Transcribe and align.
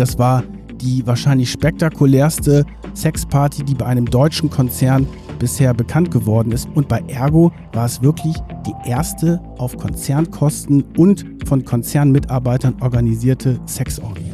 das 0.00 0.18
war 0.18 0.42
die 0.80 1.06
wahrscheinlich 1.06 1.50
spektakulärste 1.50 2.64
Sexparty, 2.94 3.64
die 3.64 3.74
bei 3.74 3.84
einem 3.84 4.06
deutschen 4.06 4.48
Konzern 4.48 5.06
bisher 5.38 5.74
bekannt 5.74 6.10
geworden 6.10 6.52
ist. 6.52 6.68
Und 6.74 6.88
bei 6.88 7.02
Ergo 7.08 7.52
war 7.72 7.84
es 7.84 8.00
wirklich 8.02 8.36
die 8.66 8.88
erste 8.88 9.40
auf 9.58 9.76
Konzernkosten 9.76 10.84
und 10.96 11.26
von 11.46 11.64
Konzernmitarbeitern 11.64 12.76
organisierte 12.80 13.60
Sexorgie. 13.66 14.32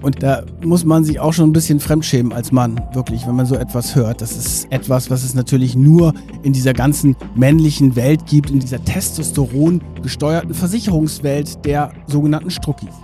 Und 0.00 0.22
da 0.22 0.44
muss 0.64 0.84
man 0.84 1.02
sich 1.02 1.18
auch 1.18 1.32
schon 1.32 1.50
ein 1.50 1.52
bisschen 1.52 1.80
fremdschämen 1.80 2.32
als 2.32 2.52
Mann, 2.52 2.80
wirklich, 2.92 3.26
wenn 3.26 3.34
man 3.34 3.46
so 3.46 3.56
etwas 3.56 3.96
hört. 3.96 4.20
Das 4.20 4.36
ist 4.36 4.70
etwas, 4.70 5.10
was 5.10 5.24
es 5.24 5.34
natürlich 5.34 5.74
nur 5.74 6.14
in 6.44 6.52
dieser 6.52 6.72
ganzen 6.72 7.16
männlichen 7.34 7.96
Welt 7.96 8.26
gibt, 8.26 8.50
in 8.50 8.60
dieser 8.60 8.84
Testosteron 8.84 9.80
gesteuerten 10.02 10.54
Versicherungswelt 10.54 11.64
der 11.64 11.90
sogenannten 12.06 12.50
Struckis. 12.50 12.94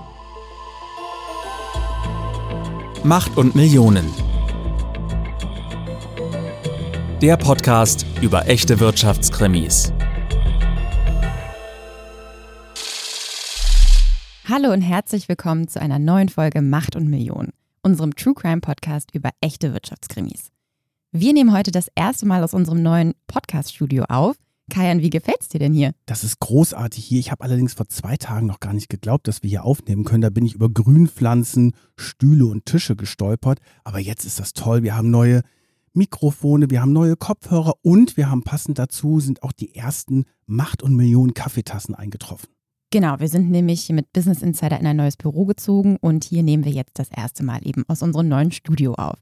Macht 3.07 3.37
und 3.37 3.55
Millionen. 3.55 4.11
Der 7.21 7.37
Podcast 7.37 8.07
über 8.23 8.49
echte 8.49 8.81
Wirtschaftskrimis. 8.81 9.93
Hallo 14.49 14.73
und 14.73 14.81
herzlich 14.81 15.29
willkommen 15.29 15.69
zu 15.69 15.83
einer 15.83 15.99
neuen 15.99 16.31
Folge 16.31 16.63
Macht 16.63 16.97
und 16.97 17.11
Millionen, 17.11 17.53
unserem 17.83 18.17
True 18.17 18.33
Crime 18.33 18.63
Podcast 18.63 19.15
über 19.15 19.29
echte 19.43 19.75
Wirtschaftskrimis. 19.75 20.51
Wir 21.13 21.35
nehmen 21.35 21.53
heute 21.53 21.73
das 21.73 21.89
erste 21.95 22.25
Mal 22.25 22.43
aus 22.43 22.55
unserem 22.55 22.83
neuen 22.83 23.13
Podcast-Studio 23.27 24.05
auf. 24.09 24.37
Kajan, 24.71 25.03
wie 25.03 25.11
gefällt's 25.11 25.49
dir 25.49 25.59
denn 25.59 25.75
hier? 25.75 25.93
Das 26.07 26.25
ist 26.25 26.41
großartig 26.41 27.05
hier. 27.05 27.21
Ich 27.21 27.31
habe 27.31 27.45
allerdings 27.45 27.75
vor 27.75 27.89
zwei 27.89 28.17
Tagen 28.17 28.47
noch 28.47 28.61
gar 28.61 28.73
nicht 28.73 28.89
geglaubt, 28.89 29.29
dass 29.29 29.43
wir 29.43 29.51
hier 29.51 29.65
aufnehmen 29.65 30.05
können. 30.05 30.23
Da 30.23 30.31
bin 30.31 30.47
ich 30.47 30.55
über 30.55 30.71
Grünpflanzen, 30.71 31.73
Stühle 31.97 32.47
und 32.47 32.65
Tische 32.65 32.97
gestolpert. 32.97 33.61
Aber 33.85 33.99
jetzt 33.99 34.25
ist 34.25 34.41
das 34.41 34.55
toll. 34.55 34.83
Wir 34.83 34.97
haben 34.97 35.11
neue 35.11 35.43
Mikrofone, 35.95 36.71
wir 36.71 36.81
haben 36.81 36.93
neue 36.93 37.17
Kopfhörer 37.17 37.75
und 37.83 38.17
wir 38.17 38.29
haben 38.29 38.43
passend 38.43 38.79
dazu 38.81 39.21
sind 39.21 39.45
auch 39.45 39.53
die 39.53 39.77
ersten 39.77 40.25
Macht 40.45 40.83
und 40.83 40.97
Millionen 40.97 41.35
Kaffeetassen 41.35 41.95
eingetroffen. 41.95 42.49
Genau, 42.91 43.19
wir 43.21 43.29
sind 43.29 43.51
nämlich 43.51 43.89
mit 43.91 44.13
Business 44.13 44.43
Insider 44.43 44.79
in 44.79 44.87
ein 44.87 44.97
neues 44.97 45.17
Büro 45.17 45.47
gezogen 45.47 45.97
und 46.01 46.25
hier 46.25 46.43
nehmen 46.43 46.65
wir 46.65 46.73
jetzt 46.73 46.99
das 46.99 47.11
erste 47.11 47.45
Mal 47.45 47.61
eben 47.67 47.85
aus 47.89 48.03
unserem 48.03 48.29
neuen 48.29 48.51
Studio 48.51 48.95
auf. 48.95 49.19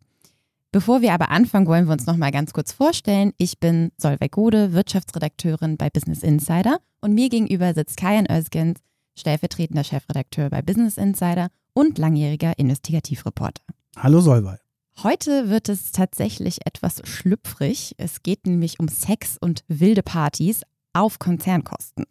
Bevor 0.73 1.03
wir 1.03 1.13
aber 1.13 1.31
anfangen, 1.31 1.67
wollen 1.67 1.85
wir 1.85 1.93
uns 1.93 2.07
noch 2.07 2.17
mal 2.17 2.31
ganz 2.31 2.55
kurz 2.55 2.73
vorstellen. 2.73 3.35
Ich 3.37 3.61
bin 3.61 3.93
Solveig 3.99 4.33
Gode, 4.33 4.73
Wirtschaftsredakteurin 4.73 5.77
bei 5.77 5.91
Business 5.91 6.23
Insider 6.23 6.79
und 7.03 7.13
mir 7.13 7.29
gegenüber 7.29 7.75
sitzt 7.75 7.99
Kajan 7.99 8.27
Özgens, 8.31 8.81
stellvertretender 9.15 9.85
Chefredakteur 9.85 10.49
bei 10.49 10.63
Business 10.63 10.97
Insider 10.97 11.49
und 11.75 11.99
langjähriger 11.99 12.59
Investigativreporter. 12.59 13.63
Hallo 13.99 14.23
Solveig. 14.23 14.61
Heute 15.03 15.51
wird 15.51 15.69
es 15.69 15.93
tatsächlich 15.93 16.65
etwas 16.65 17.03
schlüpfrig. 17.05 17.95
Es 17.99 18.23
geht 18.23 18.47
nämlich 18.47 18.81
um 18.81 18.89
Sex 18.89 19.37
und 19.39 19.65
wilde 19.69 20.03
Partys 20.03 20.63
auf 20.95 21.19
Konzernkosten. 21.19 22.07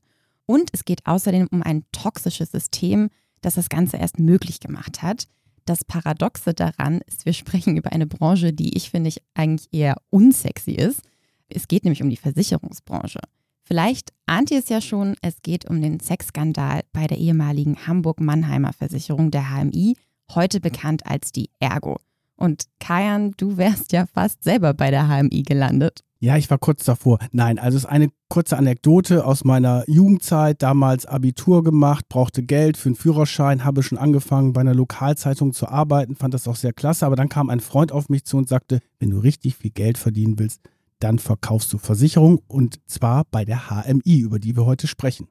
Und 0.45 0.70
es 0.72 0.86
geht 0.86 1.08
außerdem 1.08 1.48
um 1.52 1.64
ein 1.64 1.84
toxisches 1.92 2.52
System, 2.52 3.09
das 3.42 3.56
das 3.56 3.70
Ganze 3.70 3.98
erst 3.98 4.20
möglich 4.20 4.59
gemacht 4.59 5.02
hat. 5.02 5.26
Das 5.66 5.86
Paradoxe 5.86 6.54
daran 6.54 7.02
ist, 7.08 7.26
wir 7.26 7.34
sprechen 7.34 7.78
über 7.78 7.92
eine 7.92 8.08
Branche, 8.08 8.54
die 8.54 8.76
ich 8.76 8.90
finde 8.90 9.09
ich 9.09 9.22
eigentlich 9.34 9.70
eher 9.72 9.95
unsexy 10.09 10.72
ist. 10.72 11.02
Es 11.50 11.67
geht 11.67 11.84
nämlich 11.84 12.02
um 12.02 12.09
die 12.09 12.17
Versicherungsbranche. 12.17 13.20
Vielleicht 13.64 14.12
ahnt 14.26 14.52
ihr 14.52 14.59
es 14.59 14.70
ja 14.70 14.82
schon, 14.82 15.16
es 15.22 15.42
geht 15.42 15.70
um 15.70 15.82
den 15.82 16.00
Sexskandal 16.00 16.82
bei 16.92 17.08
der 17.08 17.17
ehemaligen 17.17 17.88
Hamburg-Mannheimer 17.88 18.73
Versicherung 18.73 19.32
der 19.32 19.50
HMI, 19.50 19.95
heute 20.34 20.59
bekannt 20.59 21.06
als 21.06 21.32
die 21.32 21.50
Ergo. 21.59 21.98
Und 22.36 22.66
Kajan, 22.80 23.34
du 23.38 23.58
wärst 23.58 23.92
ja 23.92 24.08
fast 24.08 24.44
selber 24.44 24.73
bei 24.73 24.89
der 24.89 25.08
HMI 25.08 25.43
gelandet. 25.43 26.04
Ja, 26.23 26.37
ich 26.37 26.52
war 26.52 26.59
kurz 26.59 26.83
davor. 26.83 27.17
Nein, 27.32 27.58
also 27.58 27.77
es 27.77 27.86
ist 27.86 27.89
eine 27.89 28.09
kurze 28.30 28.55
Anekdote 28.55 29.26
aus 29.26 29.43
meiner 29.43 29.83
Jugendzeit. 29.87 30.61
Damals 30.61 31.08
Abitur 31.08 31.64
gemacht, 31.64 32.09
brauchte 32.09 32.43
Geld 32.43 32.77
für 32.77 32.89
einen 32.89 32.95
Führerschein, 32.95 33.65
habe 33.65 33.82
schon 33.82 33.98
angefangen 33.98 34.54
bei 34.54 34.61
einer 34.61 34.76
Lokalzeitung 34.76 35.52
zu 35.52 35.67
arbeiten, 35.67 36.15
fand 36.15 36.36
das 36.36 36.48
auch 36.48 36.55
sehr 36.55 36.73
klasse. 36.73 37.08
Aber 37.08 37.15
dann 37.15 37.27
kam 37.27 37.49
ein 37.49 37.60
Freund 37.60 37.92
auf 37.92 38.08
mich 38.08 38.23
zu 38.23 38.37
und 38.37 38.48
sagte, 38.48 38.81
wenn 38.99 39.10
du 39.10 39.17
richtig 39.17 39.55
viel 39.55 39.71
Geld 39.71 39.98
verdienen 39.98 40.37
willst, 40.37 40.61
dann 40.99 41.17
verkaufst 41.17 41.73
du 41.73 41.80
Versicherung 41.80 42.39
und 42.48 42.80
zwar 42.86 43.26
bei 43.31 43.43
der 43.43 43.71
HMI, 43.71 44.20
über 44.20 44.37
die 44.37 44.55
wir 44.55 44.67
heute 44.67 44.86
sprechen. 44.86 45.27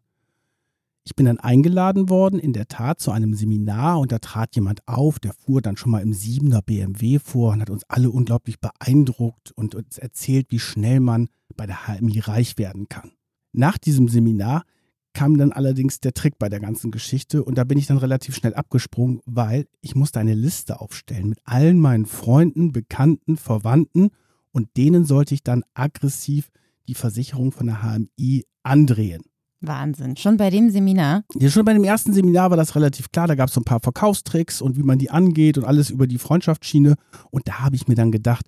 Ich 1.05 1.17
bin 1.17 1.27
dann 1.27 1.39
eingeladen 1.39 2.11
worden, 2.11 2.39
in 2.39 2.53
der 2.53 2.69
Tat, 2.69 3.01
zu 3.01 3.11
einem 3.11 3.35
Seminar 3.35 4.01
und 4.01 4.13
da 4.13 4.19
trat 4.19 4.55
jemand 4.55 4.87
auf, 4.87 5.19
der 5.19 5.33
fuhr 5.33 5.63
dann 5.63 5.77
schon 5.77 5.93
mal 5.93 6.03
im 6.03 6.13
7er 6.13 6.63
BMW 6.63 7.19
vor 7.19 7.53
und 7.53 7.63
hat 7.63 7.71
uns 7.71 7.85
alle 7.89 8.11
unglaublich 8.11 8.61
beeindruckt 8.61 9.53
und 9.53 9.75
uns 9.75 9.99
erzählt, 9.99 10.47
wie 10.51 10.59
schnell 10.59 11.01
man 11.01 11.29
bei 11.57 11.67
der 11.67 11.87
HMI 11.87 12.21
reich 12.21 12.59
werden 12.59 12.89
kann. 12.89 13.13
Nach 13.53 13.79
diesem 13.79 14.09
Seminar 14.09 14.65
kam 15.13 15.39
dann 15.39 15.53
allerdings 15.53 16.01
der 16.01 16.15
Trick 16.15 16.39
bei 16.39 16.49
der 16.49 16.61
ganzen 16.61 16.91
Geschichte 16.91 17.43
und 17.43 17.57
da 17.57 17.65
bin 17.65 17.79
ich 17.79 17.87
dann 17.87 17.99
relativ 17.99 18.37
schnell 18.37 18.55
abgesprungen, 18.55 19.21
weil 19.27 19.67
ich 19.81 19.95
musste 19.95 20.21
eine 20.21 20.35
Liste 20.35 20.81
aufstellen 20.81 21.31
mit 21.31 21.41
allen 21.45 21.81
meinen 21.81 22.07
Freunden, 22.07 22.73
Bekannten, 22.73 23.37
Verwandten 23.37 24.11
und 24.53 24.77
denen 24.77 25.05
sollte 25.05 25.35
ich 25.35 25.43
dann 25.43 25.65
aggressiv 25.75 26.51
die 26.89 26.95
Versicherung 26.95 27.53
von 27.53 27.67
der 27.67 27.83
HMI 27.83 28.45
andrehen. 28.63 29.23
Wahnsinn. 29.61 30.17
Schon 30.17 30.37
bei 30.37 30.51
dem 30.51 30.71
Seminar? 30.71 31.25
Ja, 31.39 31.51
schon 31.51 31.65
bei 31.65 31.73
dem 31.73 31.85
ersten 31.85 32.13
Seminar 32.13 32.51
war 32.51 32.57
das 32.57 32.75
relativ 32.75 33.13
klar. 33.13 33.27
Da 33.27 33.35
gab 33.35 33.49
es 33.49 33.55
so 33.55 33.61
ein 33.61 33.65
paar 33.65 33.81
Verkaufstricks 33.81 34.63
und 34.63 34.77
wie 34.77 34.83
man 34.83 34.99
die 34.99 35.11
angeht 35.11 35.59
und 35.59 35.65
alles 35.65 35.91
über 35.91 36.07
die 36.07 36.19
Freundschaftsschiene. 36.19 36.97
Und 37.31 37.49
da 37.49 37.61
habe 37.61 37.77
ich 37.77 37.87
mir 37.87 37.95
dann 37.95 38.11
gedacht, 38.11 38.47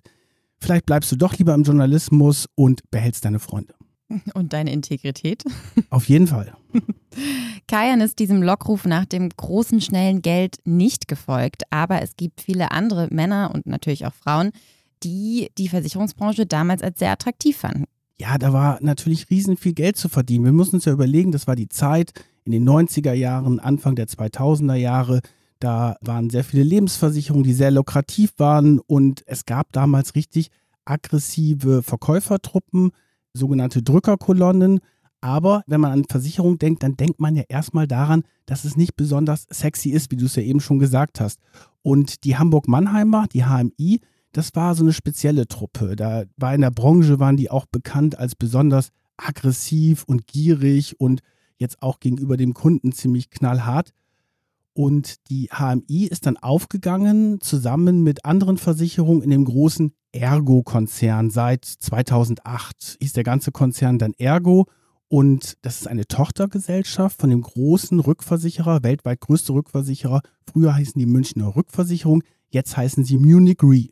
vielleicht 0.59 0.85
bleibst 0.85 1.11
du 1.11 1.15
doch 1.15 1.37
lieber 1.37 1.53
im 1.53 1.63
Journalismus 1.63 2.47
und 2.55 2.89
behältst 2.89 3.25
deine 3.25 3.39
Freunde. 3.39 3.75
Und 4.33 4.53
deine 4.53 4.71
Integrität? 4.71 5.43
Auf 5.89 6.09
jeden 6.09 6.27
Fall. 6.27 6.53
Kajan 7.67 8.01
ist 8.01 8.19
diesem 8.19 8.43
Lockruf 8.43 8.85
nach 8.85 9.05
dem 9.05 9.29
großen, 9.29 9.81
schnellen 9.81 10.21
Geld 10.21 10.57
nicht 10.65 11.07
gefolgt, 11.07 11.63
aber 11.71 12.01
es 12.01 12.15
gibt 12.15 12.41
viele 12.41 12.71
andere 12.71 13.07
Männer 13.11 13.51
und 13.53 13.65
natürlich 13.65 14.05
auch 14.05 14.13
Frauen, 14.13 14.51
die 15.03 15.49
die 15.57 15.69
Versicherungsbranche 15.69 16.45
damals 16.45 16.83
als 16.83 16.99
sehr 16.99 17.11
attraktiv 17.11 17.57
fanden 17.57 17.85
ja, 18.19 18.37
da 18.37 18.53
war 18.53 18.77
natürlich 18.81 19.29
riesen 19.29 19.57
viel 19.57 19.73
Geld 19.73 19.97
zu 19.97 20.09
verdienen. 20.09 20.45
Wir 20.45 20.51
müssen 20.51 20.75
uns 20.75 20.85
ja 20.85 20.93
überlegen, 20.93 21.31
das 21.31 21.47
war 21.47 21.55
die 21.55 21.69
Zeit 21.69 22.11
in 22.45 22.51
den 22.51 22.67
90er 22.67 23.13
Jahren, 23.13 23.59
Anfang 23.59 23.95
der 23.95 24.07
2000er 24.07 24.75
Jahre. 24.75 25.21
Da 25.59 25.95
waren 26.01 26.29
sehr 26.29 26.43
viele 26.43 26.63
Lebensversicherungen, 26.63 27.43
die 27.43 27.53
sehr 27.53 27.71
lukrativ 27.71 28.33
waren 28.37 28.79
und 28.79 29.23
es 29.27 29.45
gab 29.45 29.71
damals 29.71 30.15
richtig 30.15 30.49
aggressive 30.85 31.81
Verkäufertruppen, 31.81 32.91
sogenannte 33.33 33.81
Drückerkolonnen. 33.81 34.79
Aber 35.21 35.63
wenn 35.67 35.79
man 35.79 35.93
an 35.93 36.03
Versicherung 36.03 36.59
denkt, 36.59 36.83
dann 36.83 36.97
denkt 36.97 37.21
man 37.21 37.35
ja 37.37 37.43
erstmal 37.47 37.87
daran, 37.87 38.23
dass 38.45 38.65
es 38.65 38.75
nicht 38.75 38.97
besonders 38.97 39.47
sexy 39.49 39.89
ist, 39.91 40.11
wie 40.11 40.17
du 40.17 40.25
es 40.25 40.35
ja 40.35 40.43
eben 40.43 40.59
schon 40.59 40.79
gesagt 40.79 41.21
hast. 41.21 41.39
Und 41.81 42.25
die 42.25 42.35
Hamburg-Mannheimer, 42.35 43.27
die 43.31 43.45
HMI, 43.45 44.01
das 44.33 44.53
war 44.55 44.75
so 44.75 44.83
eine 44.83 44.93
spezielle 44.93 45.47
Truppe. 45.47 45.95
Da 45.95 46.23
war 46.37 46.53
in 46.53 46.61
der 46.61 46.71
Branche, 46.71 47.19
waren 47.19 47.37
die 47.37 47.49
auch 47.49 47.65
bekannt 47.65 48.17
als 48.17 48.35
besonders 48.35 48.89
aggressiv 49.15 50.03
und 50.05 50.27
gierig 50.27 50.99
und 50.99 51.21
jetzt 51.57 51.81
auch 51.81 51.99
gegenüber 51.99 52.35
dem 52.35 52.53
Kunden 52.53 52.91
ziemlich 52.91 53.29
knallhart. 53.29 53.93
Und 54.73 55.29
die 55.29 55.49
HMI 55.51 56.07
ist 56.07 56.25
dann 56.25 56.37
aufgegangen, 56.37 57.39
zusammen 57.41 58.01
mit 58.01 58.25
anderen 58.25 58.57
Versicherungen 58.57 59.21
in 59.21 59.29
dem 59.29 59.45
großen 59.45 59.93
Ergo-Konzern. 60.11 61.29
Seit 61.29 61.63
2008 61.65 62.97
hieß 62.99 63.13
der 63.13 63.23
ganze 63.23 63.51
Konzern 63.51 63.99
dann 63.99 64.13
Ergo. 64.17 64.65
Und 65.09 65.57
das 65.61 65.81
ist 65.81 65.87
eine 65.87 66.07
Tochtergesellschaft 66.07 67.21
von 67.21 67.29
dem 67.29 67.41
großen 67.41 67.99
Rückversicherer, 67.99 68.81
weltweit 68.81 69.21
größte 69.21 69.53
Rückversicherer. 69.53 70.21
Früher 70.51 70.73
heißen 70.73 70.97
die 70.97 71.05
Münchner 71.05 71.55
Rückversicherung, 71.55 72.23
jetzt 72.49 72.75
heißen 72.75 73.05
sie 73.05 73.19
Munich 73.19 73.61
Re. 73.61 73.89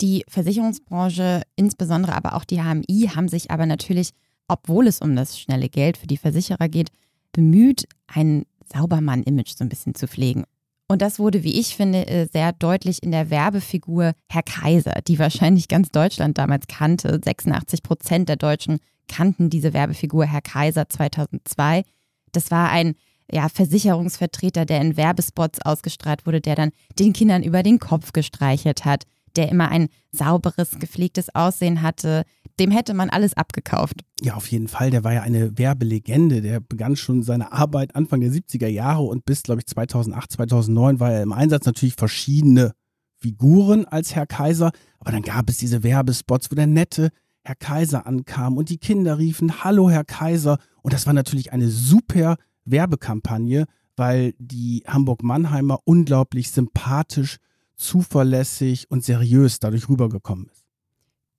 Die 0.00 0.24
Versicherungsbranche, 0.28 1.42
insbesondere 1.56 2.14
aber 2.14 2.34
auch 2.34 2.44
die 2.44 2.60
HMI, 2.60 3.10
haben 3.14 3.28
sich 3.28 3.50
aber 3.50 3.66
natürlich, 3.66 4.10
obwohl 4.48 4.86
es 4.86 5.00
um 5.00 5.14
das 5.14 5.38
schnelle 5.38 5.68
Geld 5.68 5.96
für 5.96 6.06
die 6.06 6.16
Versicherer 6.16 6.68
geht, 6.68 6.90
bemüht, 7.32 7.86
ein 8.06 8.44
Saubermann-Image 8.72 9.56
so 9.56 9.64
ein 9.64 9.68
bisschen 9.68 9.94
zu 9.94 10.08
pflegen. 10.08 10.44
Und 10.86 11.00
das 11.00 11.18
wurde, 11.18 11.42
wie 11.44 11.58
ich 11.58 11.76
finde, 11.76 12.06
äh, 12.06 12.26
sehr 12.26 12.52
deutlich 12.52 13.02
in 13.02 13.10
der 13.10 13.30
Werbefigur 13.30 14.12
Herr 14.28 14.42
Kaiser, 14.42 15.00
die 15.06 15.18
wahrscheinlich 15.18 15.68
ganz 15.68 15.90
Deutschland 15.90 16.36
damals 16.36 16.66
kannte. 16.66 17.20
86 17.24 17.82
Prozent 17.82 18.28
der 18.28 18.36
Deutschen 18.36 18.78
kannten 19.08 19.48
diese 19.48 19.72
Werbefigur 19.72 20.26
Herr 20.26 20.42
Kaiser 20.42 20.88
2002. 20.88 21.84
Das 22.32 22.50
war 22.50 22.70
ein 22.70 22.96
ja, 23.30 23.48
Versicherungsvertreter, 23.48 24.66
der 24.66 24.80
in 24.80 24.96
Werbespots 24.96 25.60
ausgestrahlt 25.62 26.26
wurde, 26.26 26.40
der 26.40 26.56
dann 26.56 26.70
den 26.98 27.14
Kindern 27.14 27.42
über 27.42 27.62
den 27.62 27.78
Kopf 27.78 28.12
gestreichelt 28.12 28.84
hat, 28.84 29.04
der 29.36 29.50
immer 29.50 29.68
ein 29.68 29.88
sauberes, 30.12 30.78
gepflegtes 30.78 31.34
Aussehen 31.34 31.82
hatte, 31.82 32.24
dem 32.60 32.70
hätte 32.70 32.94
man 32.94 33.10
alles 33.10 33.34
abgekauft. 33.34 34.00
Ja, 34.20 34.34
auf 34.34 34.46
jeden 34.48 34.68
Fall. 34.68 34.90
Der 34.90 35.04
war 35.04 35.12
ja 35.12 35.22
eine 35.22 35.58
Werbelegende. 35.58 36.40
Der 36.40 36.60
begann 36.60 36.96
schon 36.96 37.22
seine 37.22 37.52
Arbeit 37.52 37.96
Anfang 37.96 38.20
der 38.20 38.30
70er 38.30 38.68
Jahre 38.68 39.02
und 39.02 39.24
bis, 39.24 39.42
glaube 39.42 39.60
ich, 39.60 39.66
2008, 39.66 40.32
2009 40.32 41.00
war 41.00 41.12
er 41.12 41.22
im 41.22 41.32
Einsatz. 41.32 41.66
Natürlich 41.66 41.94
verschiedene 41.94 42.72
Figuren 43.18 43.86
als 43.86 44.14
Herr 44.14 44.26
Kaiser. 44.26 44.70
Aber 45.00 45.10
dann 45.10 45.22
gab 45.22 45.48
es 45.48 45.56
diese 45.56 45.82
Werbespots, 45.82 46.50
wo 46.50 46.54
der 46.54 46.66
nette 46.66 47.10
Herr 47.42 47.56
Kaiser 47.56 48.06
ankam 48.06 48.56
und 48.56 48.70
die 48.70 48.78
Kinder 48.78 49.18
riefen, 49.18 49.64
Hallo 49.64 49.90
Herr 49.90 50.04
Kaiser. 50.04 50.58
Und 50.82 50.94
das 50.94 51.06
war 51.06 51.12
natürlich 51.12 51.52
eine 51.52 51.68
super 51.68 52.36
Werbekampagne, 52.64 53.66
weil 53.96 54.34
die 54.38 54.82
Hamburg-Mannheimer 54.86 55.80
unglaublich 55.84 56.50
sympathisch, 56.50 57.38
zuverlässig 57.76 58.90
und 58.90 59.04
seriös 59.04 59.58
dadurch 59.58 59.88
rübergekommen 59.88 60.46
ist. 60.46 60.64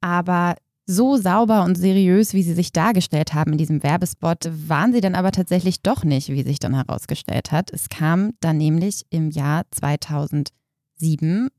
Aber 0.01 0.55
so 0.85 1.17
sauber 1.17 1.63
und 1.63 1.75
seriös, 1.75 2.33
wie 2.33 2.43
sie 2.43 2.53
sich 2.53 2.71
dargestellt 2.71 3.33
haben 3.33 3.53
in 3.53 3.57
diesem 3.57 3.81
Werbespot, 3.81 4.49
waren 4.67 4.93
sie 4.93 5.01
dann 5.01 5.15
aber 5.15 5.31
tatsächlich 5.31 5.81
doch 5.81 6.03
nicht, 6.03 6.29
wie 6.29 6.43
sich 6.43 6.59
dann 6.59 6.75
herausgestellt 6.75 7.51
hat. 7.51 7.71
Es 7.71 7.89
kam 7.89 8.33
dann 8.39 8.57
nämlich 8.57 9.05
im 9.09 9.31
Jahr 9.31 9.63
2007 9.71 11.49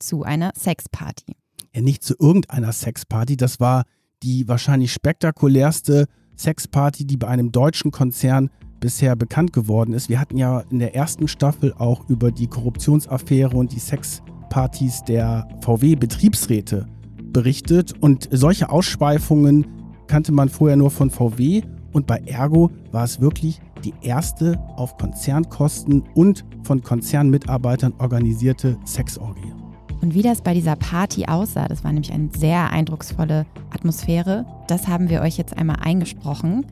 zu 0.00 0.24
einer 0.24 0.52
Sexparty. 0.56 1.36
Ja, 1.72 1.80
nicht 1.82 2.02
zu 2.02 2.14
irgendeiner 2.18 2.72
Sexparty, 2.72 3.36
das 3.36 3.60
war 3.60 3.84
die 4.22 4.48
wahrscheinlich 4.48 4.92
spektakulärste 4.92 6.06
Sexparty, 6.36 7.06
die 7.06 7.16
bei 7.16 7.28
einem 7.28 7.52
deutschen 7.52 7.90
Konzern 7.90 8.50
bisher 8.80 9.16
bekannt 9.16 9.52
geworden 9.52 9.92
ist. 9.94 10.08
Wir 10.08 10.20
hatten 10.20 10.36
ja 10.36 10.60
in 10.70 10.78
der 10.78 10.94
ersten 10.94 11.28
Staffel 11.28 11.74
auch 11.78 12.08
über 12.08 12.30
die 12.30 12.46
Korruptionsaffäre 12.46 13.56
und 13.56 13.72
die 13.72 13.78
Sexpartys 13.78 15.02
der 15.04 15.48
VW-Betriebsräte 15.62 16.86
berichtet 17.32 17.94
und 18.00 18.28
solche 18.30 18.70
Ausschweifungen 18.70 19.66
kannte 20.06 20.32
man 20.32 20.48
vorher 20.48 20.76
nur 20.76 20.90
von 20.90 21.10
VW 21.10 21.62
und 21.92 22.06
bei 22.06 22.18
Ergo 22.26 22.70
war 22.92 23.04
es 23.04 23.20
wirklich 23.20 23.60
die 23.84 23.94
erste 24.02 24.58
auf 24.76 24.96
Konzernkosten 24.96 26.02
und 26.14 26.44
von 26.62 26.82
Konzernmitarbeitern 26.82 27.94
organisierte 27.98 28.76
Sexorgie. 28.84 29.52
Und 30.00 30.14
wie 30.14 30.22
das 30.22 30.42
bei 30.42 30.54
dieser 30.54 30.76
Party 30.76 31.26
aussah, 31.26 31.66
das 31.66 31.82
war 31.84 31.92
nämlich 31.92 32.12
eine 32.12 32.28
sehr 32.36 32.70
eindrucksvolle 32.70 33.46
Atmosphäre, 33.70 34.44
das 34.68 34.86
haben 34.88 35.08
wir 35.08 35.22
euch 35.22 35.38
jetzt 35.38 35.56
einmal 35.56 35.76
eingesprochen. 35.80 36.66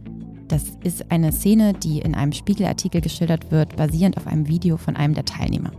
Das 0.53 0.65
ist 0.85 1.11
eine 1.11 1.33
Szene, 1.33 1.73
die 1.73 2.01
in 2.01 2.15
einem 2.15 2.33
Spiegelartikel 2.33 3.01
geschildert 3.01 3.51
wird, 3.51 3.75
basierend 3.75 4.19
auf 4.19 4.27
einem 4.27 4.49
Video 4.49 4.77
von 4.77 4.97
einem 4.97 5.15
der 5.15 5.25
Teilnehmer. 5.25 5.73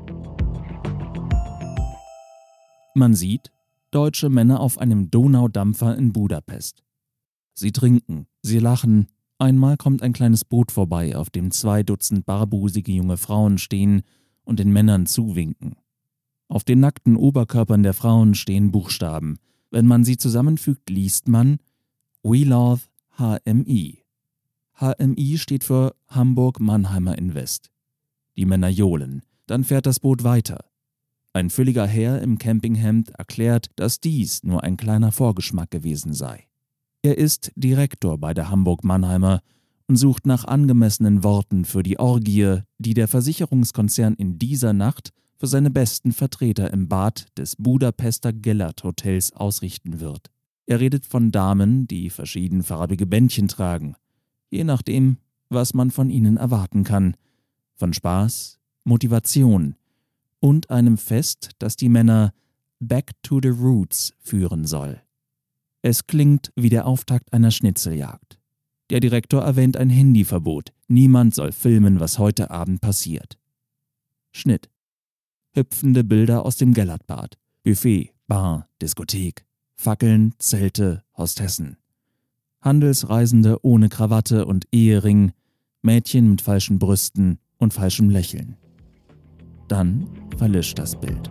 Man 2.95 3.13
sieht, 3.13 3.51
deutsche 3.91 4.29
Männer 4.29 4.61
auf 4.61 4.79
einem 4.79 5.11
Donaudampfer 5.11 5.95
in 5.95 6.11
Budapest. 6.11 6.81
Sie 7.53 7.71
trinken, 7.71 8.25
sie 8.41 8.57
lachen, 8.57 9.09
einmal 9.37 9.77
kommt 9.77 10.01
ein 10.01 10.11
kleines 10.11 10.43
Boot 10.43 10.71
vorbei, 10.71 11.15
auf 11.15 11.29
dem 11.29 11.51
zwei 11.51 11.83
Dutzend 11.83 12.25
barbusige 12.25 12.93
junge 12.93 13.17
Frauen 13.17 13.59
stehen 13.59 14.01
und 14.43 14.57
den 14.57 14.73
Männern 14.73 15.05
zuwinken. 15.05 15.75
Auf 16.47 16.63
den 16.63 16.79
nackten 16.79 17.15
Oberkörpern 17.15 17.83
der 17.83 17.93
Frauen 17.93 18.33
stehen 18.33 18.71
Buchstaben. 18.71 19.37
Wenn 19.69 19.85
man 19.85 20.03
sie 20.03 20.17
zusammenfügt, 20.17 20.89
liest 20.89 21.27
man 21.27 21.59
We 22.23 22.43
Love 22.43 22.81
HMI. 23.19 24.02
HMI 24.79 25.37
steht 25.37 25.63
für 25.63 25.95
Hamburg 26.07 26.59
Mannheimer 26.59 27.17
Invest. 27.17 27.69
Die 28.35 28.45
Männer 28.45 28.69
johlen. 28.69 29.21
Dann 29.45 29.63
fährt 29.63 29.85
das 29.85 29.99
Boot 29.99 30.23
weiter. 30.23 30.65
Ein 31.33 31.49
fülliger 31.49 31.87
Herr 31.87 32.21
im 32.21 32.37
Campinghemd 32.37 33.11
erklärt, 33.11 33.67
dass 33.75 33.99
dies 33.99 34.43
nur 34.43 34.63
ein 34.63 34.77
kleiner 34.77 35.11
Vorgeschmack 35.11 35.71
gewesen 35.71 36.13
sei. 36.13 36.47
Er 37.01 37.17
ist 37.17 37.51
Direktor 37.55 38.17
bei 38.17 38.33
der 38.33 38.49
Hamburg 38.49 38.83
Mannheimer 38.83 39.41
und 39.87 39.97
sucht 39.97 40.25
nach 40.25 40.45
angemessenen 40.45 41.23
Worten 41.23 41.65
für 41.65 41.83
die 41.83 41.99
Orgie, 41.99 42.61
die 42.77 42.93
der 42.93 43.07
Versicherungskonzern 43.07 44.13
in 44.15 44.39
dieser 44.39 44.73
Nacht 44.73 45.11
für 45.37 45.47
seine 45.47 45.69
besten 45.69 46.13
Vertreter 46.13 46.71
im 46.71 46.87
Bad 46.87 47.25
des 47.37 47.55
Budapester 47.57 48.31
Gellert 48.31 48.83
Hotels 48.83 49.33
ausrichten 49.33 49.99
wird. 49.99 50.31
Er 50.65 50.79
redet 50.79 51.05
von 51.05 51.31
Damen, 51.31 51.87
die 51.87 52.09
verschiedenfarbige 52.09 53.05
Bändchen 53.05 53.49
tragen, 53.49 53.95
je 54.53 54.63
nachdem, 54.63 55.17
was 55.49 55.73
man 55.73 55.91
von 55.91 56.09
ihnen 56.09 56.37
erwarten 56.37 56.83
kann, 56.83 57.15
von 57.75 57.93
Spaß, 57.93 58.59
Motivation, 58.83 59.75
und 60.39 60.69
einem 60.69 60.97
Fest, 60.97 61.51
das 61.59 61.75
die 61.75 61.89
Männer 61.89 62.33
Back 62.79 63.11
to 63.23 63.39
the 63.41 63.49
Roots 63.49 64.13
führen 64.19 64.65
soll. 64.65 65.01
Es 65.81 66.05
klingt 66.05 66.51
wie 66.55 66.69
der 66.69 66.85
Auftakt 66.85 67.31
einer 67.33 67.49
Schnitzeljagd. 67.49 68.37
Der 68.89 68.99
Direktor 68.99 69.41
erwähnt 69.41 69.77
ein 69.77 69.89
Handyverbot. 69.89 70.73
Niemand 70.87 71.33
soll 71.33 71.51
filmen, 71.51 71.99
was 71.99 72.19
heute 72.19 72.51
Abend 72.51 72.81
passiert. 72.81 73.39
Schnitt. 74.31 74.69
Hüpfende 75.53 76.03
Bilder 76.03 76.45
aus 76.45 76.57
dem 76.57 76.73
Gellertbad. 76.73 77.37
Buffet, 77.63 78.13
Bar, 78.27 78.67
Diskothek. 78.81 79.45
Fackeln, 79.75 80.33
Zelte, 80.39 81.03
Hostessen. 81.17 81.77
Handelsreisende 82.63 83.57
ohne 83.61 83.89
Krawatte 83.89 84.45
und 84.45 84.67
Ehering. 84.71 85.33
Mädchen 85.81 86.29
mit 86.29 86.41
falschen 86.41 86.79
Brüsten 86.79 87.39
und 87.57 87.73
falschem 87.73 88.09
Lächeln. 88.09 88.55
Dann 89.67 90.07
verlischt 90.37 90.79
das 90.79 90.97
Bild. 90.97 91.29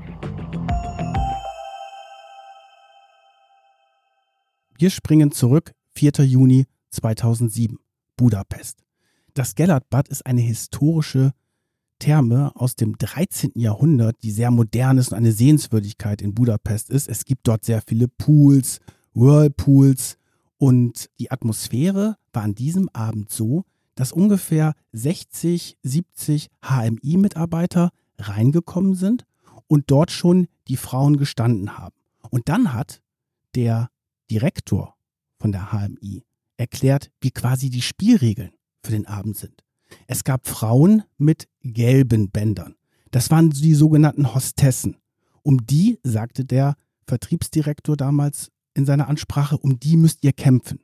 Wir 4.76 4.90
springen 4.90 5.32
zurück, 5.32 5.72
4. 5.94 6.12
Juni 6.24 6.66
2007, 6.90 7.78
Budapest. 8.16 8.84
Das 9.32 9.54
Gellertbad 9.54 10.08
ist 10.08 10.26
eine 10.26 10.42
historische 10.42 11.32
Therme 11.98 12.52
aus 12.56 12.76
dem 12.76 12.98
13. 12.98 13.52
Jahrhundert, 13.54 14.16
die 14.22 14.32
sehr 14.32 14.50
modern 14.50 14.98
ist 14.98 15.12
und 15.12 15.16
eine 15.16 15.32
Sehenswürdigkeit 15.32 16.20
in 16.20 16.34
Budapest 16.34 16.90
ist. 16.90 17.08
Es 17.08 17.24
gibt 17.24 17.48
dort 17.48 17.64
sehr 17.64 17.80
viele 17.86 18.08
Pools, 18.08 18.80
Whirlpools 19.14 20.18
und 20.62 21.10
die 21.18 21.32
Atmosphäre 21.32 22.16
war 22.32 22.44
an 22.44 22.54
diesem 22.54 22.88
Abend 22.90 23.32
so, 23.32 23.64
dass 23.96 24.12
ungefähr 24.12 24.76
60, 24.92 25.76
70 25.82 26.50
HMI-Mitarbeiter 26.64 27.90
reingekommen 28.16 28.94
sind 28.94 29.26
und 29.66 29.90
dort 29.90 30.12
schon 30.12 30.46
die 30.68 30.76
Frauen 30.76 31.16
gestanden 31.16 31.78
haben. 31.78 31.96
Und 32.30 32.48
dann 32.48 32.72
hat 32.72 33.02
der 33.56 33.90
Direktor 34.30 34.94
von 35.40 35.50
der 35.50 35.72
HMI 35.72 36.22
erklärt, 36.58 37.10
wie 37.20 37.32
quasi 37.32 37.68
die 37.68 37.82
Spielregeln 37.82 38.52
für 38.84 38.92
den 38.92 39.08
Abend 39.08 39.36
sind. 39.36 39.64
Es 40.06 40.22
gab 40.22 40.46
Frauen 40.46 41.02
mit 41.18 41.48
gelben 41.62 42.30
Bändern. 42.30 42.76
Das 43.10 43.32
waren 43.32 43.50
die 43.50 43.74
sogenannten 43.74 44.32
Hostessen. 44.32 44.98
Um 45.42 45.66
die, 45.66 45.98
sagte 46.04 46.44
der 46.44 46.76
Vertriebsdirektor 47.08 47.96
damals 47.96 48.51
in 48.74 48.86
seiner 48.86 49.08
Ansprache, 49.08 49.58
um 49.58 49.78
die 49.78 49.96
müsst 49.96 50.24
ihr 50.24 50.32
kämpfen. 50.32 50.80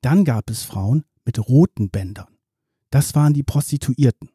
Dann 0.00 0.24
gab 0.24 0.50
es 0.50 0.62
Frauen 0.62 1.04
mit 1.24 1.48
roten 1.48 1.90
Bändern. 1.90 2.28
Das 2.90 3.14
waren 3.14 3.34
die 3.34 3.42
Prostituierten 3.42 4.30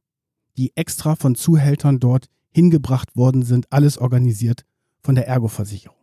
die 0.57 0.75
extra 0.75 1.15
von 1.15 1.35
Zuhältern 1.35 1.99
dort 1.99 2.29
hingebracht 2.51 3.15
worden 3.15 3.43
sind, 3.43 3.71
alles 3.71 3.97
organisiert 3.97 4.65
von 5.01 5.15
der 5.15 5.27
Ergo-Versicherung. 5.27 5.97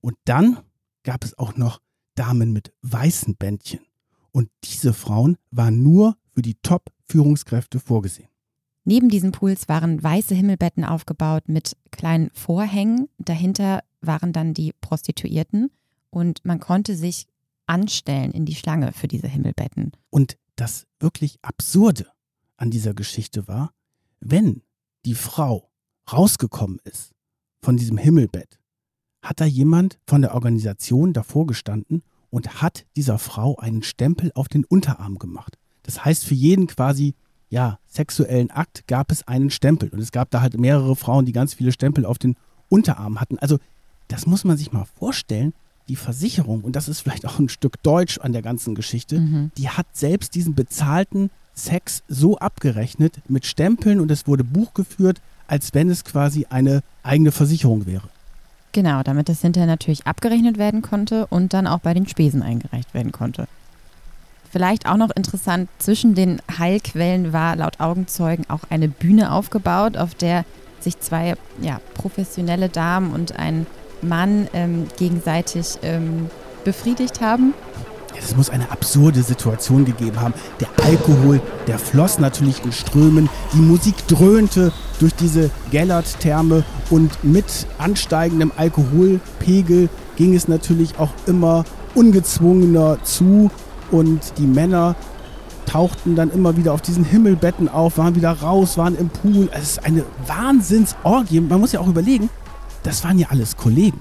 Und 0.00 0.16
dann 0.24 0.58
gab 1.02 1.24
es 1.24 1.38
auch 1.38 1.56
noch 1.56 1.80
Damen 2.14 2.52
mit 2.52 2.72
weißen 2.82 3.36
Bändchen. 3.36 3.80
Und 4.32 4.50
diese 4.64 4.92
Frauen 4.92 5.36
waren 5.50 5.82
nur 5.82 6.16
für 6.34 6.42
die 6.42 6.56
Top-Führungskräfte 6.62 7.80
vorgesehen. 7.80 8.28
Neben 8.84 9.08
diesen 9.08 9.32
Pools 9.32 9.68
waren 9.68 10.02
weiße 10.02 10.34
Himmelbetten 10.34 10.84
aufgebaut 10.84 11.44
mit 11.48 11.76
kleinen 11.90 12.30
Vorhängen. 12.34 13.08
Dahinter 13.18 13.82
waren 14.00 14.32
dann 14.32 14.54
die 14.54 14.72
Prostituierten 14.80 15.70
und 16.12 16.44
man 16.44 16.60
konnte 16.60 16.94
sich 16.94 17.26
anstellen 17.66 18.32
in 18.32 18.44
die 18.44 18.54
Schlange 18.54 18.92
für 18.92 19.08
diese 19.08 19.28
Himmelbetten. 19.28 19.92
Und 20.10 20.36
das 20.56 20.86
wirklich 21.00 21.38
Absurde 21.42 22.06
an 22.56 22.70
dieser 22.70 22.94
Geschichte 22.94 23.48
war, 23.48 23.72
wenn 24.20 24.62
die 25.04 25.14
Frau 25.14 25.70
rausgekommen 26.12 26.78
ist 26.84 27.12
von 27.60 27.76
diesem 27.76 27.96
Himmelbett, 27.96 28.60
hat 29.22 29.40
da 29.40 29.46
jemand 29.46 29.98
von 30.06 30.20
der 30.20 30.34
Organisation 30.34 31.12
davor 31.12 31.46
gestanden 31.46 32.02
und 32.30 32.62
hat 32.62 32.84
dieser 32.96 33.18
Frau 33.18 33.56
einen 33.56 33.82
Stempel 33.82 34.32
auf 34.34 34.48
den 34.48 34.64
Unterarm 34.64 35.18
gemacht. 35.18 35.58
Das 35.82 36.04
heißt, 36.04 36.24
für 36.24 36.34
jeden 36.34 36.66
quasi, 36.66 37.14
ja, 37.48 37.78
sexuellen 37.86 38.50
Akt 38.50 38.86
gab 38.86 39.10
es 39.10 39.26
einen 39.26 39.50
Stempel. 39.50 39.88
Und 39.90 39.98
es 39.98 40.12
gab 40.12 40.30
da 40.30 40.40
halt 40.40 40.58
mehrere 40.58 40.96
Frauen, 40.96 41.24
die 41.24 41.32
ganz 41.32 41.54
viele 41.54 41.72
Stempel 41.72 42.04
auf 42.04 42.18
den 42.18 42.36
Unterarm 42.68 43.20
hatten. 43.20 43.38
Also, 43.38 43.58
das 44.08 44.26
muss 44.26 44.44
man 44.44 44.56
sich 44.56 44.72
mal 44.72 44.84
vorstellen. 44.84 45.54
Die 45.92 45.96
Versicherung, 45.96 46.62
und 46.62 46.74
das 46.74 46.88
ist 46.88 47.00
vielleicht 47.00 47.26
auch 47.26 47.38
ein 47.38 47.50
Stück 47.50 47.82
Deutsch 47.82 48.18
an 48.18 48.32
der 48.32 48.40
ganzen 48.40 48.74
Geschichte, 48.74 49.20
mhm. 49.20 49.50
die 49.58 49.68
hat 49.68 49.84
selbst 49.92 50.34
diesen 50.34 50.54
bezahlten 50.54 51.28
Sex 51.54 52.02
so 52.08 52.38
abgerechnet 52.38 53.20
mit 53.28 53.44
Stempeln 53.44 54.00
und 54.00 54.10
es 54.10 54.26
wurde 54.26 54.42
Buch 54.42 54.72
geführt, 54.72 55.20
als 55.48 55.74
wenn 55.74 55.90
es 55.90 56.02
quasi 56.02 56.46
eine 56.48 56.82
eigene 57.02 57.30
Versicherung 57.30 57.84
wäre. 57.84 58.08
Genau, 58.72 59.02
damit 59.02 59.28
das 59.28 59.42
hinterher 59.42 59.66
natürlich 59.66 60.06
abgerechnet 60.06 60.56
werden 60.56 60.80
konnte 60.80 61.26
und 61.26 61.52
dann 61.52 61.66
auch 61.66 61.80
bei 61.80 61.92
den 61.92 62.08
Spesen 62.08 62.40
eingereicht 62.40 62.94
werden 62.94 63.12
konnte. 63.12 63.46
Vielleicht 64.50 64.86
auch 64.86 64.96
noch 64.96 65.10
interessant, 65.10 65.68
zwischen 65.78 66.14
den 66.14 66.40
Heilquellen 66.58 67.34
war 67.34 67.54
laut 67.54 67.80
Augenzeugen 67.80 68.48
auch 68.48 68.62
eine 68.70 68.88
Bühne 68.88 69.30
aufgebaut, 69.30 69.98
auf 69.98 70.14
der 70.14 70.46
sich 70.80 70.98
zwei 71.00 71.34
ja, 71.60 71.82
professionelle 71.92 72.70
Damen 72.70 73.12
und 73.12 73.38
ein 73.38 73.66
Mann 74.02 74.48
ähm, 74.52 74.86
gegenseitig 74.96 75.78
ähm, 75.82 76.28
befriedigt 76.64 77.20
haben. 77.20 77.54
Es 78.18 78.36
muss 78.36 78.50
eine 78.50 78.70
absurde 78.70 79.22
Situation 79.22 79.84
gegeben 79.84 80.20
haben. 80.20 80.34
Der 80.60 80.68
Alkohol, 80.84 81.40
der 81.66 81.78
floss 81.78 82.18
natürlich 82.18 82.62
in 82.64 82.72
Strömen, 82.72 83.28
die 83.54 83.60
Musik 83.60 83.94
dröhnte 84.06 84.72
durch 85.00 85.14
diese 85.14 85.50
Gellert-Therme 85.70 86.64
und 86.90 87.24
mit 87.24 87.66
ansteigendem 87.78 88.52
Alkoholpegel 88.56 89.88
ging 90.16 90.34
es 90.34 90.46
natürlich 90.46 90.98
auch 90.98 91.10
immer 91.26 91.64
ungezwungener 91.94 92.98
zu 93.02 93.50
und 93.90 94.20
die 94.38 94.46
Männer 94.46 94.94
tauchten 95.66 96.16
dann 96.16 96.30
immer 96.30 96.56
wieder 96.56 96.72
auf 96.74 96.82
diesen 96.82 97.04
Himmelbetten 97.04 97.68
auf, 97.68 97.98
waren 97.98 98.14
wieder 98.14 98.32
raus, 98.32 98.76
waren 98.76 98.96
im 98.96 99.08
Pool. 99.08 99.48
Es 99.52 99.62
ist 99.62 99.84
eine 99.84 100.04
Wahnsinnsorgie. 100.26 101.40
Man 101.40 101.60
muss 101.60 101.72
ja 101.72 101.80
auch 101.80 101.88
überlegen, 101.88 102.28
das 102.82 103.04
waren 103.04 103.18
ja 103.18 103.28
alles 103.28 103.56
Kollegen. 103.56 104.00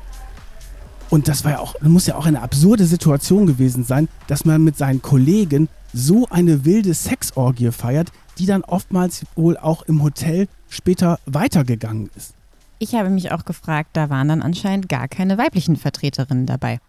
Und 1.10 1.28
das 1.28 1.44
war 1.44 1.52
ja 1.52 1.60
auch, 1.60 1.76
muss 1.82 2.08
ja 2.08 2.16
auch 2.16 2.26
eine 2.26 2.42
absurde 2.42 2.86
Situation 2.86 3.46
gewesen 3.46 3.84
sein, 3.84 4.08
dass 4.28 4.46
man 4.46 4.64
mit 4.64 4.78
seinen 4.78 5.02
Kollegen 5.02 5.68
so 5.94 6.28
eine 6.30 6.64
wilde 6.64 6.94
Sexorgie 6.94 7.72
feiert, 7.72 8.12
die 8.38 8.46
dann 8.46 8.64
oftmals 8.64 9.26
wohl 9.36 9.58
auch 9.58 9.84
im 9.84 10.02
Hotel 10.04 10.48
später 10.70 11.20
weitergegangen 11.26 12.10
ist. 12.16 12.34
Ich 12.80 12.96
habe 12.96 13.10
mich 13.10 13.32
auch 13.32 13.44
gefragt, 13.44 13.92
da 13.94 14.10
waren 14.10 14.30
dann 14.30 14.42
anscheinend 14.42 14.88
gar 14.88 15.08
keine 15.08 15.38
weiblichen 15.38 15.76
Vertreterinnen 15.76 16.46
dabei. 16.46 16.80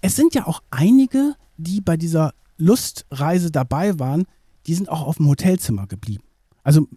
Es 0.00 0.16
sind 0.16 0.34
ja 0.34 0.46
auch 0.46 0.62
einige, 0.70 1.34
die 1.58 1.80
bei 1.80 1.96
dieser 1.96 2.32
Lustreise 2.56 3.50
dabei 3.50 3.98
waren, 3.98 4.24
die 4.66 4.74
sind 4.74 4.88
auch 4.88 5.02
auf 5.02 5.18
dem 5.18 5.28
Hotelzimmer 5.28 5.86
geblieben. 5.86 6.24
Also 6.64 6.88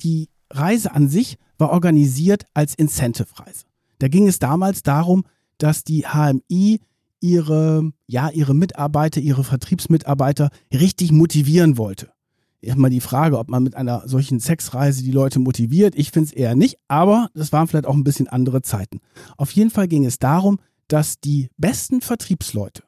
die 0.00 0.28
Reise 0.50 0.92
an 0.92 1.08
sich 1.08 1.38
war 1.56 1.70
organisiert 1.70 2.44
als 2.54 2.74
Incentive-Reise. 2.74 3.64
Da 3.98 4.08
ging 4.08 4.28
es 4.28 4.38
damals 4.38 4.82
darum, 4.82 5.24
dass 5.58 5.84
die 5.84 6.04
HMI 6.04 6.80
ihre, 7.20 7.92
ja, 8.06 8.30
ihre 8.30 8.54
Mitarbeiter, 8.54 9.20
ihre 9.20 9.44
Vertriebsmitarbeiter 9.44 10.50
richtig 10.72 11.12
motivieren 11.12 11.76
wollte. 11.76 12.10
Erstmal 12.60 12.90
die 12.90 13.00
Frage, 13.00 13.38
ob 13.38 13.50
man 13.50 13.62
mit 13.62 13.76
einer 13.76 14.08
solchen 14.08 14.40
Sexreise 14.40 15.02
die 15.02 15.12
Leute 15.12 15.38
motiviert. 15.38 15.94
Ich 15.96 16.10
finde 16.10 16.28
es 16.28 16.32
eher 16.32 16.56
nicht, 16.56 16.76
aber 16.88 17.28
das 17.34 17.52
waren 17.52 17.68
vielleicht 17.68 17.86
auch 17.86 17.94
ein 17.94 18.04
bisschen 18.04 18.28
andere 18.28 18.62
Zeiten. 18.62 19.00
Auf 19.36 19.52
jeden 19.52 19.70
Fall 19.70 19.86
ging 19.86 20.04
es 20.04 20.18
darum, 20.18 20.58
dass 20.88 21.20
die 21.20 21.50
besten 21.56 22.00
Vertriebsleute 22.00 22.82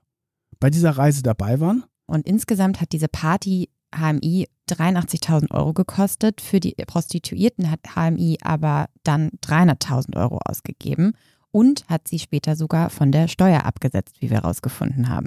bei 0.59 0.71
dieser 0.71 0.91
Reise 0.91 1.23
dabei 1.23 1.61
waren. 1.61 1.85
Und 2.07 2.27
insgesamt 2.27 2.81
hat 2.81 2.93
diese 2.93 3.09
Party 3.09 3.71
HMI 3.95 4.49
83.000 4.75 5.51
Euro 5.53 5.73
gekostet. 5.73 6.41
Für 6.41 6.61
die 6.61 6.75
Prostituierten 6.75 7.71
hat 7.71 7.81
HMI 7.95 8.39
aber 8.43 8.89
dann 9.03 9.31
300.000 9.43 10.17
Euro 10.17 10.39
ausgegeben 10.45 11.13
und 11.51 11.85
hat 11.89 12.09
sie 12.09 12.19
später 12.19 12.57
sogar 12.57 12.91
von 12.91 13.13
der 13.13 13.29
Steuer 13.29 13.65
abgesetzt, 13.65 14.21
wie 14.21 14.31
wir 14.31 14.39
herausgefunden 14.39 15.09
haben. 15.09 15.27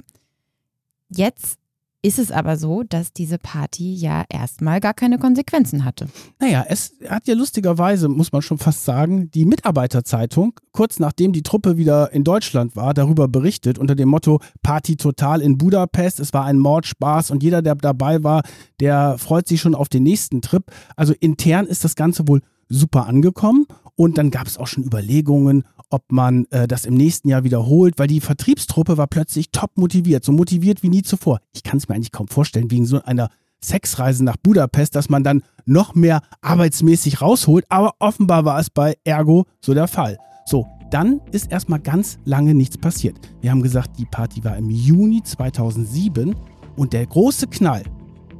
Jetzt 1.08 1.58
ist 2.04 2.18
es 2.18 2.30
aber 2.30 2.58
so, 2.58 2.82
dass 2.82 3.14
diese 3.14 3.38
Party 3.38 3.94
ja 3.94 4.24
erstmal 4.28 4.78
gar 4.80 4.92
keine 4.92 5.18
Konsequenzen 5.18 5.86
hatte. 5.86 6.06
Naja, 6.38 6.66
es 6.68 6.92
hat 7.08 7.26
ja 7.26 7.34
lustigerweise, 7.34 8.10
muss 8.10 8.30
man 8.30 8.42
schon 8.42 8.58
fast 8.58 8.84
sagen, 8.84 9.30
die 9.30 9.46
Mitarbeiterzeitung, 9.46 10.52
kurz 10.72 10.98
nachdem 10.98 11.32
die 11.32 11.42
Truppe 11.42 11.78
wieder 11.78 12.12
in 12.12 12.22
Deutschland 12.22 12.76
war, 12.76 12.92
darüber 12.92 13.26
berichtet 13.26 13.78
unter 13.78 13.94
dem 13.94 14.10
Motto 14.10 14.40
Party 14.62 14.96
total 14.96 15.40
in 15.40 15.56
Budapest. 15.56 16.20
Es 16.20 16.34
war 16.34 16.44
ein 16.44 16.58
Mordspaß 16.58 17.30
und 17.30 17.42
jeder, 17.42 17.62
der 17.62 17.74
dabei 17.76 18.22
war, 18.22 18.42
der 18.80 19.16
freut 19.16 19.48
sich 19.48 19.62
schon 19.62 19.74
auf 19.74 19.88
den 19.88 20.02
nächsten 20.02 20.42
Trip. 20.42 20.64
Also 20.96 21.14
intern 21.18 21.64
ist 21.66 21.84
das 21.84 21.96
Ganze 21.96 22.28
wohl 22.28 22.42
super 22.68 23.06
angekommen 23.06 23.66
und 23.96 24.18
dann 24.18 24.30
gab 24.30 24.46
es 24.46 24.58
auch 24.58 24.66
schon 24.66 24.84
Überlegungen, 24.84 25.64
ob 25.90 26.10
man 26.10 26.46
äh, 26.50 26.66
das 26.66 26.84
im 26.84 26.94
nächsten 26.94 27.28
Jahr 27.28 27.44
wiederholt, 27.44 27.98
weil 27.98 28.08
die 28.08 28.20
Vertriebstruppe 28.20 28.96
war 28.96 29.06
plötzlich 29.06 29.50
top 29.50 29.76
motiviert, 29.76 30.24
so 30.24 30.32
motiviert 30.32 30.82
wie 30.82 30.88
nie 30.88 31.02
zuvor. 31.02 31.40
Ich 31.52 31.62
kann 31.62 31.78
es 31.78 31.88
mir 31.88 31.94
eigentlich 31.94 32.12
kaum 32.12 32.28
vorstellen, 32.28 32.70
wegen 32.70 32.86
so 32.86 33.02
einer 33.02 33.30
Sexreise 33.62 34.24
nach 34.24 34.36
Budapest, 34.36 34.94
dass 34.94 35.08
man 35.08 35.24
dann 35.24 35.42
noch 35.64 35.94
mehr 35.94 36.20
arbeitsmäßig 36.42 37.20
rausholt, 37.20 37.64
aber 37.68 37.94
offenbar 37.98 38.44
war 38.44 38.58
es 38.58 38.70
bei 38.70 38.96
Ergo 39.04 39.46
so 39.60 39.74
der 39.74 39.88
Fall. 39.88 40.18
So, 40.44 40.66
dann 40.90 41.20
ist 41.32 41.50
erstmal 41.50 41.80
ganz 41.80 42.18
lange 42.24 42.54
nichts 42.54 42.76
passiert. 42.76 43.18
Wir 43.40 43.50
haben 43.50 43.62
gesagt, 43.62 43.98
die 43.98 44.04
Party 44.04 44.44
war 44.44 44.56
im 44.56 44.70
Juni 44.70 45.22
2007 45.22 46.36
und 46.76 46.92
der 46.92 47.06
große 47.06 47.46
Knall 47.46 47.82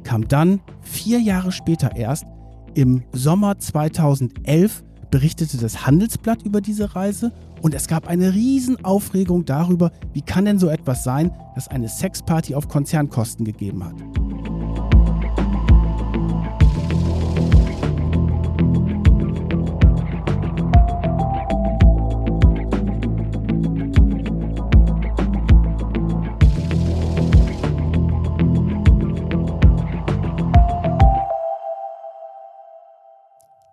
kam 0.03 0.27
dann 0.27 0.61
vier 0.81 1.19
Jahre 1.19 1.51
später 1.51 1.95
erst 1.95 2.25
im 2.75 3.03
Sommer 3.11 3.57
2011 3.57 4.84
berichtete 5.11 5.57
das 5.57 5.85
Handelsblatt 5.85 6.43
über 6.43 6.61
diese 6.61 6.95
Reise 6.95 7.31
und 7.61 7.73
es 7.73 7.87
gab 7.87 8.07
eine 8.07 8.33
Riesenaufregung 8.33 9.45
darüber, 9.45 9.91
wie 10.13 10.21
kann 10.21 10.45
denn 10.45 10.59
so 10.59 10.67
etwas 10.67 11.03
sein, 11.03 11.31
dass 11.55 11.67
eine 11.67 11.89
Sexparty 11.89 12.55
auf 12.55 12.67
Konzernkosten 12.67 13.45
gegeben 13.45 13.83
hat. 13.83 13.95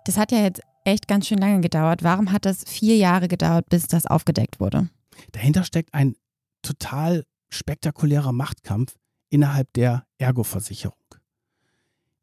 Das 0.05 0.19
hat 0.19 0.31
ja 0.31 0.43
jetzt 0.43 0.61
echt 0.85 1.09
ganz 1.09 1.27
schön 1.27 1.39
lange 1.39 1.61
gedauert. 1.61 2.03
Warum 2.03 2.33
hat 2.33 2.45
das 2.45 2.65
vier 2.65 2.97
Jahre 2.97 3.29
gedauert, 3.29 3.69
bis 3.69 3.87
das 3.87 4.07
aufgedeckt 4.07 4.61
wurde? 4.61 4.89
Dahinter 5.33 5.65
steckt 5.65 5.95
ein 5.95 6.17
total 6.63 7.25
spektakulärer 7.51 8.33
Machtkampf 8.33 8.97
innerhalb 9.29 9.73
der 9.75 10.05
Ergo-Versicherung. 10.19 10.97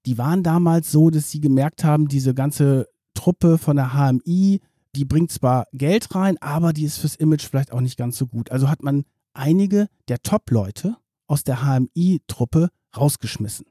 Die 0.05 0.17
waren 0.17 0.43
damals 0.43 0.91
so, 0.91 1.09
dass 1.09 1.29
sie 1.29 1.41
gemerkt 1.41 1.83
haben, 1.83 2.07
diese 2.07 2.33
ganze 2.33 2.87
Truppe 3.13 3.57
von 3.57 3.75
der 3.75 3.93
HMI, 3.93 4.61
die 4.95 5.05
bringt 5.05 5.31
zwar 5.31 5.67
Geld 5.73 6.15
rein, 6.15 6.37
aber 6.41 6.73
die 6.73 6.83
ist 6.83 6.97
fürs 6.97 7.15
Image 7.15 7.45
vielleicht 7.45 7.71
auch 7.71 7.81
nicht 7.81 7.97
ganz 7.97 8.17
so 8.17 8.25
gut. 8.25 8.51
Also 8.51 8.69
hat 8.69 8.81
man 8.81 9.03
einige 9.33 9.87
der 10.07 10.19
Top-Leute 10.23 10.95
aus 11.27 11.43
der 11.43 11.63
HMI-Truppe 11.63 12.69
rausgeschmissen. 12.97 13.65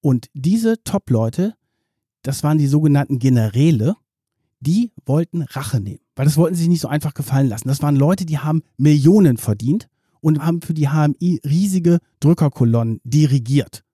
Und 0.00 0.28
diese 0.34 0.82
Top-Leute, 0.84 1.54
das 2.22 2.44
waren 2.44 2.58
die 2.58 2.68
sogenannten 2.68 3.18
Generäle, 3.18 3.96
die 4.60 4.90
wollten 5.04 5.42
Rache 5.42 5.80
nehmen. 5.80 6.00
Weil 6.14 6.24
das 6.24 6.36
wollten 6.36 6.54
sie 6.54 6.62
sich 6.62 6.68
nicht 6.68 6.80
so 6.80 6.88
einfach 6.88 7.14
gefallen 7.14 7.48
lassen. 7.48 7.68
Das 7.68 7.82
waren 7.82 7.96
Leute, 7.96 8.24
die 8.24 8.38
haben 8.38 8.62
Millionen 8.76 9.36
verdient 9.36 9.88
und 10.20 10.44
haben 10.44 10.62
für 10.62 10.74
die 10.74 10.88
HMI 10.88 11.40
riesige 11.44 11.98
Drückerkolonnen 12.20 13.00
dirigiert. 13.04 13.84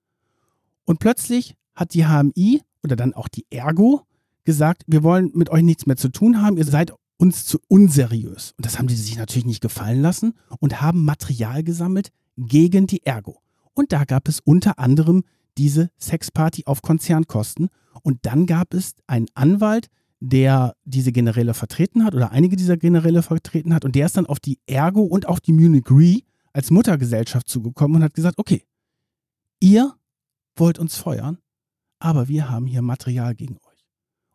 Und 0.85 0.99
plötzlich 0.99 1.55
hat 1.75 1.93
die 1.93 2.05
HMI 2.05 2.61
oder 2.83 2.95
dann 2.95 3.13
auch 3.13 3.27
die 3.27 3.45
Ergo 3.49 4.01
gesagt, 4.45 4.83
wir 4.87 5.03
wollen 5.03 5.31
mit 5.33 5.49
euch 5.49 5.63
nichts 5.63 5.85
mehr 5.85 5.95
zu 5.95 6.09
tun 6.09 6.41
haben, 6.41 6.57
ihr 6.57 6.65
seid 6.65 6.93
uns 7.17 7.45
zu 7.45 7.59
unseriös. 7.67 8.53
Und 8.57 8.65
das 8.65 8.77
haben 8.77 8.87
die 8.87 8.95
sich 8.95 9.17
natürlich 9.17 9.45
nicht 9.45 9.61
gefallen 9.61 10.01
lassen 10.01 10.33
und 10.59 10.81
haben 10.81 11.05
Material 11.05 11.63
gesammelt 11.63 12.09
gegen 12.37 12.87
die 12.87 13.05
Ergo. 13.05 13.39
Und 13.73 13.91
da 13.91 14.03
gab 14.03 14.27
es 14.27 14.39
unter 14.39 14.79
anderem 14.79 15.23
diese 15.57 15.89
Sexparty 15.99 16.63
auf 16.65 16.81
Konzernkosten. 16.81 17.69
Und 18.01 18.19
dann 18.23 18.45
gab 18.45 18.73
es 18.73 18.95
einen 19.07 19.27
Anwalt, 19.35 19.87
der 20.25 20.77
diese 20.85 21.11
Generäle 21.11 21.53
vertreten 21.53 22.05
hat 22.05 22.15
oder 22.15 22.31
einige 22.31 22.55
dieser 22.55 22.77
Generäle 22.77 23.21
vertreten 23.23 23.73
hat 23.73 23.83
und 23.83 23.93
der 23.93 24.05
ist 24.05 24.15
dann 24.15 24.25
auf 24.25 24.39
die 24.39 24.57
Ergo 24.67 25.01
und 25.01 25.27
auf 25.27 25.41
die 25.41 25.51
Munich 25.51 25.83
Re 25.91 26.21
als 26.53 26.71
Muttergesellschaft 26.71 27.49
zugekommen 27.49 27.97
und 27.97 28.03
hat 28.03 28.13
gesagt, 28.13 28.39
okay, 28.39 28.63
ihr 29.59 29.93
wollt 30.55 30.79
uns 30.79 30.95
feuern, 30.95 31.39
aber 31.99 32.29
wir 32.29 32.49
haben 32.49 32.67
hier 32.67 32.81
Material 32.81 33.35
gegen 33.35 33.55
euch. 33.55 33.85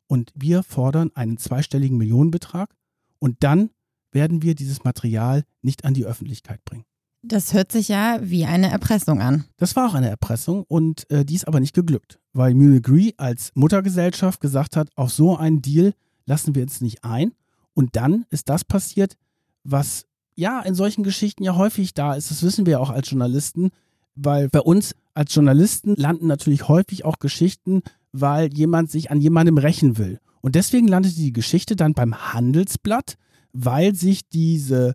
Und 0.09 0.30
wir 0.35 0.62
fordern 0.62 1.11
einen 1.14 1.38
zweistelligen 1.38 1.97
Millionenbetrag 1.97 2.75
und 3.18 3.42
dann 3.42 3.71
werden 4.12 4.42
wir 4.42 4.54
dieses 4.54 4.85
Material 4.85 5.45
nicht 5.62 5.87
an 5.87 5.95
die 5.95 6.04
Öffentlichkeit 6.04 6.62
bringen. 6.66 6.85
Das 7.22 7.52
hört 7.52 7.72
sich 7.72 7.88
ja 7.88 8.18
wie 8.22 8.44
eine 8.44 8.70
Erpressung 8.70 9.20
an. 9.20 9.44
Das 9.56 9.75
war 9.75 9.88
auch 9.88 9.94
eine 9.94 10.08
Erpressung 10.08 10.64
und 10.68 11.10
äh, 11.10 11.25
die 11.25 11.34
ist 11.34 11.48
aber 11.48 11.58
nicht 11.58 11.75
geglückt, 11.75 12.20
weil 12.32 12.54
Munich 12.54 13.14
als 13.16 13.50
Muttergesellschaft 13.54 14.40
gesagt 14.40 14.76
hat, 14.76 14.88
auf 14.94 15.10
so 15.10 15.37
einen 15.37 15.60
Deal 15.60 15.94
lassen 16.26 16.54
wir 16.54 16.62
uns 16.62 16.80
nicht 16.80 17.04
ein. 17.04 17.32
Und 17.75 17.96
dann 17.96 18.25
ist 18.30 18.48
das 18.48 18.64
passiert, 18.64 19.16
was 19.64 20.06
ja 20.37 20.60
in 20.60 20.75
solchen 20.75 21.02
Geschichten 21.02 21.42
ja 21.42 21.56
häufig 21.56 21.94
da 21.94 22.14
ist. 22.14 22.30
Das 22.30 22.42
wissen 22.42 22.66
wir 22.66 22.72
ja 22.72 22.78
auch 22.78 22.90
als 22.90 23.10
Journalisten, 23.10 23.70
weil 24.14 24.48
bei 24.48 24.60
uns 24.60 24.94
als 25.14 25.34
Journalisten 25.34 25.96
landen 25.96 26.28
natürlich 26.28 26.68
häufig 26.68 27.04
auch 27.04 27.18
Geschichten, 27.18 27.82
weil 28.12 28.52
jemand 28.54 28.90
sich 28.90 29.10
an 29.10 29.20
jemandem 29.20 29.58
rächen 29.58 29.98
will. 29.98 30.20
Und 30.40 30.54
deswegen 30.54 30.87
landete 30.87 31.16
die 31.16 31.32
Geschichte 31.32 31.75
dann 31.75 31.94
beim 31.94 32.14
Handelsblatt, 32.32 33.16
weil 33.52 33.94
sich 33.94 34.28
diese 34.28 34.94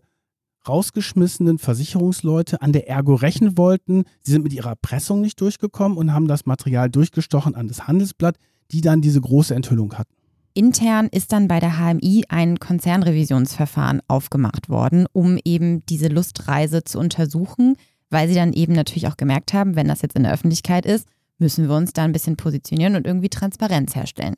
rausgeschmissenen 0.68 1.58
Versicherungsleute 1.58 2.62
an 2.62 2.72
der 2.72 2.88
Ergo 2.88 3.14
rächen 3.14 3.56
wollten. 3.58 4.04
Sie 4.22 4.32
sind 4.32 4.42
mit 4.42 4.52
ihrer 4.52 4.70
Erpressung 4.70 5.20
nicht 5.20 5.40
durchgekommen 5.40 5.98
und 5.98 6.12
haben 6.12 6.28
das 6.28 6.46
Material 6.46 6.90
durchgestochen 6.90 7.54
an 7.54 7.68
das 7.68 7.86
Handelsblatt, 7.86 8.36
die 8.70 8.80
dann 8.80 9.00
diese 9.00 9.20
große 9.20 9.54
Enthüllung 9.54 9.94
hatten. 9.94 10.14
Intern 10.54 11.08
ist 11.08 11.32
dann 11.32 11.48
bei 11.48 11.58
der 11.58 11.78
HMI 11.78 12.24
ein 12.28 12.60
Konzernrevisionsverfahren 12.60 14.00
aufgemacht 14.06 14.68
worden, 14.68 15.06
um 15.12 15.38
eben 15.44 15.84
diese 15.86 16.06
Lustreise 16.06 16.84
zu 16.84 17.00
untersuchen, 17.00 17.76
weil 18.08 18.28
sie 18.28 18.36
dann 18.36 18.52
eben 18.52 18.72
natürlich 18.72 19.08
auch 19.08 19.16
gemerkt 19.16 19.52
haben, 19.52 19.74
wenn 19.74 19.88
das 19.88 20.02
jetzt 20.02 20.14
in 20.14 20.22
der 20.22 20.32
Öffentlichkeit 20.32 20.86
ist, 20.86 21.08
müssen 21.38 21.68
wir 21.68 21.74
uns 21.74 21.92
da 21.92 22.04
ein 22.04 22.12
bisschen 22.12 22.36
positionieren 22.36 22.94
und 22.94 23.06
irgendwie 23.06 23.28
Transparenz 23.28 23.96
herstellen. 23.96 24.34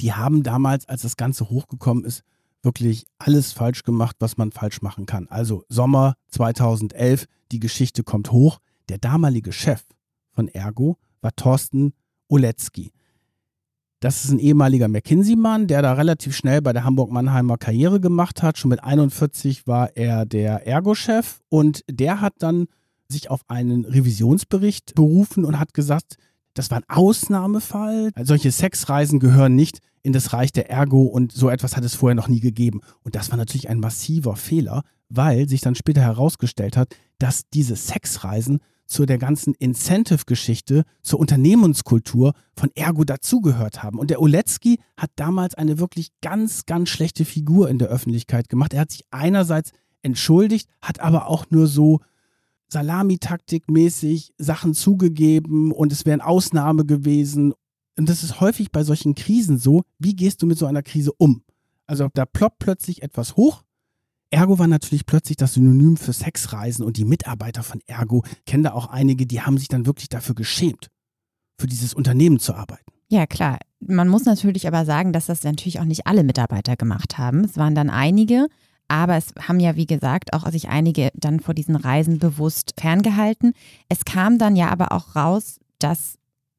Die 0.00 0.12
haben 0.12 0.42
damals, 0.42 0.86
als 0.86 1.02
das 1.02 1.16
Ganze 1.16 1.48
hochgekommen 1.48 2.04
ist, 2.04 2.22
wirklich 2.62 3.06
alles 3.18 3.52
falsch 3.52 3.82
gemacht, 3.82 4.16
was 4.18 4.36
man 4.36 4.52
falsch 4.52 4.82
machen 4.82 5.06
kann. 5.06 5.28
Also 5.28 5.64
Sommer 5.68 6.14
2011, 6.28 7.26
die 7.52 7.60
Geschichte 7.60 8.02
kommt 8.02 8.32
hoch. 8.32 8.58
Der 8.88 8.98
damalige 8.98 9.52
Chef 9.52 9.82
von 10.32 10.48
Ergo 10.48 10.96
war 11.20 11.34
Thorsten 11.34 11.92
Oletzky. 12.28 12.92
Das 14.00 14.24
ist 14.24 14.30
ein 14.30 14.38
ehemaliger 14.38 14.86
McKinsey-Mann, 14.86 15.66
der 15.66 15.82
da 15.82 15.94
relativ 15.94 16.36
schnell 16.36 16.62
bei 16.62 16.72
der 16.72 16.84
Hamburg-Mannheimer 16.84 17.58
Karriere 17.58 18.00
gemacht 18.00 18.42
hat. 18.42 18.56
Schon 18.56 18.68
mit 18.68 18.84
41 18.84 19.66
war 19.66 19.96
er 19.96 20.24
der 20.24 20.66
Ergo-Chef 20.66 21.40
und 21.48 21.84
der 21.90 22.20
hat 22.20 22.34
dann 22.38 22.66
sich 23.08 23.30
auf 23.30 23.40
einen 23.48 23.84
Revisionsbericht 23.84 24.94
berufen 24.94 25.44
und 25.44 25.58
hat 25.58 25.74
gesagt, 25.74 26.16
das 26.58 26.70
war 26.70 26.78
ein 26.78 26.84
Ausnahmefall. 26.88 28.10
Solche 28.22 28.50
Sexreisen 28.50 29.20
gehören 29.20 29.54
nicht 29.54 29.78
in 30.02 30.12
das 30.12 30.32
Reich 30.32 30.52
der 30.52 30.70
Ergo 30.70 31.02
und 31.02 31.32
so 31.32 31.48
etwas 31.48 31.76
hat 31.76 31.84
es 31.84 31.94
vorher 31.94 32.14
noch 32.14 32.28
nie 32.28 32.40
gegeben. 32.40 32.80
Und 33.02 33.14
das 33.14 33.30
war 33.30 33.36
natürlich 33.36 33.68
ein 33.68 33.78
massiver 33.78 34.36
Fehler, 34.36 34.82
weil 35.08 35.48
sich 35.48 35.60
dann 35.60 35.74
später 35.74 36.00
herausgestellt 36.00 36.76
hat, 36.76 36.96
dass 37.18 37.48
diese 37.48 37.76
Sexreisen 37.76 38.60
zu 38.86 39.04
der 39.04 39.18
ganzen 39.18 39.54
Incentive-Geschichte, 39.54 40.84
zur 41.02 41.20
Unternehmenskultur 41.20 42.32
von 42.56 42.70
Ergo 42.74 43.04
dazugehört 43.04 43.82
haben. 43.82 43.98
Und 43.98 44.08
der 44.10 44.20
Oletzky 44.20 44.80
hat 44.96 45.10
damals 45.16 45.54
eine 45.54 45.78
wirklich 45.78 46.08
ganz, 46.22 46.64
ganz 46.64 46.88
schlechte 46.88 47.26
Figur 47.26 47.68
in 47.68 47.78
der 47.78 47.88
Öffentlichkeit 47.88 48.48
gemacht. 48.48 48.72
Er 48.72 48.80
hat 48.80 48.90
sich 48.90 49.04
einerseits 49.10 49.72
entschuldigt, 50.02 50.68
hat 50.80 51.00
aber 51.00 51.28
auch 51.28 51.46
nur 51.50 51.66
so 51.66 52.00
Salamitaktik-mäßig 52.68 54.32
Sachen 54.38 54.74
zugegeben 54.74 55.72
und 55.72 55.92
es 55.92 56.04
wäre 56.06 56.14
eine 56.14 56.26
Ausnahme 56.26 56.84
gewesen. 56.84 57.54
Und 57.96 58.08
das 58.08 58.22
ist 58.22 58.40
häufig 58.40 58.70
bei 58.70 58.84
solchen 58.84 59.14
Krisen 59.14 59.58
so. 59.58 59.82
Wie 59.98 60.14
gehst 60.14 60.42
du 60.42 60.46
mit 60.46 60.58
so 60.58 60.66
einer 60.66 60.82
Krise 60.82 61.12
um? 61.12 61.42
Also 61.86 62.08
da 62.14 62.26
ploppt 62.26 62.58
plötzlich 62.58 63.02
etwas 63.02 63.36
hoch. 63.36 63.64
Ergo 64.30 64.58
war 64.58 64.66
natürlich 64.66 65.06
plötzlich 65.06 65.38
das 65.38 65.54
Synonym 65.54 65.96
für 65.96 66.12
Sexreisen 66.12 66.84
und 66.84 66.98
die 66.98 67.06
Mitarbeiter 67.06 67.62
von 67.62 67.80
Ergo 67.86 68.24
kennen 68.44 68.62
da 68.62 68.72
auch 68.72 68.88
einige, 68.88 69.26
die 69.26 69.40
haben 69.40 69.56
sich 69.56 69.68
dann 69.68 69.86
wirklich 69.86 70.10
dafür 70.10 70.34
geschämt, 70.34 70.88
für 71.58 71.66
dieses 71.66 71.94
Unternehmen 71.94 72.38
zu 72.38 72.54
arbeiten. 72.54 72.92
Ja, 73.08 73.26
klar. 73.26 73.58
Man 73.80 74.08
muss 74.08 74.26
natürlich 74.26 74.66
aber 74.66 74.84
sagen, 74.84 75.12
dass 75.12 75.26
das 75.26 75.44
natürlich 75.44 75.80
auch 75.80 75.84
nicht 75.84 76.06
alle 76.06 76.24
Mitarbeiter 76.24 76.76
gemacht 76.76 77.16
haben. 77.16 77.44
Es 77.44 77.56
waren 77.56 77.74
dann 77.74 77.88
einige, 77.88 78.48
aber 78.88 79.16
es 79.16 79.34
haben 79.46 79.60
ja, 79.60 79.76
wie 79.76 79.86
gesagt, 79.86 80.32
auch 80.32 80.50
sich 80.50 80.68
einige 80.68 81.10
dann 81.14 81.40
vor 81.40 81.54
diesen 81.54 81.76
Reisen 81.76 82.18
bewusst 82.18 82.74
ferngehalten. 82.78 83.52
Es 83.88 84.04
kam 84.04 84.38
dann 84.38 84.56
ja 84.56 84.70
aber 84.70 84.92
auch 84.92 85.14
raus, 85.14 85.60
dass 85.78 86.18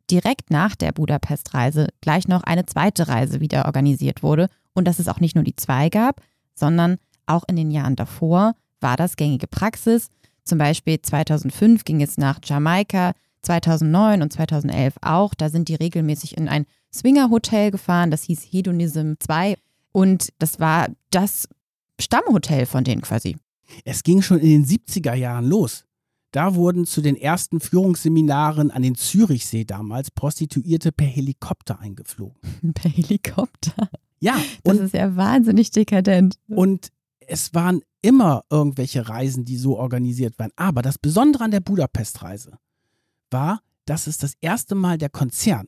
direkt 0.09 0.51
nach 0.51 0.75
der 0.75 0.91
Budapest-Reise 0.91 1.89
gleich 2.01 2.27
noch 2.27 2.43
eine 2.43 2.65
zweite 2.65 3.07
Reise 3.07 3.41
wieder 3.41 3.65
organisiert 3.65 4.23
wurde 4.23 4.47
und 4.73 4.87
dass 4.87 4.99
es 4.99 5.07
auch 5.07 5.19
nicht 5.19 5.35
nur 5.35 5.43
die 5.43 5.55
zwei 5.55 5.89
gab, 5.89 6.21
sondern 6.55 6.97
auch 7.25 7.43
in 7.47 7.55
den 7.55 7.71
Jahren 7.71 7.95
davor 7.95 8.53
war 8.79 8.97
das 8.97 9.15
gängige 9.15 9.47
Praxis. 9.47 10.09
Zum 10.43 10.57
Beispiel 10.57 11.01
2005 11.01 11.83
ging 11.83 12.01
es 12.01 12.17
nach 12.17 12.39
Jamaika, 12.43 13.13
2009 13.43 14.21
und 14.21 14.33
2011 14.33 14.95
auch. 15.01 15.33
Da 15.33 15.49
sind 15.49 15.67
die 15.67 15.75
regelmäßig 15.75 16.37
in 16.37 16.49
ein 16.49 16.65
Swinger-Hotel 16.93 17.71
gefahren, 17.71 18.09
das 18.11 18.23
hieß 18.23 18.47
Hedonism 18.49 19.13
2. 19.19 19.57
Und 19.91 20.29
das 20.39 20.59
war 20.59 20.87
das 21.11 21.47
Stammhotel 21.99 22.65
von 22.65 22.83
denen 22.83 23.01
quasi. 23.01 23.37
Es 23.85 24.03
ging 24.03 24.21
schon 24.21 24.39
in 24.39 24.63
den 24.63 24.65
70er 24.65 25.13
Jahren 25.13 25.45
los. 25.45 25.85
Da 26.31 26.53
wurden 26.53 26.85
zu 26.85 27.01
den 27.01 27.15
ersten 27.15 27.59
Führungsseminaren 27.59 28.69
an 28.69 28.83
den 28.83 28.95
Zürichsee 28.95 29.65
damals 29.65 30.11
Prostituierte 30.11 30.91
per 30.91 31.07
Helikopter 31.07 31.79
eingeflogen. 31.79 32.39
Per 32.73 32.91
Helikopter? 32.91 33.89
Ja. 34.19 34.35
Das 34.63 34.77
ist 34.77 34.93
ja 34.93 35.15
wahnsinnig 35.15 35.71
dekadent. 35.71 36.37
Und 36.47 36.89
es 37.19 37.53
waren 37.53 37.81
immer 38.01 38.43
irgendwelche 38.49 39.09
Reisen, 39.09 39.45
die 39.45 39.57
so 39.57 39.77
organisiert 39.77 40.37
waren. 40.37 40.51
Aber 40.55 40.81
das 40.81 40.97
Besondere 40.99 41.43
an 41.43 41.51
der 41.51 41.61
Budapest-Reise 41.61 42.59
war, 43.31 43.61
dass 43.85 44.07
es 44.07 44.19
das 44.19 44.33
erste 44.39 44.75
Mal 44.75 44.97
der 44.97 45.09
Konzern 45.09 45.67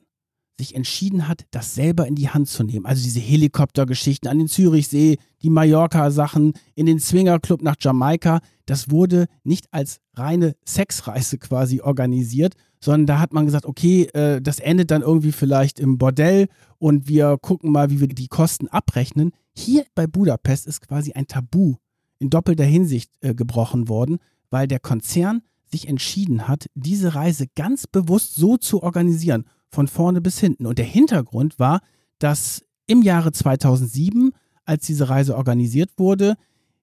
sich 0.62 0.74
entschieden 0.74 1.28
hat, 1.28 1.44
das 1.50 1.74
selber 1.74 2.06
in 2.06 2.14
die 2.14 2.28
Hand 2.28 2.48
zu 2.48 2.62
nehmen. 2.62 2.86
Also 2.86 3.02
diese 3.02 3.20
Helikoptergeschichten 3.20 4.30
an 4.30 4.38
den 4.38 4.48
Zürichsee, 4.48 5.18
die 5.42 5.50
Mallorca-Sachen, 5.50 6.52
in 6.74 6.86
den 6.86 7.00
Swingerclub 7.00 7.62
nach 7.62 7.76
Jamaika, 7.80 8.40
das 8.66 8.90
wurde 8.90 9.26
nicht 9.42 9.66
als 9.72 9.98
reine 10.14 10.54
Sexreise 10.64 11.38
quasi 11.38 11.80
organisiert, 11.80 12.54
sondern 12.80 13.06
da 13.06 13.18
hat 13.18 13.32
man 13.32 13.46
gesagt, 13.46 13.66
okay, 13.66 14.04
äh, 14.14 14.40
das 14.40 14.60
endet 14.60 14.90
dann 14.90 15.02
irgendwie 15.02 15.32
vielleicht 15.32 15.80
im 15.80 15.98
Bordell 15.98 16.48
und 16.78 17.08
wir 17.08 17.38
gucken 17.40 17.72
mal, 17.72 17.90
wie 17.90 18.00
wir 18.00 18.08
die 18.08 18.28
Kosten 18.28 18.68
abrechnen. 18.68 19.32
Hier 19.54 19.84
bei 19.94 20.06
Budapest 20.06 20.66
ist 20.66 20.80
quasi 20.80 21.12
ein 21.12 21.26
Tabu 21.26 21.74
in 22.18 22.30
doppelter 22.30 22.64
Hinsicht 22.64 23.10
äh, 23.20 23.34
gebrochen 23.34 23.88
worden, 23.88 24.18
weil 24.50 24.68
der 24.68 24.80
Konzern 24.80 25.42
sich 25.66 25.88
entschieden 25.88 26.46
hat, 26.46 26.66
diese 26.74 27.14
Reise 27.14 27.46
ganz 27.56 27.86
bewusst 27.86 28.36
so 28.36 28.56
zu 28.58 28.82
organisieren 28.82 29.44
von 29.72 29.88
vorne 29.88 30.20
bis 30.20 30.38
hinten. 30.38 30.66
Und 30.66 30.78
der 30.78 30.84
Hintergrund 30.84 31.58
war, 31.58 31.80
dass 32.18 32.62
im 32.86 33.02
Jahre 33.02 33.32
2007, 33.32 34.32
als 34.64 34.86
diese 34.86 35.08
Reise 35.08 35.36
organisiert 35.36 35.90
wurde, 35.96 36.36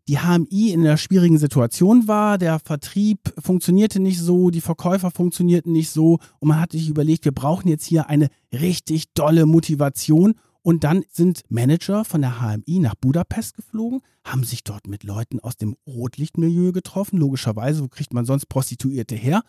die 0.10 0.18
HMI 0.18 0.72
in 0.72 0.82
einer 0.82 0.98
schwierigen 0.98 1.38
Situation 1.38 2.08
war, 2.08 2.40
der 2.40 2.58
Vertrieb 2.58 3.32
funktionierte 3.38 4.00
nicht 4.00 4.20
so, 4.20 4.50
die 4.50 4.60
Verkäufer 4.60 5.12
funktionierten 5.12 5.72
nicht 5.72 5.92
so. 5.92 6.18
Und 6.40 6.48
man 6.48 6.60
hat 6.60 6.72
sich 6.72 6.90
überlegt, 6.90 7.26
wir 7.26 7.32
brauchen 7.32 7.68
jetzt 7.68 7.86
hier 7.86 8.10
eine 8.10 8.30
richtig 8.52 9.14
dolle 9.14 9.46
Motivation. 9.46 10.34
Und 10.64 10.84
dann 10.84 11.04
sind 11.12 11.44
Manager 11.50 12.06
von 12.06 12.22
der 12.22 12.42
HMI 12.42 12.80
nach 12.80 12.96
Budapest 12.96 13.56
geflogen, 13.56 14.02
haben 14.24 14.44
sich 14.44 14.64
dort 14.64 14.88
mit 14.88 15.04
Leuten 15.04 15.40
aus 15.40 15.58
dem 15.58 15.76
Rotlichtmilieu 15.88 16.72
getroffen, 16.72 17.18
logischerweise, 17.18 17.84
wo 17.84 17.88
kriegt 17.88 18.14
man 18.14 18.26
sonst 18.26 18.48
Prostituierte 18.48 19.16
her? 19.16 19.44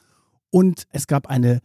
Und 0.51 0.85
es 0.91 1.07
gab 1.07 1.27
eine 1.29 1.61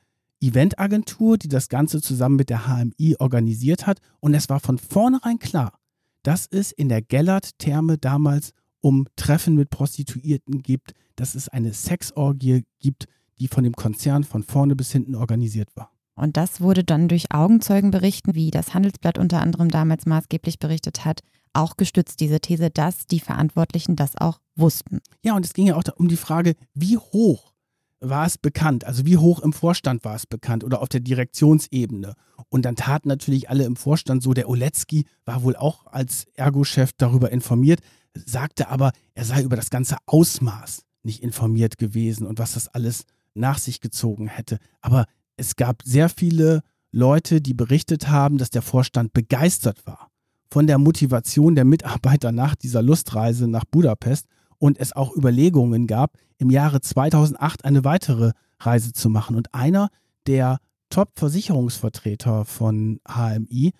Eventagentur, 0.47 1.37
die 1.37 1.47
das 1.47 1.69
Ganze 1.69 2.01
zusammen 2.01 2.35
mit 2.35 2.49
der 2.49 2.67
HMI 2.67 3.15
organisiert 3.19 3.87
hat. 3.87 3.99
Und 4.19 4.33
es 4.33 4.49
war 4.49 4.59
von 4.59 4.77
vornherein 4.77 5.39
klar, 5.39 5.79
dass 6.23 6.47
es 6.49 6.71
in 6.71 6.89
der 6.89 7.01
Gellert-Therme 7.01 7.97
damals 7.97 8.51
um 8.81 9.07
Treffen 9.15 9.55
mit 9.55 9.69
Prostituierten 9.69 10.61
gibt, 10.61 10.93
dass 11.15 11.35
es 11.35 11.49
eine 11.49 11.73
Sexorgie 11.73 12.65
gibt, 12.79 13.05
die 13.39 13.47
von 13.47 13.63
dem 13.63 13.73
Konzern 13.73 14.23
von 14.23 14.43
vorne 14.43 14.75
bis 14.75 14.91
hinten 14.91 15.15
organisiert 15.15 15.69
war. 15.75 15.91
Und 16.15 16.37
das 16.37 16.61
wurde 16.61 16.83
dann 16.83 17.07
durch 17.07 17.33
Augenzeugenberichten, 17.33 18.35
wie 18.35 18.51
das 18.51 18.73
Handelsblatt 18.73 19.17
unter 19.17 19.41
anderem 19.41 19.69
damals 19.69 20.05
maßgeblich 20.05 20.59
berichtet 20.59 21.03
hat, 21.03 21.21
auch 21.53 21.77
gestützt, 21.77 22.19
diese 22.19 22.39
These, 22.39 22.69
dass 22.69 23.07
die 23.07 23.19
Verantwortlichen 23.19 23.95
das 23.95 24.15
auch 24.17 24.39
wussten. 24.55 25.01
Ja, 25.23 25.35
und 25.35 25.45
es 25.45 25.53
ging 25.53 25.67
ja 25.67 25.75
auch 25.75 25.83
um 25.97 26.07
die 26.07 26.17
Frage, 26.17 26.55
wie 26.73 26.97
hoch 26.97 27.53
war 27.99 28.25
es 28.25 28.37
bekannt? 28.37 28.83
Also 28.83 29.05
wie 29.05 29.17
hoch 29.17 29.39
im 29.39 29.53
Vorstand 29.53 30.03
war 30.03 30.15
es 30.15 30.25
bekannt 30.25 30.63
oder 30.63 30.81
auf 30.81 30.89
der 30.89 30.99
Direktionsebene? 30.99 32.13
Und 32.49 32.63
dann 32.63 32.75
taten 32.75 33.07
natürlich 33.07 33.49
alle 33.49 33.65
im 33.65 33.75
Vorstand 33.75 34.23
so, 34.23 34.33
der 34.33 34.49
Oletzky 34.49 35.05
war 35.25 35.43
wohl 35.43 35.55
auch 35.55 35.85
als 35.87 36.25
Ergo-Chef 36.35 36.91
darüber 36.97 37.31
informiert, 37.31 37.79
sagte 38.25 38.69
aber, 38.69 38.91
er 39.13 39.25
sei 39.25 39.41
über 39.41 39.55
das 39.55 39.69
ganze 39.69 39.97
Ausmaß 40.05 40.83
nicht 41.03 41.23
informiert 41.23 41.77
gewesen 41.77 42.25
und 42.25 42.39
was 42.39 42.53
das 42.53 42.67
alles 42.67 43.05
nach 43.33 43.57
sich 43.57 43.81
gezogen 43.81 44.27
hätte. 44.27 44.59
Aber 44.81 45.05
es 45.37 45.55
gab 45.55 45.83
sehr 45.83 46.09
viele 46.09 46.61
Leute, 46.91 47.41
die 47.41 47.53
berichtet 47.53 48.07
haben, 48.07 48.37
dass 48.37 48.49
der 48.49 48.61
Vorstand 48.61 49.13
begeistert 49.13 49.85
war 49.85 50.09
von 50.49 50.67
der 50.67 50.77
Motivation 50.77 51.55
der 51.55 51.65
Mitarbeiter 51.65 52.31
nach 52.31 52.55
dieser 52.55 52.81
Lustreise 52.81 53.47
nach 53.47 53.65
Budapest 53.65 54.27
und 54.59 54.79
es 54.79 54.95
auch 54.95 55.15
Überlegungen 55.15 55.87
gab, 55.87 56.17
im 56.37 56.49
Jahre 56.49 56.81
2008 56.81 57.65
eine 57.65 57.83
weitere 57.83 58.31
Reise 58.59 58.93
zu 58.93 59.09
machen. 59.09 59.35
Und 59.35 59.53
einer 59.53 59.89
der 60.27 60.59
Top-Versicherungsvertreter 60.89 62.45
von 62.45 62.99
HMI, 63.07 63.71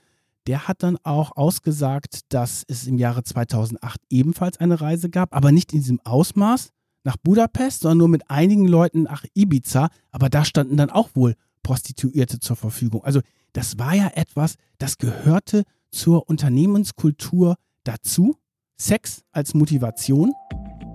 der 0.47 0.67
hat 0.67 0.83
dann 0.83 0.97
auch 1.03 1.35
ausgesagt, 1.35 2.21
dass 2.29 2.63
es 2.67 2.88
im 2.88 2.97
Jahre 2.97 3.23
2008 3.23 3.99
ebenfalls 4.09 4.59
eine 4.59 4.79
Reise 4.79 5.09
gab, 5.09 5.35
aber 5.35 5.51
nicht 5.51 5.73
in 5.73 5.79
diesem 5.79 5.99
Ausmaß 6.01 6.69
nach 7.03 7.17
Budapest, 7.17 7.81
sondern 7.81 7.99
nur 7.99 8.09
mit 8.09 8.29
einigen 8.29 8.67
Leuten 8.67 9.03
nach 9.03 9.25
Ibiza. 9.33 9.89
Aber 10.11 10.29
da 10.29 10.45
standen 10.45 10.77
dann 10.77 10.89
auch 10.89 11.09
wohl 11.13 11.35
Prostituierte 11.63 12.39
zur 12.39 12.55
Verfügung. 12.55 13.03
Also 13.03 13.21
das 13.53 13.79
war 13.79 13.95
ja 13.95 14.11
etwas, 14.13 14.55
das 14.77 14.97
gehörte 14.97 15.63
zur 15.89 16.29
Unternehmenskultur 16.29 17.55
dazu 17.83 18.35
Sex 18.77 19.23
als 19.31 19.53
Motivation 19.53 20.33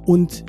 und 0.06 0.44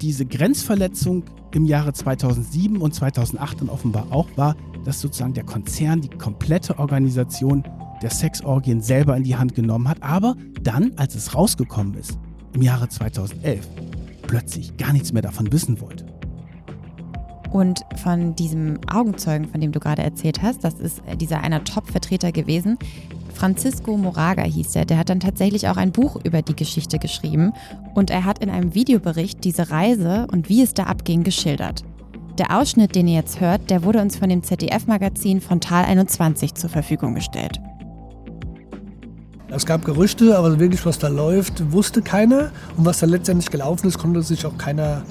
diese 0.00 0.26
Grenzverletzung 0.26 1.24
im 1.52 1.64
Jahre 1.64 1.92
2007 1.92 2.78
und 2.78 2.94
2008 2.94 3.62
dann 3.62 3.68
offenbar 3.68 4.08
auch 4.10 4.28
war, 4.36 4.56
dass 4.84 5.00
sozusagen 5.00 5.34
der 5.34 5.44
Konzern 5.44 6.00
die 6.00 6.08
komplette 6.08 6.78
Organisation 6.78 7.64
der 8.02 8.10
Sexorgien 8.10 8.80
selber 8.80 9.16
in 9.16 9.24
die 9.24 9.36
Hand 9.36 9.54
genommen 9.54 9.88
hat, 9.88 10.02
aber 10.02 10.36
dann, 10.62 10.92
als 10.96 11.14
es 11.14 11.34
rausgekommen 11.34 11.94
ist, 11.94 12.18
im 12.54 12.62
Jahre 12.62 12.88
2011, 12.88 13.66
plötzlich 14.26 14.76
gar 14.76 14.92
nichts 14.92 15.12
mehr 15.12 15.22
davon 15.22 15.50
wissen 15.52 15.80
wollte. 15.80 16.06
Und 17.50 17.80
von 18.02 18.34
diesem 18.34 18.78
Augenzeugen, 18.92 19.48
von 19.48 19.60
dem 19.60 19.72
du 19.72 19.80
gerade 19.80 20.02
erzählt 20.02 20.42
hast, 20.42 20.62
das 20.62 20.74
ist 20.74 21.00
dieser 21.20 21.40
einer 21.40 21.64
Top-Vertreter 21.64 22.32
gewesen, 22.32 22.76
Francisco 23.36 23.96
Moraga 23.98 24.42
hieß 24.42 24.76
er, 24.76 24.86
der 24.86 24.96
hat 24.98 25.10
dann 25.10 25.20
tatsächlich 25.20 25.68
auch 25.68 25.76
ein 25.76 25.92
Buch 25.92 26.18
über 26.24 26.40
die 26.40 26.56
Geschichte 26.56 26.98
geschrieben 26.98 27.52
und 27.94 28.10
er 28.10 28.24
hat 28.24 28.38
in 28.38 28.48
einem 28.48 28.74
Videobericht 28.74 29.44
diese 29.44 29.70
Reise 29.70 30.26
und 30.32 30.48
wie 30.48 30.62
es 30.62 30.72
da 30.72 30.84
abging 30.84 31.22
geschildert. 31.22 31.84
Der 32.38 32.58
Ausschnitt, 32.58 32.94
den 32.94 33.08
ihr 33.08 33.16
jetzt 33.16 33.40
hört, 33.40 33.70
der 33.70 33.84
wurde 33.84 34.00
uns 34.00 34.16
von 34.16 34.30
dem 34.30 34.42
ZDF-Magazin 34.42 35.40
Frontal 35.40 35.84
21 35.84 36.54
zur 36.54 36.70
Verfügung 36.70 37.14
gestellt. 37.14 37.60
Es 39.48 39.64
gab 39.64 39.84
Gerüchte, 39.84 40.36
aber 40.36 40.58
wirklich, 40.58 40.84
was 40.84 40.98
da 40.98 41.08
läuft, 41.08 41.72
wusste 41.72 42.02
keiner. 42.02 42.50
Und 42.76 42.84
was 42.84 42.98
da 42.98 43.06
letztendlich 43.06 43.50
gelaufen 43.50 43.86
ist, 43.86 43.98
konnte 43.98 44.22
sich 44.22 44.44
auch 44.44 44.58
keiner 44.58 45.02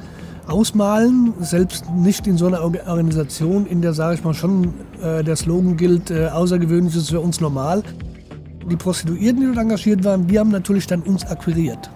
ausmalen. 0.45 1.33
Selbst 1.39 1.89
nicht 1.91 2.27
in 2.27 2.37
so 2.37 2.47
einer 2.47 2.61
Organisation, 2.61 3.65
in 3.65 3.81
der, 3.81 3.93
sage 3.93 4.15
ich 4.15 4.23
mal, 4.23 4.33
schon 4.33 4.73
äh, 5.01 5.23
der 5.23 5.35
Slogan 5.35 5.77
gilt, 5.77 6.11
äh, 6.11 6.27
außergewöhnlich 6.27 6.95
ist 6.95 7.09
für 7.09 7.21
uns 7.21 7.39
normal. 7.39 7.83
Die 8.69 8.75
Prostituierten, 8.75 9.41
die 9.41 9.47
dort 9.47 9.57
engagiert 9.57 10.03
waren, 10.03 10.27
die 10.27 10.39
haben 10.39 10.49
natürlich 10.49 10.87
dann 10.87 11.01
uns 11.01 11.25
akquiriert. 11.25 11.89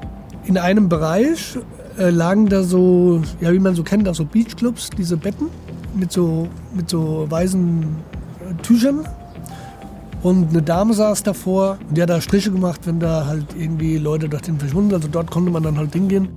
In 0.46 0.58
einem 0.58 0.88
Bereich 0.88 1.58
äh, 1.98 2.10
lagen 2.10 2.48
da 2.48 2.64
so, 2.64 3.22
ja, 3.42 3.52
wie 3.52 3.60
man 3.60 3.76
so 3.76 3.84
kennt, 3.84 4.08
auch 4.08 4.16
so 4.16 4.26
Beachclubs, 4.26 4.90
diese 4.98 5.18
Betten 5.18 5.48
mit 5.96 6.12
so, 6.12 6.48
mit 6.76 6.90
so 6.90 7.26
weißen 7.30 7.82
äh, 7.82 8.62
Tüchern 8.62 9.06
und 10.22 10.50
eine 10.50 10.62
Dame 10.62 10.94
saß 10.94 11.24
davor 11.24 11.78
und 11.88 11.98
die 11.98 12.02
hat 12.02 12.10
da 12.10 12.20
Striche 12.20 12.52
gemacht, 12.52 12.82
wenn 12.86 13.00
da 13.00 13.26
halt 13.26 13.46
irgendwie 13.58 13.98
Leute 13.98 14.28
dorthin 14.28 14.60
verschwunden 14.60 14.90
sind. 14.90 14.98
Also 14.98 15.08
dort 15.08 15.32
konnte 15.32 15.50
man 15.50 15.64
dann 15.64 15.78
halt 15.78 15.94
hingehen. 15.94 16.28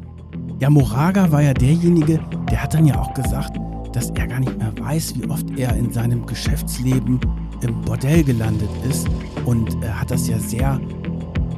Ja, 0.61 0.71
Moraga 0.71 1.31
war 1.33 1.43
ja 1.43 1.53
derjenige, 1.53 2.21
der 2.51 2.63
hat 2.63 2.75
dann 2.75 2.87
ja 2.87 2.99
auch 3.01 3.13
gesagt, 3.15 3.57
dass 3.93 4.11
er 4.11 4.29
gar 4.29 4.39
nicht 4.39 4.57
mehr 4.57 4.73
weiß, 4.79 5.15
wie 5.17 5.29
oft 5.29 5.47
er 5.59 5.77
in 5.77 5.93
seinem 5.93 6.25
Geschäftsleben 6.25 7.21
im 7.63 7.81
Bordell 7.83 8.25
gelandet 8.25 8.71
ist. 8.89 9.07
Und 9.45 9.83
er 9.83 10.01
hat 10.01 10.11
das 10.11 10.29
ja 10.29 10.39
sehr 10.39 10.81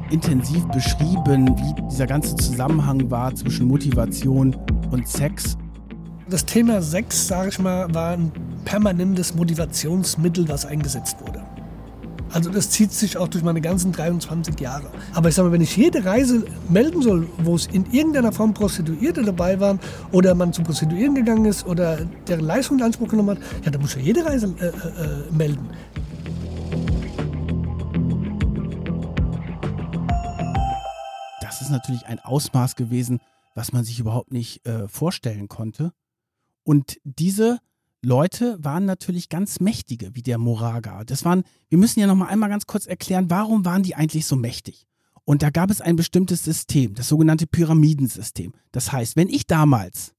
intensiv 0.09 0.65
beschrieben, 0.67 1.55
wie 1.57 1.89
dieser 1.89 2.07
ganze 2.07 2.35
Zusammenhang 2.35 3.09
war 3.09 3.33
zwischen 3.35 3.67
Motivation 3.67 4.55
und 4.91 5.07
Sex. 5.07 5.57
Das 6.29 6.45
Thema 6.45 6.81
Sex, 6.81 7.27
sage 7.27 7.49
ich 7.49 7.59
mal, 7.59 7.93
war 7.93 8.13
ein 8.13 8.31
permanentes 8.65 9.35
Motivationsmittel, 9.35 10.49
was 10.49 10.65
eingesetzt 10.65 11.17
wurde. 11.21 11.44
Also 12.35 12.49
das 12.49 12.69
zieht 12.69 12.91
sich 12.91 13.15
auch 13.15 13.29
durch 13.29 13.45
meine 13.45 13.61
ganzen 13.61 13.93
23 13.93 14.59
Jahre. 14.59 14.91
Aber 15.13 15.29
ich 15.29 15.35
sage 15.35 15.47
mal, 15.47 15.53
wenn 15.53 15.61
ich 15.61 15.77
jede 15.77 16.03
Reise 16.03 16.45
melden 16.67 17.01
soll, 17.01 17.29
wo 17.37 17.55
es 17.55 17.67
in 17.67 17.89
irgendeiner 17.93 18.33
Form 18.33 18.53
Prostituierte 18.53 19.23
dabei 19.23 19.61
waren 19.61 19.79
oder 20.11 20.35
man 20.35 20.51
zu 20.51 20.61
Prostituieren 20.61 21.15
gegangen 21.15 21.45
ist 21.45 21.65
oder 21.65 22.03
deren 22.27 22.41
Leistung 22.41 22.79
in 22.79 22.83
Anspruch 22.83 23.07
genommen 23.07 23.37
hat, 23.37 23.63
ja, 23.63 23.71
dann 23.71 23.79
muss 23.79 23.91
ich 23.91 24.01
ja 24.01 24.07
jede 24.07 24.25
Reise 24.25 24.53
äh, 24.59 24.65
äh, 24.65 25.31
melden. 25.31 25.69
Das 31.39 31.61
ist 31.61 31.69
natürlich 31.69 32.05
ein 32.05 32.19
Ausmaß 32.19 32.75
gewesen, 32.75 33.21
was 33.53 33.71
man 33.71 33.85
sich 33.85 33.97
überhaupt 33.97 34.33
nicht 34.33 34.67
äh, 34.67 34.89
vorstellen 34.89 35.47
konnte. 35.47 35.93
Und 36.65 36.99
diese 37.05 37.59
Leute 38.05 38.57
waren 38.63 38.85
natürlich 38.85 39.29
ganz 39.29 39.59
mächtige, 39.59 40.13
wie 40.13 40.21
der 40.21 40.37
Moraga. 40.37 41.03
Das 41.03 41.25
waren, 41.25 41.43
wir 41.69 41.79
müssen 41.79 41.99
ja 41.99 42.07
noch 42.07 42.15
mal 42.15 42.27
einmal 42.27 42.49
ganz 42.49 42.67
kurz 42.67 42.85
erklären, 42.85 43.29
warum 43.29 43.65
waren 43.65 43.83
die 43.83 43.95
eigentlich 43.95 44.27
so 44.27 44.35
mächtig? 44.35 44.85
Und 45.25 45.41
da 45.41 45.49
gab 45.49 45.71
es 45.71 45.81
ein 45.81 45.95
bestimmtes 45.95 46.43
System, 46.43 46.93
das 46.93 47.07
sogenannte 47.07 47.47
Pyramidensystem. 47.47 48.53
Das 48.71 48.91
heißt, 48.91 49.15
wenn 49.15 49.27
ich 49.27 49.47
damals 49.47 50.13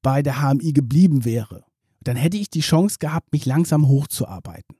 bei 0.00 0.22
der 0.22 0.40
HMI 0.40 0.72
geblieben 0.72 1.26
wäre, 1.26 1.64
dann 2.02 2.16
hätte 2.16 2.38
ich 2.38 2.48
die 2.48 2.60
Chance 2.60 2.96
gehabt, 2.98 3.32
mich 3.32 3.44
langsam 3.44 3.86
hochzuarbeiten. 3.86 4.76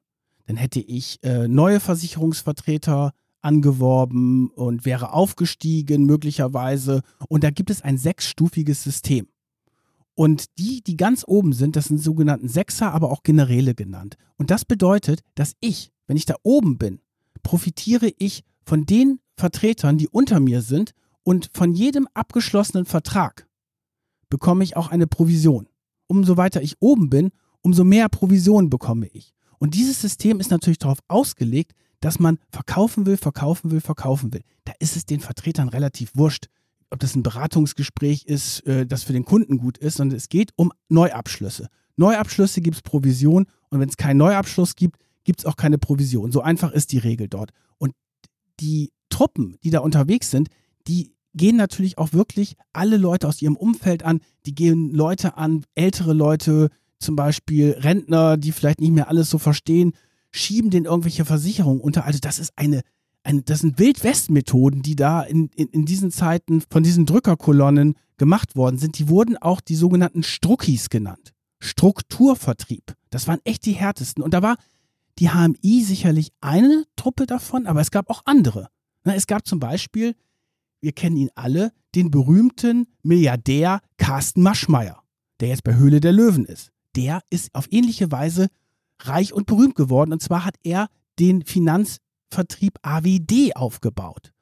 Dann 0.46 0.56
hätte 0.56 0.80
ich 0.80 1.22
äh, 1.22 1.46
neue 1.46 1.78
Versicherungsvertreter 1.78 3.12
angeworben 3.42 4.48
und 4.50 4.86
wäre 4.86 5.12
aufgestiegen 5.12 6.06
möglicherweise. 6.06 7.02
Und 7.28 7.44
da 7.44 7.50
gibt 7.50 7.68
es 7.68 7.82
ein 7.82 7.98
sechsstufiges 7.98 8.82
System. 8.82 9.28
Und 10.20 10.58
die, 10.58 10.82
die 10.82 10.98
ganz 10.98 11.24
oben 11.26 11.54
sind, 11.54 11.76
das 11.76 11.86
sind 11.86 11.96
sogenannten 11.96 12.50
Sechser, 12.50 12.92
aber 12.92 13.10
auch 13.10 13.22
Generäle 13.22 13.74
genannt. 13.74 14.18
Und 14.36 14.50
das 14.50 14.66
bedeutet, 14.66 15.20
dass 15.34 15.54
ich, 15.60 15.92
wenn 16.06 16.18
ich 16.18 16.26
da 16.26 16.34
oben 16.42 16.76
bin, 16.76 17.00
profitiere 17.42 18.12
ich 18.18 18.44
von 18.62 18.84
den 18.84 19.20
Vertretern, 19.38 19.96
die 19.96 20.08
unter 20.08 20.38
mir 20.38 20.60
sind 20.60 20.92
und 21.22 21.48
von 21.54 21.72
jedem 21.72 22.06
abgeschlossenen 22.12 22.84
Vertrag 22.84 23.48
bekomme 24.28 24.62
ich 24.62 24.76
auch 24.76 24.88
eine 24.88 25.06
Provision. 25.06 25.70
Umso 26.06 26.36
weiter 26.36 26.60
ich 26.60 26.76
oben 26.80 27.08
bin, 27.08 27.30
umso 27.62 27.84
mehr 27.84 28.10
Provision 28.10 28.68
bekomme 28.68 29.06
ich. 29.06 29.32
Und 29.58 29.74
dieses 29.74 30.02
System 30.02 30.38
ist 30.38 30.50
natürlich 30.50 30.80
darauf 30.80 30.98
ausgelegt, 31.08 31.72
dass 32.00 32.18
man 32.18 32.38
verkaufen 32.50 33.06
will, 33.06 33.16
verkaufen 33.16 33.70
will, 33.70 33.80
verkaufen 33.80 34.34
will. 34.34 34.42
Da 34.66 34.74
ist 34.80 34.96
es 34.96 35.06
den 35.06 35.20
Vertretern 35.20 35.70
relativ 35.70 36.10
wurscht, 36.14 36.50
ob 36.90 36.98
das 37.00 37.14
ein 37.14 37.22
Beratungsgespräch 37.22 38.24
ist, 38.24 38.66
äh, 38.66 38.86
das 38.86 39.04
für 39.04 39.12
den 39.12 39.24
Kunden 39.24 39.58
gut 39.58 39.78
ist, 39.78 39.96
sondern 39.96 40.16
es 40.16 40.28
geht 40.28 40.50
um 40.56 40.72
Neuabschlüsse. 40.88 41.68
Neuabschlüsse 41.96 42.60
gibt 42.60 42.76
es 42.76 42.82
Provision 42.82 43.46
und 43.68 43.80
wenn 43.80 43.88
es 43.88 43.96
keinen 43.96 44.18
Neuabschluss 44.18 44.74
gibt, 44.76 44.96
gibt 45.24 45.40
es 45.40 45.46
auch 45.46 45.56
keine 45.56 45.78
Provision. 45.78 46.32
So 46.32 46.42
einfach 46.42 46.72
ist 46.72 46.92
die 46.92 46.98
Regel 46.98 47.28
dort. 47.28 47.50
Und 47.78 47.94
die 48.58 48.92
Truppen, 49.10 49.56
die 49.62 49.70
da 49.70 49.80
unterwegs 49.80 50.30
sind, 50.30 50.48
die 50.86 51.14
gehen 51.34 51.56
natürlich 51.56 51.98
auch 51.98 52.12
wirklich 52.12 52.56
alle 52.72 52.96
Leute 52.96 53.28
aus 53.28 53.40
ihrem 53.40 53.56
Umfeld 53.56 54.02
an. 54.02 54.20
Die 54.46 54.54
gehen 54.54 54.92
Leute 54.92 55.36
an, 55.36 55.64
ältere 55.74 56.12
Leute, 56.12 56.70
zum 56.98 57.16
Beispiel 57.16 57.72
Rentner, 57.78 58.36
die 58.36 58.52
vielleicht 58.52 58.80
nicht 58.80 58.92
mehr 58.92 59.08
alles 59.08 59.30
so 59.30 59.38
verstehen, 59.38 59.92
schieben 60.32 60.70
denen 60.70 60.86
irgendwelche 60.86 61.24
Versicherungen 61.24 61.80
unter. 61.80 62.04
Also 62.04 62.18
das 62.20 62.38
ist 62.38 62.52
eine 62.56 62.82
ein, 63.22 63.44
das 63.44 63.60
sind 63.60 63.78
Wildwest-Methoden, 63.78 64.82
die 64.82 64.96
da 64.96 65.22
in, 65.22 65.48
in, 65.54 65.68
in 65.68 65.84
diesen 65.84 66.10
Zeiten 66.10 66.62
von 66.70 66.82
diesen 66.82 67.06
Drückerkolonnen 67.06 67.96
gemacht 68.16 68.56
worden 68.56 68.78
sind. 68.78 68.98
Die 68.98 69.08
wurden 69.08 69.36
auch 69.36 69.60
die 69.60 69.76
sogenannten 69.76 70.22
Struckis 70.22 70.88
genannt. 70.88 71.32
Strukturvertrieb. 71.58 72.94
Das 73.10 73.28
waren 73.28 73.40
echt 73.44 73.66
die 73.66 73.72
härtesten. 73.72 74.22
Und 74.22 74.32
da 74.32 74.42
war 74.42 74.56
die 75.18 75.30
HMI 75.30 75.82
sicherlich 75.82 76.32
eine 76.40 76.84
Truppe 76.96 77.26
davon, 77.26 77.66
aber 77.66 77.80
es 77.80 77.90
gab 77.90 78.08
auch 78.08 78.22
andere. 78.24 78.68
Es 79.04 79.26
gab 79.26 79.46
zum 79.46 79.60
Beispiel, 79.60 80.14
wir 80.80 80.92
kennen 80.92 81.16
ihn 81.16 81.30
alle, 81.34 81.72
den 81.94 82.10
berühmten 82.10 82.86
Milliardär 83.02 83.80
Carsten 83.98 84.42
Maschmeyer, 84.42 85.02
der 85.40 85.48
jetzt 85.48 85.64
bei 85.64 85.74
Höhle 85.74 86.00
der 86.00 86.12
Löwen 86.12 86.44
ist. 86.46 86.70
Der 86.96 87.20
ist 87.30 87.54
auf 87.54 87.70
ähnliche 87.70 88.10
Weise 88.10 88.48
reich 89.00 89.32
und 89.32 89.46
berühmt 89.46 89.74
geworden. 89.74 90.12
Und 90.12 90.22
zwar 90.22 90.44
hat 90.44 90.56
er 90.62 90.88
den 91.18 91.44
Finanz- 91.44 91.98
Vertrieb 92.30 92.78
AWD 92.82 93.56
aufgebaut. 93.56 94.32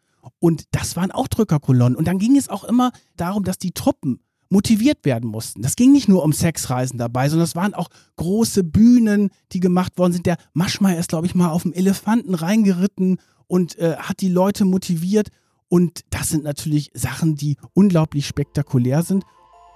Und 0.40 0.64
das 0.72 0.96
waren 0.96 1.10
auch 1.10 1.28
Drückerkolonnen. 1.28 1.96
Und 1.96 2.06
dann 2.06 2.18
ging 2.18 2.36
es 2.36 2.48
auch 2.48 2.64
immer 2.64 2.92
darum, 3.16 3.44
dass 3.44 3.58
die 3.58 3.72
Truppen 3.72 4.20
motiviert 4.50 5.04
werden 5.04 5.28
mussten. 5.28 5.62
Das 5.62 5.76
ging 5.76 5.92
nicht 5.92 6.08
nur 6.08 6.22
um 6.22 6.32
Sexreisen 6.32 6.98
dabei, 6.98 7.28
sondern 7.28 7.44
es 7.44 7.56
waren 7.56 7.74
auch 7.74 7.88
große 8.16 8.64
Bühnen, 8.64 9.30
die 9.52 9.60
gemacht 9.60 9.98
worden 9.98 10.12
sind. 10.12 10.26
Der 10.26 10.38
Maschmeier 10.54 10.98
ist, 10.98 11.10
glaube 11.10 11.26
ich, 11.26 11.34
mal 11.34 11.50
auf 11.50 11.62
dem 11.62 11.72
Elefanten 11.72 12.34
reingeritten 12.34 13.18
und 13.46 13.78
äh, 13.78 13.96
hat 13.96 14.20
die 14.20 14.28
Leute 14.28 14.64
motiviert. 14.64 15.28
Und 15.68 16.00
das 16.10 16.30
sind 16.30 16.44
natürlich 16.44 16.90
Sachen, 16.94 17.34
die 17.34 17.56
unglaublich 17.74 18.26
spektakulär 18.26 19.02
sind. 19.02 19.24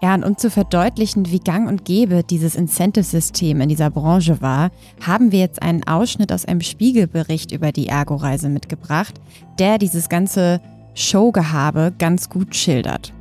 Ja, 0.02 0.16
und 0.16 0.24
um 0.24 0.36
zu 0.36 0.50
verdeutlichen, 0.50 1.30
wie 1.30 1.38
gang 1.38 1.68
und 1.68 1.84
gäbe 1.84 2.24
dieses 2.24 2.56
Incentive-System 2.56 3.60
in 3.60 3.68
dieser 3.68 3.88
Branche 3.88 4.40
war, 4.40 4.72
haben 5.00 5.30
wir 5.30 5.38
jetzt 5.38 5.62
einen 5.62 5.86
Ausschnitt 5.86 6.32
aus 6.32 6.44
einem 6.44 6.60
Spiegelbericht 6.60 7.52
über 7.52 7.70
die 7.70 7.86
Ergo-Reise 7.86 8.48
mitgebracht, 8.48 9.20
der 9.60 9.78
dieses 9.78 10.08
ganze 10.08 10.60
Showgehabe 10.94 11.92
ganz 12.00 12.28
gut 12.28 12.56
schildert. 12.56 13.14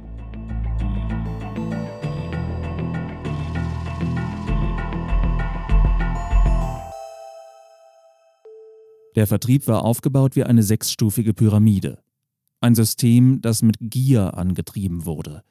Der 9.16 9.28
Vertrieb 9.28 9.68
war 9.68 9.86
aufgebaut 9.86 10.36
wie 10.36 10.46
eine 10.46 10.64
sechsstufige 10.64 11.36
Pyramide. 11.36 12.00
Ein 12.60 12.74
System, 12.74 13.40
das 13.42 13.62
mit 13.62 13.76
Gier 13.80 14.36
angetrieben 14.36 15.06
wurde. 15.06 15.44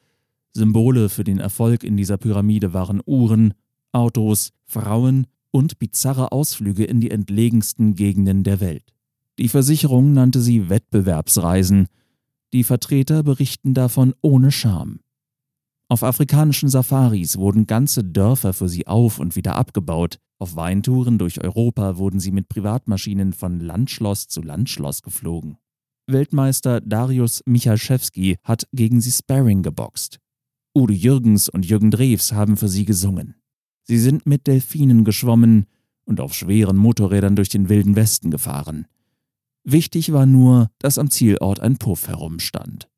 Symbole 0.53 1.09
für 1.09 1.25
den 1.25 1.39
Erfolg 1.39 1.85
in 1.85 1.97
dieser 1.97 2.19
Pyramide 2.19 2.73
waren 2.73 3.01
Uhren, 3.05 3.55
Autos, 3.93 4.51
Frauen 4.65 5.27
und 5.51 5.79
bizarre 5.79 6.33
Ausflüge 6.33 6.85
in 6.85 7.01
die 7.01 7.11
entlegensten 7.11 7.95
Gegenden 7.95 8.45
der 8.45 8.61
Welt. 8.61 8.93
Die 9.39 9.49
Versicherung 9.49 10.13
nannte 10.13 10.41
sie 10.41 10.69
Wettbewerbsreisen. 10.69 11.87
Die 12.53 12.65
Vertreter 12.65 13.23
berichten 13.23 13.75
davon 13.75 14.15
ohne 14.21 14.53
Scham. 14.53 15.01
Auf 15.89 16.05
afrikanischen 16.05 16.69
Safaris 16.69 17.37
wurden 17.37 17.67
ganze 17.67 18.05
Dörfer 18.05 18.53
für 18.53 18.69
sie 18.69 18.87
auf 18.87 19.19
und 19.19 19.35
wieder 19.35 19.57
abgebaut. 19.57 20.19
Auf 20.39 20.55
Weintouren 20.55 21.19
durch 21.19 21.43
Europa 21.43 21.97
wurden 21.97 22.21
sie 22.21 22.31
mit 22.31 22.49
Privatmaschinen 22.49 23.33
von 23.33 23.59
Landschloss 23.59 24.29
zu 24.29 24.41
Landschloss 24.41 25.03
geflogen. 25.03 25.57
Weltmeister 26.07 26.81
Darius 26.81 27.43
Michalczewski 27.45 28.37
hat 28.45 28.69
gegen 28.73 29.01
sie 29.01 29.11
Sparring 29.11 29.63
geboxt. 29.63 30.20
Udo 30.75 30.93
Jürgens 30.93 31.49
und 31.49 31.67
Jürgen 31.67 31.91
Drews 31.91 32.33
haben 32.33 32.57
für 32.57 32.69
sie 32.69 32.85
gesungen. 32.85 33.35
Sie 33.83 33.99
sind 33.99 34.27
mit 34.27 34.47
Delfinen 34.47 35.05
geschwommen 35.05 35.67
und 36.05 36.21
auf 36.21 36.33
schweren 36.35 36.77
Motorrädern 36.77 37.35
durch 37.35 37.49
den 37.49 37.69
wilden 37.69 37.97
Westen 37.97 38.31
gefahren. 38.31 38.87
Wichtig 39.65 40.13
war 40.13 40.27
nur, 40.27 40.71
dass 40.79 40.99
am 40.99 41.11
Zielort 41.11 41.61
ein 41.61 41.77
Puff 41.77 42.09
herumstand. 42.09 42.89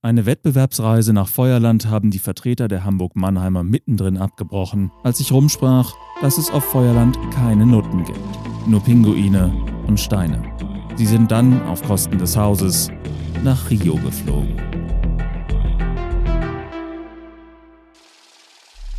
Eine 0.00 0.26
Wettbewerbsreise 0.26 1.12
nach 1.12 1.28
Feuerland 1.28 1.86
haben 1.86 2.10
die 2.10 2.18
Vertreter 2.18 2.66
der 2.66 2.84
Hamburg-Mannheimer 2.84 3.62
mittendrin 3.62 4.16
abgebrochen, 4.16 4.90
als 5.04 5.20
ich 5.20 5.32
rumsprach, 5.32 5.94
dass 6.20 6.38
es 6.38 6.50
auf 6.50 6.64
Feuerland 6.64 7.16
keine 7.32 7.66
Nutten 7.66 8.04
gibt, 8.04 8.68
nur 8.68 8.82
Pinguine 8.82 9.52
und 9.86 10.00
Steine. 10.00 10.42
Sie 10.96 11.06
sind 11.06 11.30
dann 11.30 11.62
auf 11.62 11.82
Kosten 11.82 12.18
des 12.18 12.36
Hauses 12.36 12.90
nach 13.44 13.70
Rio 13.70 13.94
geflogen. 13.96 14.71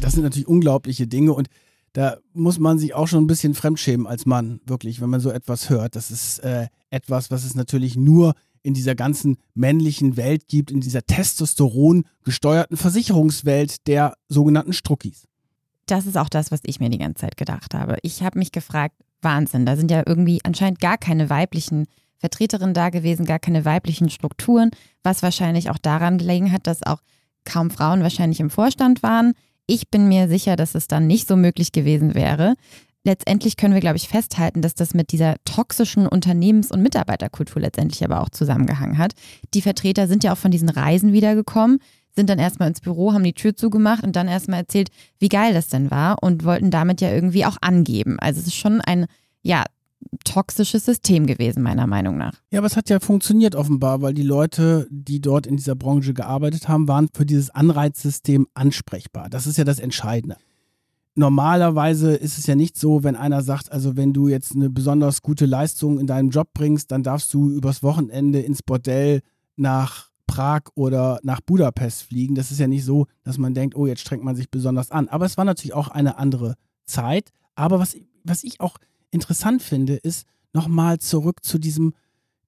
Das 0.04 0.12
sind 0.12 0.24
natürlich 0.24 0.50
unglaubliche 0.50 1.08
Dinge 1.08 1.34
und 1.34 1.48
da 1.94 2.18
muss 2.34 2.60
man 2.60 2.78
sich 2.78 2.94
auch 2.94 3.08
schon 3.08 3.24
ein 3.24 3.28
bisschen 3.28 3.54
fremdschämen 3.54 4.06
als 4.06 4.26
Mann, 4.26 4.60
wirklich, 4.66 5.00
wenn 5.00 5.10
man 5.10 5.22
so 5.22 5.30
etwas 5.30 5.70
hört. 5.70 5.96
Das 5.96 6.12
ist 6.12 6.40
äh, 6.40 6.68
etwas, 6.90 7.32
was 7.32 7.46
es 7.46 7.56
natürlich 7.56 7.96
nur 7.96 8.34
in 8.64 8.74
dieser 8.74 8.96
ganzen 8.96 9.38
männlichen 9.54 10.18
Welt 10.18 10.50
gibt, 10.50 10.72
in 10.72 10.82
dieser 10.82 11.04
Testosteron 11.04 12.04
gesteuerten 12.26 12.76
Versicherungswelt 12.76 13.88
der 13.88 14.16
sogenannten 14.28 14.74
Struckis. 14.74 15.26
Das 15.86 16.06
ist 16.06 16.18
auch 16.18 16.30
das, 16.30 16.52
was 16.52 16.60
ich 16.66 16.82
mir 16.82 16.90
die 16.90 16.98
ganze 16.98 17.22
Zeit 17.22 17.38
gedacht 17.38 17.74
habe. 17.74 17.98
Ich 18.02 18.24
habe 18.24 18.40
mich 18.40 18.52
gefragt, 18.52 18.96
Wahnsinn, 19.22 19.66
da 19.66 19.78
sind 19.78 19.90
ja 19.90 20.04
irgendwie 20.06 20.42
anscheinend 20.44 20.82
gar 20.82 20.98
keine 20.98 21.30
weiblichen 21.30 21.86
Vertreterinnen 22.18 22.74
da 22.74 22.90
gewesen, 22.90 23.26
gar 23.26 23.40
keine 23.40 23.64
weiblichen 23.64 24.10
Strukturen, 24.10 24.72
was 25.02 25.24
wahrscheinlich 25.24 25.70
auch 25.70 25.78
daran 25.78 26.18
gelegen 26.18 26.52
hat, 26.52 26.68
dass 26.68 26.84
auch 26.84 27.00
kaum 27.46 27.72
Frauen 27.72 28.02
wahrscheinlich 28.02 28.42
im 28.42 28.50
Vorstand 28.50 29.02
waren. 29.02 29.34
Ich 29.68 29.90
bin 29.90 30.08
mir 30.08 30.28
sicher, 30.28 30.56
dass 30.56 30.76
es 30.76 30.88
dann 30.88 31.08
nicht 31.08 31.28
so 31.28 31.36
möglich 31.36 31.72
gewesen 31.72 32.16
wäre 32.16 32.56
letztendlich 33.04 33.58
können 33.58 33.74
wir, 33.74 33.82
glaube 33.82 33.98
ich, 33.98 34.08
festhalten, 34.08 34.62
dass 34.62 34.76
das 34.76 34.94
mit 34.94 35.12
dieser 35.12 35.36
toxischen 35.46 36.08
Unternehmens- 36.08 36.72
und 36.72 36.82
Mitarbeiterkultur 36.82 37.62
letztendlich 37.62 38.04
aber 38.04 38.22
auch 38.22 38.30
zusammengehangen 38.30 38.98
hat. 38.98 39.14
Die 39.54 39.62
Vertreter 39.62 40.08
sind 40.08 40.24
ja 40.24 40.34
auch 40.34 40.38
von 40.38 40.52
diesen 40.52 40.70
Reisen 40.70 41.14
wiedergekommen, 41.14 41.80
sind 42.16 42.30
dann 42.30 42.40
erstmal 42.40 42.70
ins 42.70 42.82
Büro, 42.82 43.14
haben 43.14 43.24
die 43.24 43.34
Tür 43.34 43.56
zugemacht 43.56 44.04
und 44.04 44.16
dann 44.16 44.28
erstmal 44.28 44.60
erzählt, 44.60 44.90
wie 45.20 45.30
geil 45.30 45.54
das 45.54 45.68
denn 45.68 45.92
war 45.92 46.22
und 46.22 46.46
wollten 46.46 46.72
damit 46.72 47.02
ja 47.02 47.12
irgendwie 47.12 47.46
auch 47.46 47.58
angeben. 47.62 48.20
Also 48.20 48.40
es 48.40 48.48
ist 48.48 48.56
schon 48.56 48.82
ein, 48.82 49.08
ja, 49.42 49.64
toxisches 50.24 50.86
System 50.86 51.26
gewesen, 51.26 51.64
meiner 51.64 51.88
Meinung 51.88 52.18
nach. 52.18 52.34
Ja, 52.52 52.60
aber 52.60 52.68
es 52.68 52.78
hat 52.78 52.90
ja 52.90 53.00
funktioniert 53.00 53.56
offenbar, 53.56 54.02
weil 54.02 54.14
die 54.14 54.24
Leute, 54.24 54.88
die 54.90 55.22
dort 55.22 55.48
in 55.48 55.58
dieser 55.58 55.76
Branche 55.76 56.14
gearbeitet 56.14 56.68
haben, 56.68 56.88
waren 56.88 57.10
für 57.14 57.26
dieses 57.26 57.50
Anreizsystem 57.50 58.48
ansprechbar. 58.54 59.30
Das 59.30 59.48
ist 59.48 59.58
ja 59.58 59.64
das 59.64 59.80
Entscheidende 59.80 60.38
normalerweise 61.16 62.16
ist 62.16 62.38
es 62.38 62.48
ja 62.48 62.56
nicht 62.56 62.78
so, 62.78 63.04
wenn 63.04 63.16
einer 63.16 63.42
sagt, 63.42 63.72
also 63.72 63.96
wenn 63.96 64.14
du 64.14 64.28
jetzt 64.28 64.56
eine 64.56 64.70
besonders 64.70 65.22
gute 65.22 65.46
Leistung 65.46 66.00
in 66.00 66.08
deinem 66.08 66.30
Job 66.30 66.50
bringst, 66.54 66.92
dann 66.92 67.04
darfst 67.04 67.34
du 67.34 67.52
übers 67.52 67.84
Wochenende 67.84 68.40
ins 68.40 68.64
Bordell 68.64 69.22
nach 69.56 70.10
Prag 70.26 70.64
oder 70.76 71.20
nach 71.24 71.42
Budapest 71.42 72.04
fliegen. 72.04 72.36
Das 72.36 72.52
ist 72.52 72.60
ja 72.60 72.68
nicht 72.68 72.86
so, 72.86 73.08
dass 73.24 73.38
man 73.38 73.54
denkt, 73.54 73.76
oh, 73.76 73.86
jetzt 73.86 74.02
strengt 74.02 74.24
man 74.24 74.36
sich 74.36 74.50
besonders 74.50 74.90
an. 74.90 75.08
Aber 75.08 75.26
es 75.26 75.38
war 75.38 75.46
natürlich 75.46 75.74
auch 75.74 75.90
eine 75.90 76.18
andere 76.18 76.56
Zeit. 76.86 77.30
Aber 77.56 77.80
was, 77.80 77.96
was 78.24 78.44
ich 78.44 78.60
auch 78.60 78.78
interessant 79.14 79.62
finde, 79.62 79.96
ist 79.96 80.26
nochmal 80.54 81.00
zurück 81.00 81.44
zu 81.44 81.58
diesem 81.58 81.94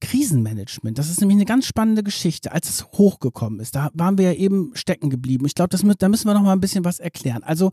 Krisenmanagement. 0.02 0.98
Das 0.98 1.10
ist 1.10 1.22
nämlich 1.22 1.38
eine 1.38 1.46
ganz 1.46 1.66
spannende 1.66 2.04
Geschichte, 2.04 2.52
als 2.52 2.70
es 2.70 2.86
hochgekommen 2.86 3.60
ist. 3.60 3.76
Da 3.76 3.90
waren 3.94 4.18
wir 4.18 4.34
ja 4.34 4.38
eben 4.38 4.72
stecken 4.76 5.10
geblieben. 5.10 5.46
Ich 5.46 5.56
glaube, 5.56 5.76
da 5.76 6.10
müssen 6.10 6.28
wir 6.28 6.34
noch 6.34 6.44
mal 6.44 6.54
ein 6.54 6.60
bisschen 6.60 6.86
was 6.86 7.00
erklären. 7.00 7.44
Also 7.44 7.72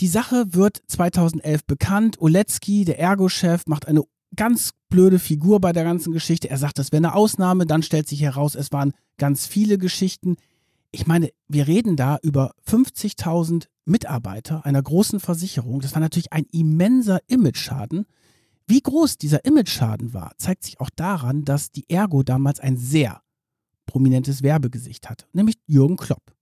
die 0.00 0.06
Sache 0.06 0.54
wird 0.54 0.80
2011 0.86 1.64
bekannt. 1.64 2.20
Oletzky, 2.20 2.84
der 2.84 3.00
Ergo-Chef, 3.00 3.66
macht 3.66 3.88
eine 3.88 4.02
ganz 4.36 4.72
blöde 4.88 5.18
Figur 5.18 5.60
bei 5.60 5.72
der 5.72 5.84
ganzen 5.84 6.12
Geschichte. 6.12 6.50
Er 6.50 6.58
sagt, 6.58 6.78
das 6.78 6.92
wäre 6.92 6.98
eine 6.98 7.14
Ausnahme. 7.14 7.66
Dann 7.66 7.82
stellt 7.82 8.08
sich 8.08 8.20
heraus, 8.20 8.54
es 8.54 8.70
waren 8.70 8.92
ganz 9.16 9.46
viele 9.46 9.78
Geschichten. 9.78 10.36
Ich 10.98 11.06
meine, 11.06 11.30
wir 11.46 11.68
reden 11.68 11.94
da 11.94 12.18
über 12.22 12.50
50.000 12.66 13.68
Mitarbeiter 13.84 14.66
einer 14.66 14.82
großen 14.82 15.20
Versicherung. 15.20 15.78
Das 15.78 15.92
war 15.92 16.00
natürlich 16.00 16.32
ein 16.32 16.44
immenser 16.50 17.20
Imageschaden. 17.28 18.04
Wie 18.66 18.80
groß 18.80 19.16
dieser 19.16 19.44
Imageschaden 19.44 20.12
war, 20.12 20.32
zeigt 20.38 20.64
sich 20.64 20.80
auch 20.80 20.90
daran, 20.90 21.44
dass 21.44 21.70
die 21.70 21.88
Ergo 21.88 22.24
damals 22.24 22.58
ein 22.58 22.76
sehr 22.76 23.22
prominentes 23.86 24.42
Werbegesicht 24.42 25.08
hatte, 25.08 25.26
nämlich 25.32 25.54
Jürgen 25.66 25.96
Klopp. 25.96 26.34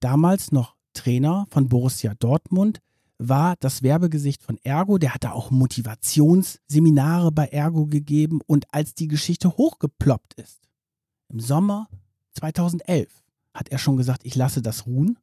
Damals 0.00 0.52
noch 0.52 0.76
Trainer 0.92 1.46
von 1.48 1.70
Borussia 1.70 2.12
Dortmund, 2.14 2.80
war 3.16 3.56
das 3.60 3.82
Werbegesicht 3.82 4.42
von 4.42 4.58
Ergo. 4.62 4.98
Der 4.98 5.14
hatte 5.14 5.32
auch 5.32 5.50
Motivationsseminare 5.50 7.32
bei 7.32 7.46
Ergo 7.46 7.86
gegeben. 7.86 8.40
Und 8.46 8.66
als 8.74 8.94
die 8.94 9.08
Geschichte 9.08 9.56
hochgeploppt 9.56 10.34
ist, 10.34 10.68
im 11.30 11.40
Sommer 11.40 11.88
2011, 12.34 13.21
hat 13.54 13.68
er 13.68 13.78
schon 13.78 13.96
gesagt, 13.96 14.24
ich 14.24 14.34
lasse 14.34 14.62
das 14.62 14.86
ruhen. 14.86 15.18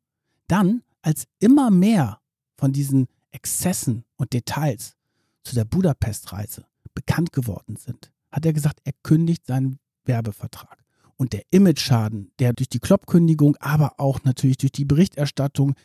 Dann, 0.48 0.82
als 1.02 1.26
immer 1.40 1.72
mehr 1.72 2.20
von 2.58 2.74
diesen 2.74 3.08
Exzessen 3.32 4.04
und 4.18 4.34
Details 4.34 4.96
zu 5.44 5.56
der 5.56 5.66
Budapest-Reise 5.66 6.66
bekannt 6.94 7.32
geworden 7.32 7.76
sind, 7.76 8.12
hat 8.32 8.46
er 8.46 8.54
gesagt, 8.54 8.82
er 8.84 8.94
kündigt 9.04 9.46
seinen 9.46 9.80
Werbevertrag. 10.06 10.84
Und 11.16 11.34
der 11.34 11.44
Imageschaden, 11.52 12.32
der 12.40 12.54
durch 12.54 12.70
die 12.70 12.80
Kloppkündigung, 12.80 13.58
aber 13.58 14.00
auch 14.00 14.24
natürlich 14.24 14.58
durch 14.58 14.72
die 14.72 14.86
Berichterstattung 14.86 15.76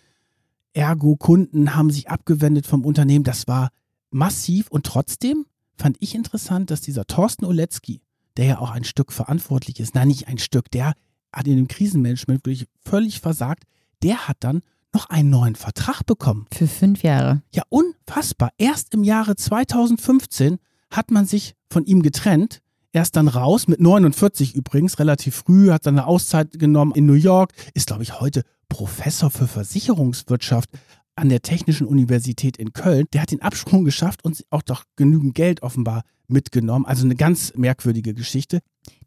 Ergo 0.72 1.16
Kunden 1.16 1.74
haben 1.74 1.90
sich 1.90 2.09
abgewendet 2.09 2.66
vom 2.66 2.85
Unternehmen. 2.85 3.24
Das 3.24 3.46
war 3.46 3.70
massiv 4.11 4.68
und 4.68 4.87
trotzdem 4.87 5.46
fand 5.76 5.96
ich 6.00 6.14
interessant, 6.14 6.70
dass 6.70 6.80
dieser 6.80 7.07
Thorsten 7.07 7.44
Oletzky, 7.44 8.00
der 8.37 8.44
ja 8.44 8.59
auch 8.59 8.70
ein 8.70 8.85
Stück 8.85 9.12
verantwortlich 9.12 9.80
ist, 9.80 9.94
nein, 9.94 10.09
nicht 10.09 10.28
ein 10.28 10.38
Stück, 10.38 10.70
der 10.70 10.94
hat 11.35 11.47
in 11.47 11.57
dem 11.57 11.68
Krisenmanagement 11.68 12.44
wirklich 12.44 12.66
völlig 12.85 13.20
versagt, 13.20 13.64
der 14.03 14.29
hat 14.29 14.38
dann 14.40 14.62
noch 14.92 15.11
einen 15.11 15.31
neuen 15.31 15.57
Vertrag 15.57 16.07
bekommen. 16.07 16.47
Für 16.53 16.68
fünf 16.68 17.03
Jahre. 17.03 17.42
Ja, 17.53 17.64
unfassbar. 17.68 18.51
Erst 18.59 18.94
im 18.94 19.03
Jahre 19.03 19.37
2015 19.37 20.59
hat 20.90 21.11
man 21.11 21.27
sich 21.27 21.55
von 21.68 21.85
ihm 21.85 22.03
getrennt. 22.03 22.61
Erst 22.92 23.16
dann 23.16 23.27
raus, 23.27 23.66
mit 23.66 23.81
49 23.81 24.55
übrigens, 24.55 25.01
relativ 25.01 25.35
früh, 25.35 25.70
hat 25.70 25.85
dann 25.87 25.99
eine 25.99 26.07
Auszeit 26.07 26.59
genommen 26.59 26.92
in 26.94 27.07
New 27.07 27.14
York, 27.14 27.53
ist, 27.75 27.88
glaube 27.88 28.05
ich, 28.05 28.20
heute 28.20 28.42
Professor 28.68 29.31
für 29.31 29.49
Versicherungswirtschaft 29.49 30.70
an 31.16 31.29
der 31.29 31.42
Technischen 31.42 31.87
Universität 31.88 32.57
in 32.57 32.73
Köln. 32.73 33.07
Der 33.12 33.23
hat 33.23 33.33
den 33.33 33.42
Absprung 33.42 33.85
geschafft 33.85 34.25
und 34.25 34.44
auch 34.51 34.62
doch 34.62 34.85
genügend 34.94 35.35
Geld 35.35 35.62
offenbar 35.62 36.03
mitgenommen. 36.29 36.87
Also 36.87 37.05
eine 37.05 37.15
ganz 37.15 37.53
merkwürdige 37.57 38.15
Geschichte. 38.15 38.61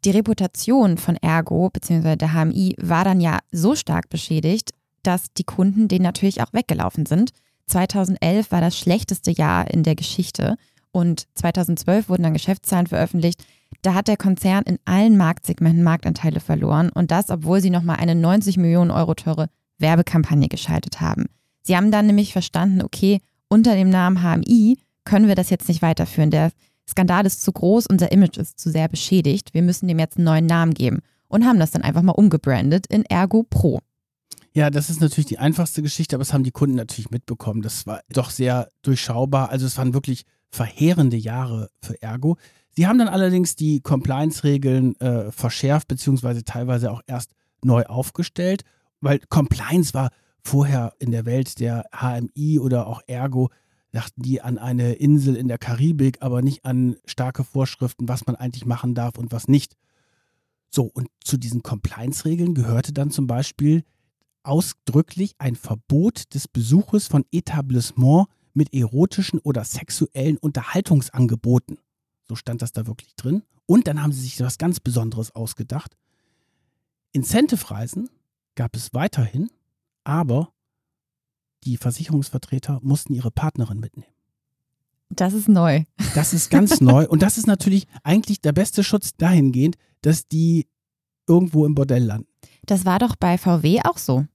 Die 0.04 0.10
Reputation 0.10 0.98
von 0.98 1.16
Ergo 1.16 1.70
bzw. 1.70 2.16
der 2.16 2.32
HMI 2.32 2.76
war 2.80 3.04
dann 3.04 3.20
ja 3.20 3.38
so 3.52 3.74
stark 3.74 4.08
beschädigt, 4.08 4.70
dass 5.02 5.32
die 5.32 5.44
Kunden 5.44 5.88
denen 5.88 6.02
natürlich 6.02 6.42
auch 6.42 6.52
weggelaufen 6.52 7.06
sind. 7.06 7.30
2011 7.66 8.50
war 8.50 8.60
das 8.60 8.78
schlechteste 8.78 9.30
Jahr 9.30 9.70
in 9.70 9.82
der 9.82 9.94
Geschichte 9.94 10.56
und 10.90 11.26
2012 11.34 12.08
wurden 12.08 12.22
dann 12.22 12.32
Geschäftszahlen 12.32 12.86
veröffentlicht. 12.86 13.44
Da 13.82 13.94
hat 13.94 14.08
der 14.08 14.16
Konzern 14.16 14.64
in 14.64 14.78
allen 14.84 15.16
Marktsegmenten 15.16 15.82
Marktanteile 15.82 16.40
verloren 16.40 16.90
und 16.90 17.10
das, 17.10 17.30
obwohl 17.30 17.60
sie 17.60 17.70
nochmal 17.70 17.96
eine 17.96 18.14
90 18.14 18.56
Millionen 18.56 18.90
Euro 18.90 19.14
teure 19.14 19.48
Werbekampagne 19.78 20.48
geschaltet 20.48 21.00
haben. 21.00 21.26
Sie 21.62 21.76
haben 21.76 21.90
dann 21.90 22.06
nämlich 22.06 22.32
verstanden, 22.32 22.82
okay, 22.82 23.20
unter 23.48 23.74
dem 23.74 23.90
Namen 23.90 24.22
HMI 24.22 24.78
können 25.04 25.28
wir 25.28 25.34
das 25.34 25.50
jetzt 25.50 25.68
nicht 25.68 25.82
weiterführen. 25.82 26.30
Der 26.30 26.50
Skandal 26.88 27.26
ist 27.26 27.42
zu 27.42 27.52
groß, 27.52 27.86
unser 27.86 28.12
Image 28.12 28.38
ist 28.38 28.58
zu 28.58 28.70
sehr 28.70 28.88
beschädigt. 28.88 29.54
Wir 29.54 29.62
müssen 29.62 29.88
dem 29.88 29.98
jetzt 29.98 30.16
einen 30.16 30.24
neuen 30.24 30.46
Namen 30.46 30.74
geben 30.74 31.00
und 31.28 31.44
haben 31.44 31.58
das 31.58 31.70
dann 31.70 31.82
einfach 31.82 32.02
mal 32.02 32.12
umgebrandet 32.12 32.86
in 32.88 33.04
Ergo 33.04 33.44
Pro. 33.48 33.80
Ja, 34.54 34.70
das 34.70 34.90
ist 34.90 35.00
natürlich 35.00 35.26
die 35.26 35.38
einfachste 35.38 35.82
Geschichte, 35.82 36.16
aber 36.16 36.22
das 36.22 36.32
haben 36.32 36.44
die 36.44 36.50
Kunden 36.50 36.76
natürlich 36.76 37.10
mitbekommen. 37.10 37.62
Das 37.62 37.86
war 37.86 38.00
doch 38.08 38.30
sehr 38.30 38.68
durchschaubar. 38.82 39.50
Also 39.50 39.66
es 39.66 39.76
waren 39.76 39.94
wirklich 39.94 40.24
verheerende 40.50 41.16
Jahre 41.16 41.68
für 41.82 42.00
Ergo. 42.02 42.38
Sie 42.70 42.86
haben 42.86 42.98
dann 42.98 43.08
allerdings 43.08 43.54
die 43.54 43.80
Compliance-Regeln 43.80 44.98
äh, 45.00 45.30
verschärft, 45.30 45.88
beziehungsweise 45.88 46.44
teilweise 46.44 46.90
auch 46.90 47.02
erst 47.06 47.32
neu 47.62 47.84
aufgestellt, 47.84 48.62
weil 49.00 49.20
Compliance 49.28 49.94
war 49.94 50.10
vorher 50.42 50.92
in 50.98 51.10
der 51.10 51.26
Welt 51.26 51.60
der 51.60 51.84
HMI 51.92 52.58
oder 52.58 52.86
auch 52.86 53.02
Ergo, 53.06 53.50
dachten 53.98 54.22
die 54.22 54.40
an 54.40 54.58
eine 54.58 54.92
Insel 54.92 55.34
in 55.34 55.48
der 55.48 55.58
Karibik, 55.58 56.22
aber 56.22 56.40
nicht 56.40 56.64
an 56.64 56.96
starke 57.04 57.42
Vorschriften, 57.42 58.08
was 58.08 58.26
man 58.26 58.36
eigentlich 58.36 58.64
machen 58.64 58.94
darf 58.94 59.18
und 59.18 59.32
was 59.32 59.48
nicht. 59.48 59.76
So, 60.70 60.84
und 60.84 61.08
zu 61.24 61.36
diesen 61.36 61.64
Compliance-Regeln 61.64 62.54
gehörte 62.54 62.92
dann 62.92 63.10
zum 63.10 63.26
Beispiel 63.26 63.82
ausdrücklich 64.44 65.34
ein 65.38 65.56
Verbot 65.56 66.32
des 66.32 66.46
Besuches 66.46 67.08
von 67.08 67.24
Etablissements 67.32 68.30
mit 68.54 68.72
erotischen 68.72 69.40
oder 69.40 69.64
sexuellen 69.64 70.38
Unterhaltungsangeboten. 70.38 71.78
So 72.22 72.36
stand 72.36 72.62
das 72.62 72.70
da 72.70 72.86
wirklich 72.86 73.16
drin. 73.16 73.42
Und 73.66 73.88
dann 73.88 74.00
haben 74.00 74.12
sie 74.12 74.20
sich 74.20 74.40
was 74.40 74.58
ganz 74.58 74.78
Besonderes 74.78 75.34
ausgedacht. 75.34 75.96
Incentive-Reisen 77.10 78.10
gab 78.54 78.76
es 78.76 78.94
weiterhin, 78.94 79.50
aber 80.04 80.52
die 81.64 81.76
Versicherungsvertreter 81.76 82.78
mussten 82.82 83.14
ihre 83.14 83.30
Partnerin 83.30 83.80
mitnehmen. 83.80 84.12
Das 85.10 85.32
ist 85.32 85.48
neu. 85.48 85.84
Das 86.14 86.32
ist 86.34 86.50
ganz 86.50 86.80
neu. 86.80 87.06
Und 87.08 87.22
das 87.22 87.38
ist 87.38 87.46
natürlich 87.46 87.86
eigentlich 88.02 88.40
der 88.40 88.52
beste 88.52 88.84
Schutz 88.84 89.12
dahingehend, 89.16 89.76
dass 90.02 90.28
die 90.28 90.66
irgendwo 91.26 91.64
im 91.66 91.74
Bordell 91.74 92.04
landen. 92.04 92.28
Das 92.66 92.84
war 92.84 92.98
doch 92.98 93.16
bei 93.16 93.38
VW 93.38 93.80
auch 93.84 93.98
so, 93.98 94.26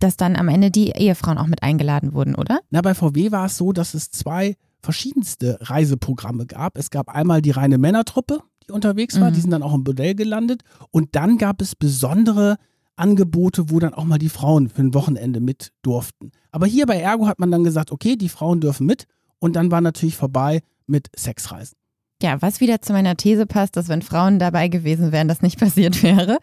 dass 0.00 0.16
dann 0.16 0.36
am 0.36 0.48
Ende 0.48 0.70
die 0.70 0.88
Ehefrauen 0.90 1.38
auch 1.38 1.46
mit 1.46 1.62
eingeladen 1.62 2.14
wurden, 2.14 2.34
oder? 2.34 2.60
Na, 2.70 2.80
bei 2.80 2.94
VW 2.94 3.30
war 3.32 3.46
es 3.46 3.56
so, 3.56 3.72
dass 3.72 3.94
es 3.94 4.10
zwei 4.10 4.56
verschiedenste 4.80 5.58
Reiseprogramme 5.60 6.46
gab. 6.46 6.76
Es 6.78 6.90
gab 6.90 7.08
einmal 7.08 7.40
die 7.42 7.50
reine 7.52 7.78
Männertruppe, 7.78 8.40
die 8.66 8.72
unterwegs 8.72 9.18
war, 9.20 9.30
Mhm. 9.30 9.34
die 9.34 9.40
sind 9.40 9.50
dann 9.50 9.62
auch 9.62 9.74
im 9.74 9.84
Bordell 9.84 10.14
gelandet. 10.14 10.62
Und 10.90 11.14
dann 11.14 11.38
gab 11.38 11.60
es 11.62 11.74
besondere 11.76 12.56
Angebote, 12.96 13.70
wo 13.70 13.78
dann 13.78 13.94
auch 13.94 14.04
mal 14.04 14.18
die 14.18 14.28
Frauen 14.28 14.68
für 14.68 14.82
ein 14.82 14.94
Wochenende 14.94 15.40
mit 15.40 15.72
durften. 15.82 16.30
Aber 16.50 16.66
hier 16.66 16.86
bei 16.86 16.98
Ergo 16.98 17.26
hat 17.26 17.38
man 17.38 17.50
dann 17.50 17.64
gesagt, 17.64 17.90
okay, 17.90 18.16
die 18.16 18.28
Frauen 18.28 18.60
dürfen 18.60 18.86
mit. 18.86 19.06
Und 19.38 19.56
dann 19.56 19.70
war 19.70 19.80
natürlich 19.80 20.16
vorbei 20.16 20.62
mit 20.86 21.08
Sexreisen. 21.16 21.76
Ja, 22.24 22.40
was 22.40 22.62
wieder 22.62 22.80
zu 22.80 22.94
meiner 22.94 23.18
These 23.18 23.44
passt, 23.44 23.76
dass 23.76 23.90
wenn 23.90 24.00
Frauen 24.00 24.38
dabei 24.38 24.68
gewesen 24.68 25.12
wären, 25.12 25.28
das 25.28 25.42
nicht 25.42 25.60
passiert 25.60 26.02
wäre. 26.02 26.38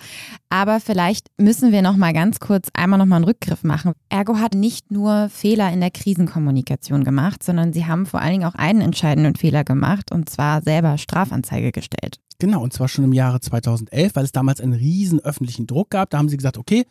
Aber 0.47 0.79
vielleicht 0.79 1.25
müssen 1.37 1.71
wir 1.71 1.81
noch 1.81 1.97
mal 1.97 2.13
ganz 2.13 2.39
kurz 2.39 2.67
einmal 2.73 2.99
noch 2.99 3.07
mal 3.07 3.15
einen 3.15 3.25
Rückgriff 3.25 3.63
machen. 3.63 3.93
Ergo 4.07 4.37
hat 4.37 4.53
nicht 4.53 4.91
nur 4.91 5.29
Fehler 5.29 5.73
in 5.73 5.79
der 5.79 5.89
Krisenkommunikation 5.89 7.03
gemacht, 7.03 7.41
sondern 7.41 7.73
sie 7.73 7.87
haben 7.87 8.05
vor 8.05 8.21
allen 8.21 8.33
Dingen 8.33 8.45
auch 8.45 8.53
einen 8.53 8.81
entscheidenden 8.81 9.35
Fehler 9.35 9.63
gemacht 9.63 10.11
und 10.11 10.29
zwar 10.29 10.61
selber 10.61 10.99
Strafanzeige 10.99 11.71
gestellt. 11.71 12.19
Genau, 12.37 12.61
und 12.61 12.73
zwar 12.73 12.87
schon 12.87 13.05
im 13.05 13.13
Jahre 13.13 13.39
2011, 13.39 14.13
weil 14.13 14.25
es 14.25 14.31
damals 14.31 14.61
einen 14.61 14.73
riesen 14.73 15.19
öffentlichen 15.19 15.65
Druck 15.65 15.89
gab. 15.89 16.11
Da 16.11 16.19
haben 16.19 16.29
sie 16.29 16.37
gesagt, 16.37 16.59
okay, 16.59 16.85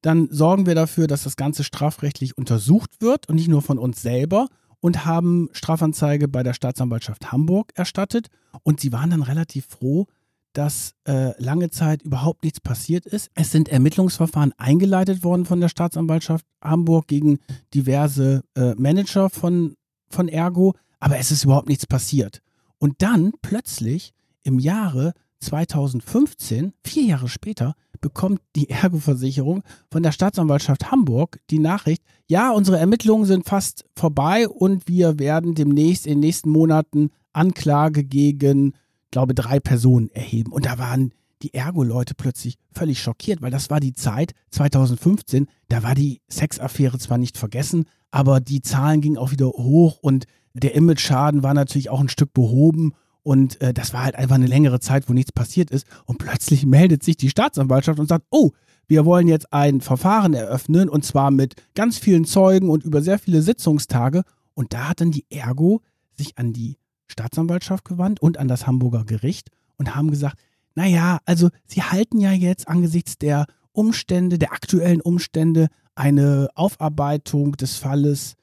dann 0.00 0.28
sorgen 0.30 0.64
wir 0.64 0.76
dafür, 0.76 1.08
dass 1.08 1.24
das 1.24 1.34
Ganze 1.34 1.64
strafrechtlich 1.64 2.38
untersucht 2.38 3.00
wird 3.00 3.28
und 3.28 3.34
nicht 3.34 3.48
nur 3.48 3.62
von 3.62 3.78
uns 3.78 4.00
selber 4.00 4.46
und 4.80 5.04
haben 5.04 5.48
Strafanzeige 5.52 6.28
bei 6.28 6.42
der 6.42 6.54
Staatsanwaltschaft 6.54 7.32
Hamburg 7.32 7.72
erstattet. 7.74 8.28
Und 8.62 8.80
sie 8.80 8.92
waren 8.92 9.10
dann 9.10 9.22
relativ 9.22 9.66
froh, 9.66 10.06
dass 10.52 10.94
äh, 11.06 11.40
lange 11.40 11.70
Zeit 11.70 12.02
überhaupt 12.02 12.42
nichts 12.42 12.60
passiert 12.60 13.06
ist. 13.06 13.30
Es 13.34 13.50
sind 13.50 13.68
Ermittlungsverfahren 13.68 14.52
eingeleitet 14.56 15.22
worden 15.22 15.44
von 15.44 15.60
der 15.60 15.68
Staatsanwaltschaft 15.68 16.44
Hamburg 16.62 17.06
gegen 17.06 17.38
diverse 17.74 18.42
äh, 18.56 18.74
Manager 18.74 19.30
von, 19.30 19.74
von 20.10 20.28
Ergo, 20.28 20.74
aber 21.00 21.18
es 21.18 21.30
ist 21.30 21.44
überhaupt 21.44 21.68
nichts 21.68 21.86
passiert. 21.86 22.40
Und 22.78 23.02
dann 23.02 23.32
plötzlich 23.42 24.12
im 24.42 24.58
Jahre 24.58 25.12
2015, 25.40 26.72
vier 26.84 27.04
Jahre 27.04 27.28
später, 27.28 27.74
bekommt 28.00 28.40
die 28.56 28.70
Ergo-Versicherung 28.70 29.62
von 29.90 30.02
der 30.02 30.12
Staatsanwaltschaft 30.12 30.90
Hamburg 30.90 31.38
die 31.50 31.58
Nachricht, 31.58 32.02
ja, 32.26 32.50
unsere 32.50 32.78
Ermittlungen 32.78 33.24
sind 33.24 33.46
fast 33.46 33.84
vorbei 33.94 34.48
und 34.48 34.86
wir 34.86 35.18
werden 35.18 35.54
demnächst 35.54 36.06
in 36.06 36.14
den 36.14 36.20
nächsten 36.20 36.50
Monaten 36.50 37.10
Anklage 37.32 38.04
gegen, 38.04 38.74
glaube 39.10 39.34
drei 39.34 39.60
Personen 39.60 40.10
erheben. 40.10 40.52
Und 40.52 40.66
da 40.66 40.78
waren 40.78 41.12
die 41.42 41.54
Ergo-Leute 41.54 42.14
plötzlich 42.14 42.56
völlig 42.72 43.00
schockiert, 43.00 43.40
weil 43.40 43.50
das 43.50 43.70
war 43.70 43.80
die 43.80 43.92
Zeit 43.92 44.32
2015, 44.50 45.46
da 45.68 45.82
war 45.82 45.94
die 45.94 46.20
Sexaffäre 46.28 46.98
zwar 46.98 47.16
nicht 47.16 47.38
vergessen, 47.38 47.84
aber 48.10 48.40
die 48.40 48.60
Zahlen 48.60 49.00
gingen 49.00 49.18
auch 49.18 49.30
wieder 49.30 49.46
hoch 49.46 49.98
und 50.00 50.24
der 50.54 50.74
Image-Schaden 50.74 51.42
war 51.42 51.54
natürlich 51.54 51.90
auch 51.90 52.00
ein 52.00 52.08
Stück 52.08 52.32
behoben 52.32 52.92
und 53.28 53.60
äh, 53.60 53.74
das 53.74 53.92
war 53.92 54.04
halt 54.04 54.14
einfach 54.14 54.36
eine 54.36 54.46
längere 54.46 54.80
Zeit, 54.80 55.06
wo 55.06 55.12
nichts 55.12 55.32
passiert 55.32 55.70
ist. 55.70 55.86
Und 56.06 56.16
plötzlich 56.16 56.64
meldet 56.64 57.02
sich 57.02 57.18
die 57.18 57.28
Staatsanwaltschaft 57.28 57.98
und 57.98 58.08
sagt, 58.08 58.24
oh, 58.30 58.52
wir 58.86 59.04
wollen 59.04 59.28
jetzt 59.28 59.52
ein 59.52 59.82
Verfahren 59.82 60.32
eröffnen 60.32 60.88
und 60.88 61.04
zwar 61.04 61.30
mit 61.30 61.54
ganz 61.74 61.98
vielen 61.98 62.24
Zeugen 62.24 62.70
und 62.70 62.84
über 62.84 63.02
sehr 63.02 63.18
viele 63.18 63.42
Sitzungstage. 63.42 64.22
Und 64.54 64.72
da 64.72 64.88
hat 64.88 65.02
dann 65.02 65.10
die 65.10 65.26
Ergo 65.28 65.82
sich 66.16 66.38
an 66.38 66.54
die 66.54 66.78
Staatsanwaltschaft 67.06 67.84
gewandt 67.84 68.22
und 68.22 68.38
an 68.38 68.48
das 68.48 68.66
Hamburger 68.66 69.04
Gericht 69.04 69.50
und 69.76 69.94
haben 69.94 70.10
gesagt, 70.10 70.38
naja, 70.74 71.18
also 71.26 71.50
sie 71.66 71.82
halten 71.82 72.20
ja 72.20 72.32
jetzt 72.32 72.66
angesichts 72.66 73.18
der 73.18 73.44
Umstände, 73.72 74.38
der 74.38 74.54
aktuellen 74.54 75.02
Umstände, 75.02 75.68
eine 75.94 76.48
Aufarbeitung 76.54 77.58
des 77.58 77.76
Falles 77.76 78.36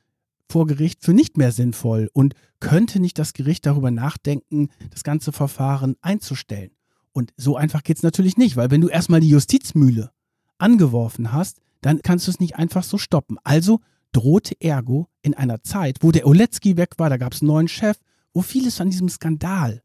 vor 0.50 0.68
Gericht 0.68 1.04
für 1.04 1.14
nicht 1.14 1.38
mehr 1.38 1.52
sinnvoll 1.52 2.10
und 2.14 2.36
könnte 2.60 3.00
nicht 3.00 3.18
das 3.20 3.34
Gericht 3.34 3.66
darüber 3.66 3.92
nachdenken, 3.92 4.70
das 4.92 5.04
ganze 5.04 5.32
Verfahren 5.32 5.96
einzustellen. 6.02 6.72
Und 7.14 7.34
so 7.38 7.56
einfach 7.56 7.84
geht 7.84 7.98
es 7.98 8.04
natürlich 8.04 8.38
nicht, 8.38 8.58
weil 8.58 8.72
wenn 8.72 8.82
du 8.82 8.90
erstmal 8.90 9.22
die 9.22 9.30
Justizmühle 9.30 10.12
angeworfen 10.58 11.32
hast, 11.32 11.62
dann 11.82 12.02
kannst 12.02 12.28
du 12.28 12.32
es 12.32 12.40
nicht 12.40 12.56
einfach 12.56 12.84
so 12.84 12.98
stoppen. 12.98 13.38
Also 13.44 13.82
drohte 14.12 14.60
Ergo 14.60 15.08
in 15.22 15.34
einer 15.34 15.62
Zeit, 15.64 16.00
wo 16.02 16.12
der 16.12 16.28
Oletzky 16.28 16.78
weg 16.78 16.96
war, 16.98 17.10
da 17.10 17.18
gab 17.18 17.34
es 17.34 17.42
einen 17.42 17.48
neuen 17.48 17.68
Chef, 17.68 17.98
wo 18.34 18.42
vieles 18.42 18.78
von 18.78 18.90
diesem 18.90 19.10
Skandal 19.10 19.84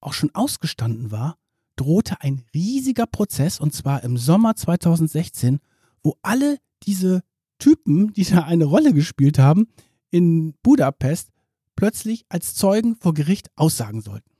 auch 0.00 0.12
schon 0.12 0.34
ausgestanden 0.34 1.10
war, 1.10 1.38
drohte 1.76 2.20
ein 2.20 2.44
riesiger 2.54 3.06
Prozess 3.06 3.58
und 3.58 3.74
zwar 3.74 4.04
im 4.04 4.16
Sommer 4.16 4.54
2016, 4.54 5.60
wo 6.02 6.16
alle 6.22 6.58
diese 6.84 7.22
Typen, 7.58 8.12
die 8.12 8.24
da 8.24 8.42
eine 8.42 8.64
Rolle 8.64 8.92
gespielt 8.92 9.38
haben, 9.38 9.68
in 10.10 10.54
Budapest 10.62 11.28
plötzlich 11.76 12.24
als 12.28 12.54
Zeugen 12.54 12.96
vor 12.96 13.14
Gericht 13.14 13.50
aussagen 13.56 14.00
sollten. 14.00 14.30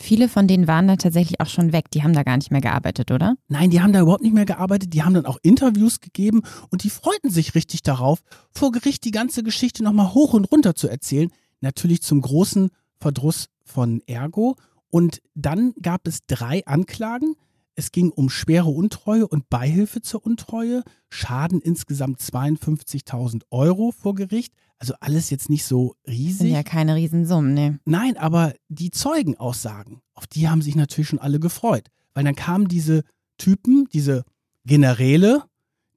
Viele 0.00 0.28
von 0.28 0.48
denen 0.48 0.66
waren 0.66 0.88
dann 0.88 0.98
tatsächlich 0.98 1.40
auch 1.40 1.46
schon 1.46 1.72
weg. 1.72 1.90
Die 1.90 2.02
haben 2.02 2.14
da 2.14 2.22
gar 2.22 2.36
nicht 2.36 2.50
mehr 2.50 2.62
gearbeitet, 2.62 3.10
oder? 3.10 3.36
Nein, 3.48 3.70
die 3.70 3.82
haben 3.82 3.92
da 3.92 4.00
überhaupt 4.00 4.22
nicht 4.22 4.34
mehr 4.34 4.46
gearbeitet. 4.46 4.94
Die 4.94 5.02
haben 5.02 5.14
dann 5.14 5.26
auch 5.26 5.38
Interviews 5.42 6.00
gegeben 6.00 6.42
und 6.70 6.82
die 6.82 6.90
freuten 6.90 7.30
sich 7.30 7.54
richtig 7.54 7.82
darauf, 7.82 8.22
vor 8.52 8.72
Gericht 8.72 9.04
die 9.04 9.10
ganze 9.10 9.42
Geschichte 9.42 9.84
nochmal 9.84 10.14
hoch 10.14 10.32
und 10.32 10.46
runter 10.50 10.74
zu 10.74 10.88
erzählen. 10.88 11.30
Natürlich 11.60 12.02
zum 12.02 12.22
großen 12.22 12.70
Verdruss 12.98 13.48
von 13.64 14.02
Ergo. 14.06 14.56
Und 14.88 15.20
dann 15.34 15.72
gab 15.80 16.06
es 16.06 16.26
drei 16.26 16.66
Anklagen. 16.66 17.36
Es 17.74 17.90
ging 17.90 18.10
um 18.10 18.28
schwere 18.28 18.68
Untreue 18.68 19.26
und 19.26 19.48
Beihilfe 19.48 20.02
zur 20.02 20.24
Untreue. 20.24 20.82
Schaden 21.08 21.60
insgesamt 21.60 22.20
52.000 22.20 23.42
Euro 23.50 23.92
vor 23.92 24.14
Gericht. 24.14 24.52
Also 24.78 24.94
alles 25.00 25.30
jetzt 25.30 25.48
nicht 25.48 25.64
so 25.64 25.94
Sind 26.04 26.14
riesig. 26.14 26.50
ja 26.52 26.62
keine 26.62 26.96
Riesensummen, 26.96 27.54
ne? 27.54 27.80
Nein, 27.84 28.16
aber 28.16 28.52
die 28.68 28.90
Zeugenaussagen, 28.90 30.02
auf 30.14 30.26
die 30.26 30.48
haben 30.48 30.60
sich 30.60 30.74
natürlich 30.74 31.08
schon 31.08 31.18
alle 31.18 31.40
gefreut. 31.40 31.88
Weil 32.14 32.24
dann 32.24 32.34
kamen 32.34 32.68
diese 32.68 33.04
Typen, 33.38 33.88
diese 33.92 34.24
Generäle, 34.64 35.44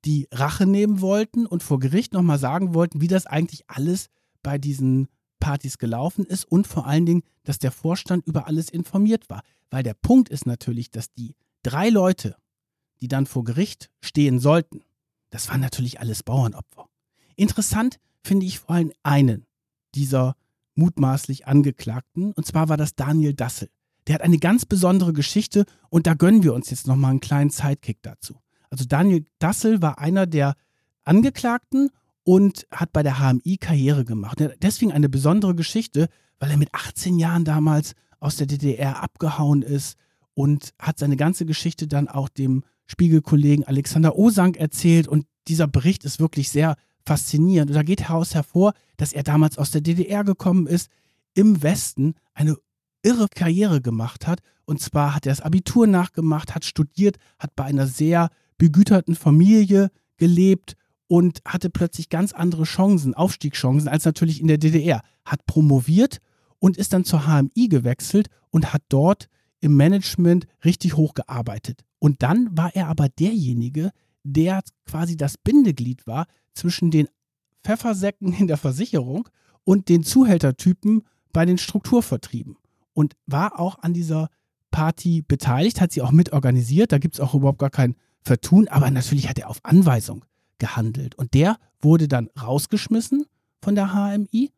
die 0.06 0.28
Rache 0.32 0.66
nehmen 0.66 1.02
wollten 1.02 1.46
und 1.46 1.64
vor 1.64 1.80
Gericht 1.80 2.14
nochmal 2.14 2.40
sagen 2.40 2.74
wollten, 2.74 3.02
wie 3.02 3.08
das 3.08 3.26
eigentlich 3.26 3.64
alles 3.68 4.08
bei 4.44 4.58
diesen 4.58 5.08
Partys 5.40 5.78
gelaufen 5.78 6.26
ist 6.26 6.46
und 6.46 6.68
vor 6.68 6.88
allen 6.88 7.06
Dingen, 7.06 7.24
dass 7.44 7.60
der 7.60 7.72
Vorstand 7.72 8.26
über 8.26 8.48
alles 8.48 8.70
informiert 8.70 9.30
war. 9.30 9.42
Weil 9.70 9.84
der 9.84 9.94
Punkt 9.96 10.30
ist 10.30 10.46
natürlich, 10.46 10.92
dass 10.92 11.12
die 11.14 11.36
drei 11.66 11.90
Leute, 11.90 12.36
die 13.02 13.08
dann 13.08 13.26
vor 13.26 13.44
Gericht 13.44 13.90
stehen 14.02 14.40
sollten, 14.40 14.82
das 15.32 15.50
waren 15.50 15.62
natürlich 15.62 16.00
alles 16.00 16.24
Bauernopfer. 16.24 16.88
Interessant 17.36 17.98
finde 18.24 18.46
ich 18.46 18.60
vor 18.60 18.76
allem 18.76 18.94
einen 19.04 19.46
dieser 19.96 20.36
mutmaßlich 20.76 21.48
Angeklagten, 21.48 22.34
und 22.34 22.46
zwar 22.46 22.70
war 22.70 22.78
das 22.78 22.96
Daniel 22.96 23.34
Dassel. 23.34 23.70
Der 24.08 24.16
hat 24.16 24.22
eine 24.22 24.38
ganz 24.38 24.66
besondere 24.66 25.14
Geschichte 25.14 25.66
und 25.90 26.06
da 26.06 26.14
gönnen 26.14 26.44
wir 26.44 26.54
uns 26.54 26.70
jetzt 26.70 26.86
nochmal 26.86 27.12
einen 27.12 27.22
kleinen 27.22 27.50
Sidekick 27.50 27.98
dazu. 28.04 28.40
Also 28.70 28.86
Daniel 28.86 29.26
Dassel 29.40 29.82
war 29.82 30.00
einer 30.00 30.28
der 30.28 30.56
Angeklagten 31.04 31.90
und 32.24 32.68
hat 32.72 32.94
bei 32.94 33.02
der 33.04 33.20
HMI 33.20 33.58
Karriere 33.58 34.06
gemacht. 34.06 34.44
Deswegen 34.62 34.92
eine 34.92 35.10
besondere 35.10 35.56
Geschichte, 35.56 36.10
weil 36.40 36.52
er 36.52 36.58
mit 36.58 36.74
18 36.74 37.18
Jahren 37.18 37.46
damals 37.46 37.94
aus 38.20 38.36
der 38.36 38.48
DDR 38.48 39.02
abgehauen 39.02 39.62
ist 39.62 39.98
und 40.36 40.74
hat 40.78 41.00
seine 41.00 41.16
ganze 41.16 41.48
Geschichte 41.48 41.88
dann 41.88 42.08
auch 42.08 42.30
dem 42.30 42.64
Spiegelkollegen 42.86 43.66
Alexander 43.66 44.16
Osank 44.16 44.58
erzählt 44.58 45.08
und 45.08 45.26
dieser 45.48 45.68
Bericht 45.68 46.06
ist 46.06 46.20
wirklich 46.20 46.50
sehr 46.50 46.76
faszinierend. 47.04 47.72
Und 47.72 47.76
da 47.76 47.84
geht 47.84 48.04
heraus 48.08 48.36
hervor, 48.36 48.74
dass 48.98 49.14
er 49.14 49.24
damals 49.24 49.58
aus 49.58 49.72
der 49.72 49.82
DDR 49.82 50.24
gekommen 50.24 50.68
ist, 50.68 50.90
im 51.34 51.64
Westen 51.64 52.16
eine 52.34 52.58
irre 53.02 53.28
Karriere 53.34 53.82
gemacht 53.82 54.28
hat. 54.28 54.42
Und 54.66 54.82
zwar 54.82 55.16
hat 55.16 55.26
er 55.26 55.32
das 55.32 55.42
Abitur 55.42 55.88
nachgemacht, 55.88 56.54
hat 56.54 56.66
studiert, 56.66 57.18
hat 57.40 57.56
bei 57.56 57.64
einer 57.64 57.88
sehr 57.88 58.30
begüterten 58.58 59.16
Familie 59.16 59.90
gelebt 60.18 60.76
und 61.08 61.42
hatte 61.46 61.70
plötzlich 61.70 62.10
ganz 62.10 62.34
andere 62.34 62.64
Chancen, 62.64 63.14
Aufstiegschancen 63.14 63.88
als 63.88 64.06
natürlich 64.06 64.42
in 64.42 64.48
der 64.48 64.58
DDR. 64.58 65.02
Hat 65.24 65.46
promoviert 65.46 66.20
und 66.60 66.78
ist 66.78 66.94
dann 66.94 67.06
zur 67.06 67.28
HMI 67.28 67.68
gewechselt 67.68 68.30
und 68.50 68.74
hat 68.74 68.82
dort 68.90 69.28
im 69.62 69.76
Management 69.76 70.48
richtig 70.64 70.96
hochgearbeitet. 70.96 71.84
Und 72.00 72.24
dann 72.24 72.56
war 72.56 72.76
er 72.76 72.88
aber 72.88 73.10
derjenige, 73.10 73.92
der 74.24 74.62
quasi 74.86 75.18
das 75.18 75.38
Bindeglied 75.38 76.08
war 76.08 76.28
zwischen 76.54 76.92
den 76.92 77.08
Pfeffersäcken 77.64 78.34
in 78.34 78.48
der 78.48 78.58
Versicherung 78.58 79.28
und 79.64 79.90
den 79.90 80.04
Zuhältertypen 80.04 81.04
bei 81.34 81.46
den 81.46 81.58
Strukturvertrieben. 81.58 82.58
Und 82.94 83.16
war 83.26 83.60
auch 83.60 83.80
an 83.80 83.94
dieser 83.94 84.30
Party 84.72 85.22
beteiligt, 85.22 85.82
hat 85.82 85.92
sie 85.92 86.02
auch 86.02 86.12
mitorganisiert. 86.12 86.92
Da 86.92 86.98
gibt 86.98 87.16
es 87.16 87.20
auch 87.20 87.34
überhaupt 87.34 87.60
gar 87.60 87.70
kein 87.70 87.96
Vertun, 88.22 88.68
aber 88.68 88.90
natürlich 88.90 89.30
hat 89.30 89.40
er 89.40 89.50
auf 89.50 89.60
Anweisung 89.64 90.26
gehandelt. 90.58 91.16
Und 91.16 91.34
der 91.34 91.58
wurde 91.82 92.08
dann 92.08 92.30
rausgeschmissen 92.42 93.26
von 93.62 93.76
der 93.76 93.94
HMI 93.94 94.52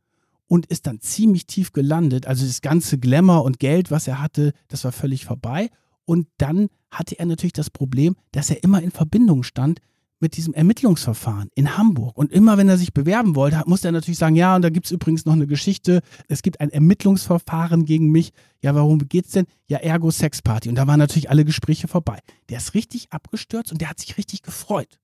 und 0.47 0.65
ist 0.67 0.87
dann 0.87 1.01
ziemlich 1.01 1.45
tief 1.45 1.73
gelandet. 1.73 2.25
Also 2.25 2.45
das 2.45 2.61
ganze 2.61 2.97
Glamour 2.97 3.43
und 3.43 3.59
Geld, 3.59 3.91
was 3.91 4.07
er 4.07 4.21
hatte, 4.21 4.53
das 4.67 4.83
war 4.83 4.91
völlig 4.91 5.25
vorbei. 5.25 5.69
Und 6.05 6.27
dann 6.37 6.67
hatte 6.89 7.19
er 7.19 7.25
natürlich 7.25 7.53
das 7.53 7.69
Problem, 7.69 8.15
dass 8.31 8.49
er 8.49 8.63
immer 8.63 8.81
in 8.81 8.91
Verbindung 8.91 9.43
stand 9.43 9.79
mit 10.19 10.35
diesem 10.35 10.53
Ermittlungsverfahren 10.53 11.49
in 11.53 11.77
Hamburg. 11.77 12.17
Und 12.17 12.31
immer 12.31 12.57
wenn 12.57 12.69
er 12.69 12.77
sich 12.77 12.93
bewerben 12.93 13.35
wollte, 13.35 13.61
musste 13.65 13.89
er 13.89 13.91
natürlich 13.91 14.17
sagen, 14.17 14.35
ja, 14.35 14.55
und 14.55 14.61
da 14.63 14.69
gibt 14.69 14.87
es 14.87 14.91
übrigens 14.91 15.25
noch 15.25 15.33
eine 15.33 15.47
Geschichte, 15.47 16.01
es 16.27 16.41
gibt 16.41 16.59
ein 16.59 16.69
Ermittlungsverfahren 16.69 17.85
gegen 17.85 18.09
mich. 18.09 18.31
Ja, 18.61 18.73
warum 18.73 18.99
geht's 18.99 19.31
denn? 19.31 19.45
Ja, 19.67 19.77
ergo 19.77 20.09
Sexparty. 20.09 20.69
Und 20.69 20.75
da 20.75 20.87
waren 20.87 20.99
natürlich 20.99 21.29
alle 21.29 21.45
Gespräche 21.45 21.87
vorbei. 21.87 22.19
Der 22.49 22.57
ist 22.57 22.73
richtig 22.73 23.11
abgestürzt 23.11 23.71
und 23.71 23.81
der 23.81 23.89
hat 23.89 23.99
sich 23.99 24.17
richtig 24.17 24.41
gefreut 24.41 24.99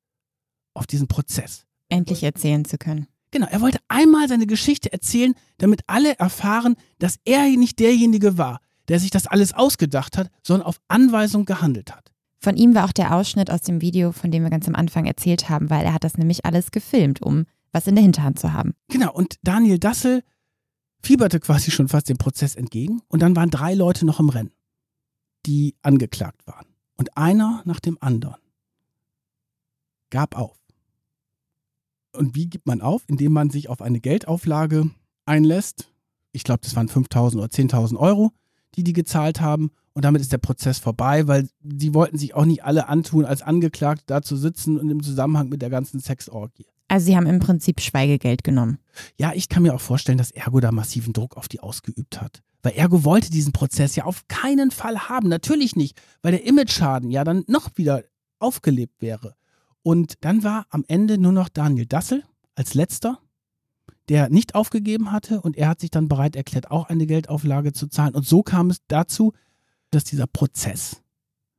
auf 0.73 0.87
diesen 0.87 1.07
Prozess. 1.07 1.65
Endlich 1.89 2.23
erzählen 2.23 2.65
zu 2.65 2.77
können. 2.77 3.07
Genau, 3.33 3.47
er 3.47 3.61
wollte 3.61 3.79
einmal 3.87 4.27
seine 4.29 4.45
Geschichte 4.45 4.93
erzählen, 4.93 5.33
damit 5.57 5.81
alle 5.87 6.19
erfahren, 6.19 6.75
dass 6.99 7.17
er 7.25 7.47
nicht 7.57 7.79
derjenige 7.79 8.37
war, 8.37 8.59
der 8.89 8.99
sich 8.99 9.09
das 9.09 9.25
alles 9.25 9.53
ausgedacht 9.53 10.19
hat, 10.19 10.29
sondern 10.43 10.67
auf 10.67 10.79
Anweisung 10.87 11.45
gehandelt 11.45 11.95
hat. 11.95 12.11
Von 12.37 12.57
ihm 12.57 12.75
war 12.75 12.85
auch 12.85 12.91
der 12.91 13.15
Ausschnitt 13.15 13.49
aus 13.49 13.61
dem 13.61 13.81
Video, 13.81 14.11
von 14.11 14.29
dem 14.29 14.43
wir 14.43 14.51
ganz 14.51 14.67
am 14.67 14.75
Anfang 14.75 15.07
erzählt 15.07 15.49
haben, 15.49 15.71
weil 15.71 15.83
er 15.83 15.95
hat 15.95 16.03
das 16.03 16.15
nämlich 16.15 16.45
alles 16.45 16.69
gefilmt, 16.69 17.23
um 17.23 17.45
was 17.71 17.87
in 17.87 17.95
der 17.95 18.03
Hinterhand 18.03 18.37
zu 18.37 18.53
haben. 18.53 18.75
Genau, 18.89 19.11
und 19.11 19.37
Daniel 19.41 19.79
Dassel 19.79 20.21
fieberte 21.01 21.39
quasi 21.39 21.71
schon 21.71 21.87
fast 21.87 22.09
dem 22.09 22.19
Prozess 22.19 22.53
entgegen 22.53 23.01
und 23.07 23.23
dann 23.23 23.35
waren 23.35 23.49
drei 23.49 23.73
Leute 23.73 24.05
noch 24.05 24.19
im 24.19 24.29
Rennen, 24.29 24.53
die 25.47 25.75
angeklagt 25.81 26.45
waren. 26.45 26.67
Und 26.97 27.17
einer 27.17 27.63
nach 27.65 27.79
dem 27.79 27.97
anderen 27.99 28.37
gab 30.11 30.37
auf. 30.37 30.62
Und 32.15 32.35
wie 32.35 32.47
gibt 32.47 32.67
man 32.67 32.81
auf? 32.81 33.03
Indem 33.07 33.33
man 33.33 33.49
sich 33.49 33.69
auf 33.69 33.81
eine 33.81 33.99
Geldauflage 33.99 34.89
einlässt. 35.25 35.89
Ich 36.31 36.43
glaube, 36.43 36.61
das 36.63 36.75
waren 36.75 36.89
5.000 36.89 37.37
oder 37.37 37.47
10.000 37.47 37.97
Euro, 37.97 38.31
die 38.75 38.83
die 38.83 38.93
gezahlt 38.93 39.41
haben. 39.41 39.71
Und 39.93 40.05
damit 40.05 40.21
ist 40.21 40.31
der 40.31 40.39
Prozess 40.39 40.79
vorbei, 40.79 41.27
weil 41.27 41.47
sie 41.61 41.93
wollten 41.93 42.17
sich 42.17 42.33
auch 42.33 42.45
nicht 42.45 42.63
alle 42.63 42.89
antun, 42.89 43.25
als 43.25 43.43
Angeklagte 43.43 44.05
da 44.07 44.21
zu 44.21 44.35
sitzen 44.35 44.79
und 44.79 44.89
im 44.89 45.03
Zusammenhang 45.03 45.49
mit 45.49 45.61
der 45.61 45.69
ganzen 45.69 45.99
Sexorgie. 45.99 46.65
Also 46.87 47.05
sie 47.05 47.15
haben 47.15 47.27
im 47.27 47.39
Prinzip 47.39 47.79
Schweigegeld 47.79 48.43
genommen. 48.43 48.79
Ja, 49.17 49.31
ich 49.33 49.49
kann 49.49 49.63
mir 49.63 49.73
auch 49.73 49.81
vorstellen, 49.81 50.17
dass 50.17 50.31
Ergo 50.31 50.59
da 50.59 50.71
massiven 50.71 51.13
Druck 51.13 51.37
auf 51.37 51.47
die 51.47 51.59
ausgeübt 51.59 52.21
hat. 52.21 52.41
Weil 52.61 52.73
Ergo 52.73 53.03
wollte 53.03 53.29
diesen 53.29 53.53
Prozess 53.53 53.95
ja 53.95 54.05
auf 54.05 54.27
keinen 54.27 54.71
Fall 54.71 55.09
haben. 55.09 55.29
Natürlich 55.29 55.75
nicht, 55.75 56.01
weil 56.21 56.31
der 56.31 56.45
Image-Schaden 56.45 57.11
ja 57.11 57.23
dann 57.23 57.43
noch 57.47 57.69
wieder 57.75 58.03
aufgelebt 58.39 59.01
wäre. 59.01 59.35
Und 59.83 60.15
dann 60.21 60.43
war 60.43 60.65
am 60.69 60.85
Ende 60.87 61.17
nur 61.17 61.33
noch 61.33 61.49
Daniel 61.49 61.85
Dassel 61.85 62.23
als 62.55 62.73
letzter, 62.73 63.19
der 64.09 64.29
nicht 64.29 64.55
aufgegeben 64.55 65.11
hatte 65.11 65.41
und 65.41 65.57
er 65.57 65.69
hat 65.69 65.81
sich 65.81 65.91
dann 65.91 66.07
bereit 66.07 66.35
erklärt, 66.35 66.71
auch 66.71 66.89
eine 66.89 67.05
Geldauflage 67.05 67.73
zu 67.73 67.87
zahlen. 67.87 68.15
Und 68.15 68.25
so 68.25 68.43
kam 68.43 68.69
es 68.69 68.79
dazu, 68.87 69.33
dass 69.91 70.03
dieser 70.05 70.27
Prozess 70.27 71.01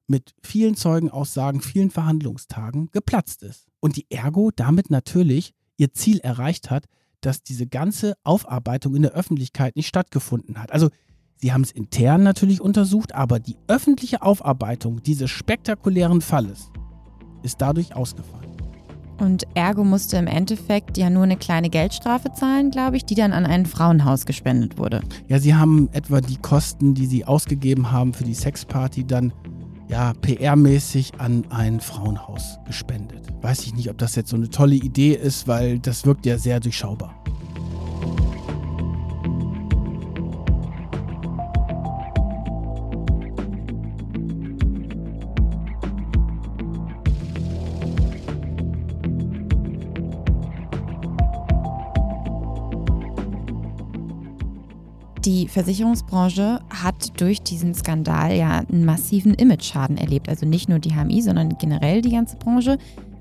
mit 0.07 0.35
vielen 0.43 0.75
Zeugenaussagen, 0.75 1.61
vielen 1.61 1.91
Verhandlungstagen 1.91 2.91
geplatzt 2.91 3.43
ist. 3.43 3.69
Und 3.81 3.97
die 3.97 4.11
Ergo 4.11 4.51
damit 4.55 4.91
natürlich 4.91 5.55
ihr 5.77 5.93
Ziel 5.93 6.19
erreicht 6.21 6.71
hat, 6.71 6.87
dass 7.21 7.43
diese 7.43 7.67
ganze 7.67 8.15
Aufarbeitung 8.23 8.95
in 8.95 9.03
der 9.03 9.13
Öffentlichkeit 9.13 9.77
nicht 9.77 9.89
stattgefunden 9.89 10.61
hat. 10.61 10.73
Also 10.73 10.91
sie 11.37 11.53
haben 11.53 11.63
es 11.63 11.73
intern 11.73 12.23
natürlich 12.23 12.61
untersucht, 12.61 13.15
aber 13.15 13.41
die 13.41 13.57
öffentliche 13.67 14.23
Aufarbeitung 14.23 15.03
dieses 15.03 15.31
spektakulären 15.31 16.21
Falles 16.21 16.71
ist 17.45 17.61
dadurch 17.61 17.95
ausgefallen. 17.95 18.45
Und 19.19 19.47
Ergo 19.55 19.85
musste 19.85 20.17
im 20.17 20.27
Endeffekt 20.27 20.99
ja 20.99 21.09
nur 21.09 21.23
eine 21.23 21.37
kleine 21.37 21.71
Geldstrafe 21.71 22.33
zahlen, 22.33 22.71
glaube 22.71 22.97
ich, 22.97 23.05
die 23.05 23.15
dann 23.15 23.33
an 23.33 23.47
ein 23.47 23.65
Frauenhaus 23.65 24.27
gespendet 24.27 24.77
wurde. 24.77 25.03
Ja, 25.29 25.39
sie 25.39 25.55
haben 25.55 25.89
etwa 25.93 26.21
die 26.21 26.37
Kosten, 26.37 26.95
die 26.95 27.07
sie 27.07 27.25
ausgegeben 27.25 27.93
haben 27.93 28.13
für 28.13 28.25
die 28.25 28.35
Sexparty, 28.35 29.07
dann 29.07 29.33
ja 29.89 30.13
PR-mäßig 30.23 31.19
an 31.19 31.45
ein 31.51 31.81
Frauenhaus 31.81 32.59
gespendet. 32.67 33.29
Weiß 33.41 33.65
ich 33.65 33.75
nicht, 33.75 33.89
ob 33.89 33.99
das 33.99 34.17
jetzt 34.17 34.31
so 34.31 34.37
eine 34.37 34.51
tolle 34.51 34.75
Idee 34.75 35.13
ist, 35.13 35.47
weil 35.47 35.79
das 35.79 36.05
wirkt 36.05 36.27
ja 36.27 36.39
sehr 36.39 36.59
durchschaubar. 36.59 37.24
Versicherungsbranche 55.55 56.59
hat 56.69 57.21
durch 57.21 57.41
diesen 57.41 57.75
Skandal 57.75 58.35
ja 58.35 58.65
einen 58.69 58.85
massiven 58.85 59.35
Image-Schaden 59.35 59.97
erlebt. 59.97 60.29
Also 60.29 60.47
nicht 60.47 60.69
nur 60.69 60.81
die 60.81 60.91
HMI, 60.91 61.23
sondern 61.23 61.57
generell 61.59 62.03
die 62.03 62.11
ganze 62.11 62.37
Branche. 62.37 62.77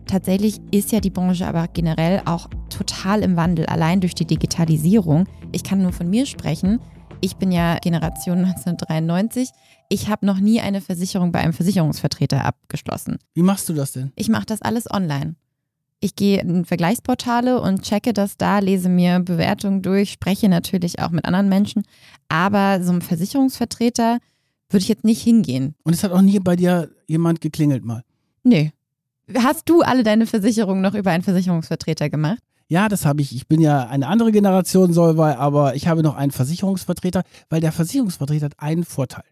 Tatsächlich 0.08 0.60
ist 0.72 0.92
ja 0.92 1.00
die 1.00 1.12
Branche 1.12 1.46
aber 1.46 1.68
generell 1.68 2.24
auch 2.26 2.50
total 2.70 3.22
im 3.22 3.36
Wandel, 3.36 3.68
allein 3.68 4.02
durch 4.02 4.16
die 4.16 4.26
Digitalisierung. 4.26 5.28
Ich 5.52 5.64
kann 5.64 5.84
nur 5.84 5.94
von 5.94 6.10
mir 6.10 6.26
sprechen. 6.26 6.80
Ich 7.22 7.36
bin 7.36 7.52
ja 7.52 7.78
Generation 7.78 8.40
1993. 8.46 9.52
Ich 9.90 10.10
habe 10.10 10.26
noch 10.26 10.40
nie 10.40 10.60
eine 10.60 10.82
Versicherung 10.82 11.32
bei 11.32 11.40
einem 11.40 11.54
Versicherungsvertreter 11.54 12.44
abgeschlossen. 12.44 13.20
Wie 13.36 13.44
machst 13.44 13.70
du 13.70 13.74
das 13.74 13.92
denn? 13.92 14.12
Ich 14.16 14.28
mache 14.28 14.48
das 14.48 14.64
alles 14.64 14.90
online. 14.90 15.36
Ich 16.04 16.18
gehe 16.18 16.42
in 16.42 16.66
Vergleichsportale 16.66 17.62
und 17.62 17.84
checke 17.84 18.12
das 18.12 18.36
da, 18.36 18.60
lese 18.60 18.90
mir 18.90 19.22
Bewertungen 19.22 19.82
durch, 19.82 20.12
spreche 20.12 20.50
natürlich 20.50 21.00
auch 21.00 21.12
mit 21.12 21.24
anderen 21.24 21.48
Menschen. 21.48 21.84
Aber 22.28 22.84
so 22.84 22.92
ein 22.92 23.02
Versicherungsvertreter 23.02 24.18
würde 24.70 24.82
ich 24.82 24.90
jetzt 24.90 25.06
nicht 25.06 25.22
hingehen. 25.22 25.76
Und 25.84 25.94
es 25.94 26.04
hat 26.04 26.12
auch 26.12 26.22
nie 26.22 26.38
bei 26.40 26.58
dir 26.58 26.90
jemand 27.08 27.40
geklingelt 27.40 27.86
mal? 27.86 28.04
Nee. 28.44 28.74
Hast 29.34 29.70
du 29.70 29.82
alle 29.82 30.04
deine 30.04 30.28
Versicherungen 30.28 30.82
noch 30.82 30.94
über 30.94 31.12
einen 31.12 31.24
Versicherungsvertreter 31.24 32.10
gemacht? 32.10 32.40
Ja, 32.68 32.90
das 32.90 33.06
habe 33.06 33.22
ich. 33.22 33.34
Ich 33.34 33.48
bin 33.48 33.62
ja 33.62 33.88
eine 33.88 34.08
andere 34.08 34.34
Generation 34.34 34.92
Solvay, 34.92 35.36
aber 35.36 35.76
ich 35.76 35.88
habe 35.88 36.04
noch 36.04 36.18
einen 36.18 36.34
Versicherungsvertreter, 36.34 37.24
weil 37.48 37.62
der 37.62 37.72
Versicherungsvertreter 37.72 38.48
hat 38.48 38.60
einen 38.60 38.84
Vorteil. 38.84 39.24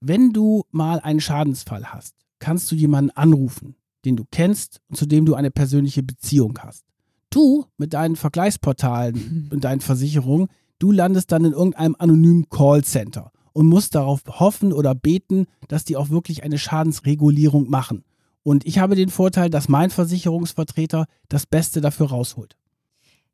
Wenn 0.00 0.34
du 0.34 0.64
mal 0.72 1.00
einen 1.00 1.22
Schadensfall 1.22 1.86
hast, 1.86 2.14
kannst 2.38 2.70
du 2.70 2.74
jemanden 2.74 3.12
anrufen 3.12 3.76
den 4.04 4.16
du 4.16 4.24
kennst 4.30 4.80
und 4.88 4.96
zu 4.96 5.06
dem 5.06 5.26
du 5.26 5.34
eine 5.34 5.50
persönliche 5.50 6.02
Beziehung 6.02 6.58
hast. 6.60 6.84
Du 7.30 7.66
mit 7.78 7.94
deinen 7.94 8.16
Vergleichsportalen 8.16 9.48
und 9.52 9.64
deinen 9.64 9.80
Versicherungen, 9.80 10.48
du 10.78 10.92
landest 10.92 11.32
dann 11.32 11.44
in 11.44 11.52
irgendeinem 11.52 11.96
anonymen 11.98 12.48
Callcenter 12.48 13.32
und 13.52 13.66
musst 13.66 13.94
darauf 13.94 14.22
hoffen 14.26 14.72
oder 14.72 14.94
beten, 14.94 15.46
dass 15.68 15.84
die 15.84 15.96
auch 15.96 16.10
wirklich 16.10 16.42
eine 16.42 16.58
Schadensregulierung 16.58 17.70
machen. 17.70 18.04
Und 18.42 18.66
ich 18.66 18.78
habe 18.78 18.94
den 18.94 19.08
Vorteil, 19.08 19.48
dass 19.48 19.68
mein 19.68 19.90
Versicherungsvertreter 19.90 21.06
das 21.28 21.46
Beste 21.46 21.80
dafür 21.80 22.10
rausholt. 22.10 22.56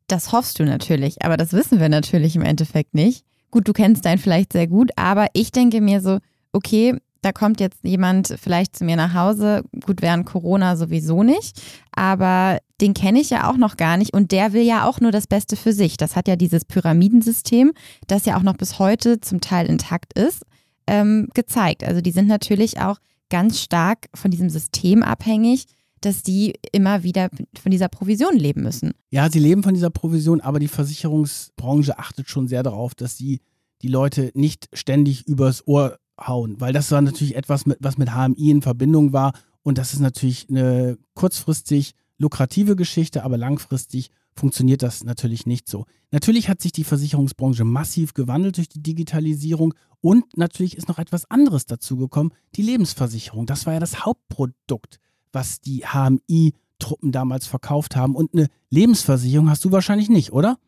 Das 0.07 0.33
hoffst 0.33 0.59
du 0.59 0.65
natürlich, 0.65 1.23
aber 1.25 1.37
das 1.37 1.53
wissen 1.53 1.81
wir 1.81 1.89
natürlich 1.89 2.37
im 2.37 2.43
Endeffekt 2.43 2.95
nicht. 2.95 3.25
Gut, 3.51 3.67
du 3.67 3.73
kennst 3.73 4.05
deinen 4.05 4.19
vielleicht 4.19 4.53
sehr 4.53 4.69
gut, 4.69 4.91
aber 4.97 5.27
ich 5.33 5.51
denke 5.51 5.81
mir 5.81 6.01
so, 6.01 6.19
okay, 6.53 6.97
da 7.23 7.33
kommt 7.33 7.61
jetzt 7.61 7.79
jemand 7.83 8.35
vielleicht 8.41 8.77
zu 8.77 8.85
mir 8.85 8.97
nach 8.97 9.15
Hause, 9.15 9.63
gut 9.85 10.03
während 10.03 10.27
Corona 10.27 10.77
sowieso 10.77 11.23
nicht, 11.23 11.61
aber 11.93 12.59
den 12.81 12.95
kenne 12.95 13.21
ich 13.21 13.31
ja 13.31 13.51
auch 13.51 13.57
noch 13.57 13.77
gar 13.77 13.97
nicht 13.97 14.15
und 14.15 14.33
der 14.33 14.53
will 14.53 14.63
ja 14.63 14.89
auch 14.89 15.01
nur 15.01 15.13
das 15.13 15.27
Beste 15.27 15.57
für 15.57 15.73
sich. 15.73 15.97
Das 15.97 16.17
hat 16.17 16.29
ja 16.29 16.37
dieses 16.37 16.65
Pyramidensystem, 16.65 17.73
das 18.07 18.25
ja 18.25 18.37
auch 18.37 18.43
noch 18.43 18.57
bis 18.57 18.79
heute 18.79 19.21
zum 19.21 19.41
Teil 19.41 19.67
intakt 19.67 20.19
ist, 20.19 20.45
ähm, 20.87 21.29
gezeigt. 21.35 21.85
Also 21.85 22.01
die 22.01 22.13
sind 22.13 22.27
natürlich 22.27 22.81
auch 22.81 22.99
ganz 23.29 23.61
stark 23.61 24.09
von 24.15 24.31
diesem 24.31 24.51
System 24.51 25.03
abhängig, 25.03 25.67
dass 26.01 26.23
die 26.23 26.55
immer 26.73 27.03
wieder 27.03 27.29
von 27.61 27.71
dieser 27.71 27.89
Provision 27.89 28.37
leben 28.37 28.63
müssen. 28.63 28.93
Ja, 29.11 29.31
sie 29.31 29.39
leben 29.39 29.63
von 29.63 29.75
dieser 29.75 29.91
Provision, 29.91 30.41
aber 30.41 30.59
die 30.59 30.69
Versicherungsbranche 30.69 31.99
achtet 31.99 32.31
schon 32.31 32.49
sehr 32.49 32.63
darauf, 32.63 32.95
dass 32.95 33.19
sie 33.19 33.41
die 33.83 33.89
Leute 33.89 34.31
nicht 34.35 34.69
ständig 34.73 35.27
übers 35.27 35.67
Ohr 35.67 35.99
hauen, 36.21 36.61
weil 36.61 36.73
das 36.73 36.91
war 36.91 37.01
natürlich 37.01 37.37
etwas, 37.37 37.67
mit, 37.67 37.79
was 37.81 37.99
mit 37.99 38.11
HMI 38.11 38.51
in 38.51 38.63
Verbindung 38.63 39.13
war 39.13 39.33
und 39.63 39.79
das 39.79 39.93
ist 39.93 40.01
natürlich 40.01 40.49
eine 40.49 40.99
kurzfristig 41.15 41.95
lukrative 42.19 42.77
Geschichte, 42.77 43.25
aber 43.25 43.37
langfristig 43.37 44.11
funktioniert 44.35 44.83
das 44.83 45.05
natürlich 45.05 45.47
nicht 45.47 45.69
so. 45.69 45.87
Natürlich 46.11 46.49
hat 46.49 46.61
sich 46.61 46.73
die 46.73 46.85
Versicherungsbranche 46.85 47.65
massiv 47.65 48.15
gewandelt 48.15 48.57
durch 48.57 48.69
die 48.69 48.83
Digitalisierung 48.83 49.75
und 50.01 50.37
natürlich 50.37 50.77
ist 50.77 50.89
noch 50.89 50.99
etwas 50.99 51.31
anderes 51.31 51.67
dazugekommen, 51.67 52.33
die 52.55 52.63
Lebensversicherung. 52.63 53.47
Das 53.47 53.67
war 53.67 53.75
ja 53.75 53.81
das 53.81 54.05
Hauptprodukt, 54.05 54.99
was 55.33 55.61
die 55.61 55.85
HMI-Truppen 55.85 57.13
damals 57.13 57.47
verkauft 57.47 57.97
haben. 57.97 58.17
Und 58.17 58.35
eine 58.35 58.49
Lebensversicherung 58.71 59.51
hast 59.51 59.65
du 59.65 59.73
wahrscheinlich 59.73 60.09
nicht, 60.09 60.33
oder? 60.33 60.59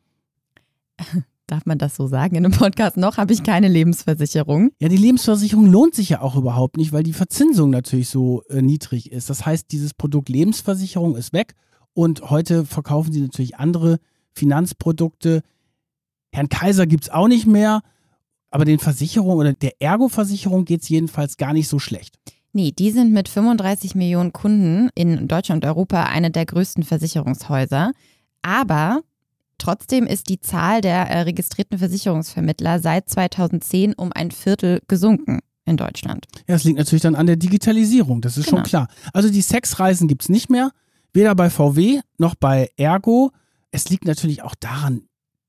Darf 1.52 1.66
man 1.66 1.76
das 1.76 1.96
so 1.96 2.06
sagen 2.06 2.34
in 2.34 2.46
einem 2.46 2.54
Podcast? 2.54 2.96
Noch 2.96 3.18
habe 3.18 3.34
ich 3.34 3.42
keine 3.42 3.68
Lebensversicherung. 3.68 4.70
Ja, 4.80 4.88
die 4.88 4.96
Lebensversicherung 4.96 5.66
lohnt 5.66 5.94
sich 5.94 6.08
ja 6.08 6.22
auch 6.22 6.34
überhaupt 6.34 6.78
nicht, 6.78 6.92
weil 6.94 7.02
die 7.02 7.12
Verzinsung 7.12 7.68
natürlich 7.68 8.08
so 8.08 8.42
äh, 8.48 8.62
niedrig 8.62 9.12
ist. 9.12 9.28
Das 9.28 9.44
heißt, 9.44 9.70
dieses 9.70 9.92
Produkt 9.92 10.30
Lebensversicherung 10.30 11.14
ist 11.14 11.34
weg 11.34 11.54
und 11.92 12.30
heute 12.30 12.64
verkaufen 12.64 13.12
sie 13.12 13.20
natürlich 13.20 13.56
andere 13.56 13.98
Finanzprodukte. 14.32 15.42
Herrn 16.32 16.48
Kaiser 16.48 16.86
gibt 16.86 17.04
es 17.04 17.10
auch 17.10 17.28
nicht 17.28 17.46
mehr, 17.46 17.82
aber 18.50 18.64
den 18.64 18.78
Versicherungen 18.78 19.36
oder 19.36 19.52
der 19.52 19.74
Ergo-Versicherung 19.78 20.64
geht 20.64 20.80
es 20.80 20.88
jedenfalls 20.88 21.36
gar 21.36 21.52
nicht 21.52 21.68
so 21.68 21.78
schlecht. 21.78 22.16
Nee, 22.54 22.72
die 22.72 22.92
sind 22.92 23.12
mit 23.12 23.28
35 23.28 23.94
Millionen 23.94 24.32
Kunden 24.32 24.88
in 24.94 25.28
Deutschland 25.28 25.62
und 25.66 25.68
Europa 25.68 26.04
eine 26.04 26.30
der 26.30 26.46
größten 26.46 26.82
Versicherungshäuser. 26.82 27.92
Aber 28.40 29.02
trotzdem 29.62 30.06
ist 30.06 30.28
die 30.28 30.40
Zahl 30.40 30.80
der 30.80 31.08
äh, 31.08 31.22
registrierten 31.22 31.78
Versicherungsvermittler 31.78 32.80
seit 32.80 33.08
2010 33.08 33.94
um 33.94 34.12
ein 34.12 34.30
Viertel 34.30 34.80
gesunken 34.88 35.40
in 35.64 35.76
Deutschland. 35.76 36.26
Ja, 36.48 36.54
das 36.54 36.64
liegt 36.64 36.78
natürlich 36.78 37.02
dann 37.02 37.14
an 37.14 37.26
der 37.26 37.36
Digitalisierung, 37.36 38.20
das 38.20 38.36
ist 38.36 38.46
genau. 38.46 38.58
schon 38.58 38.64
klar. 38.64 38.88
Also 39.12 39.30
die 39.30 39.42
Sexreisen 39.42 40.08
gibt 40.08 40.22
es 40.22 40.28
nicht 40.28 40.50
mehr. 40.50 40.70
Weder 41.12 41.34
bei 41.34 41.50
VW 41.50 42.00
noch 42.18 42.34
bei 42.34 42.70
Ergo. 42.76 43.30
Es 43.70 43.88
liegt 43.88 44.06
natürlich 44.06 44.42
auch 44.42 44.54
daran, 44.54 45.02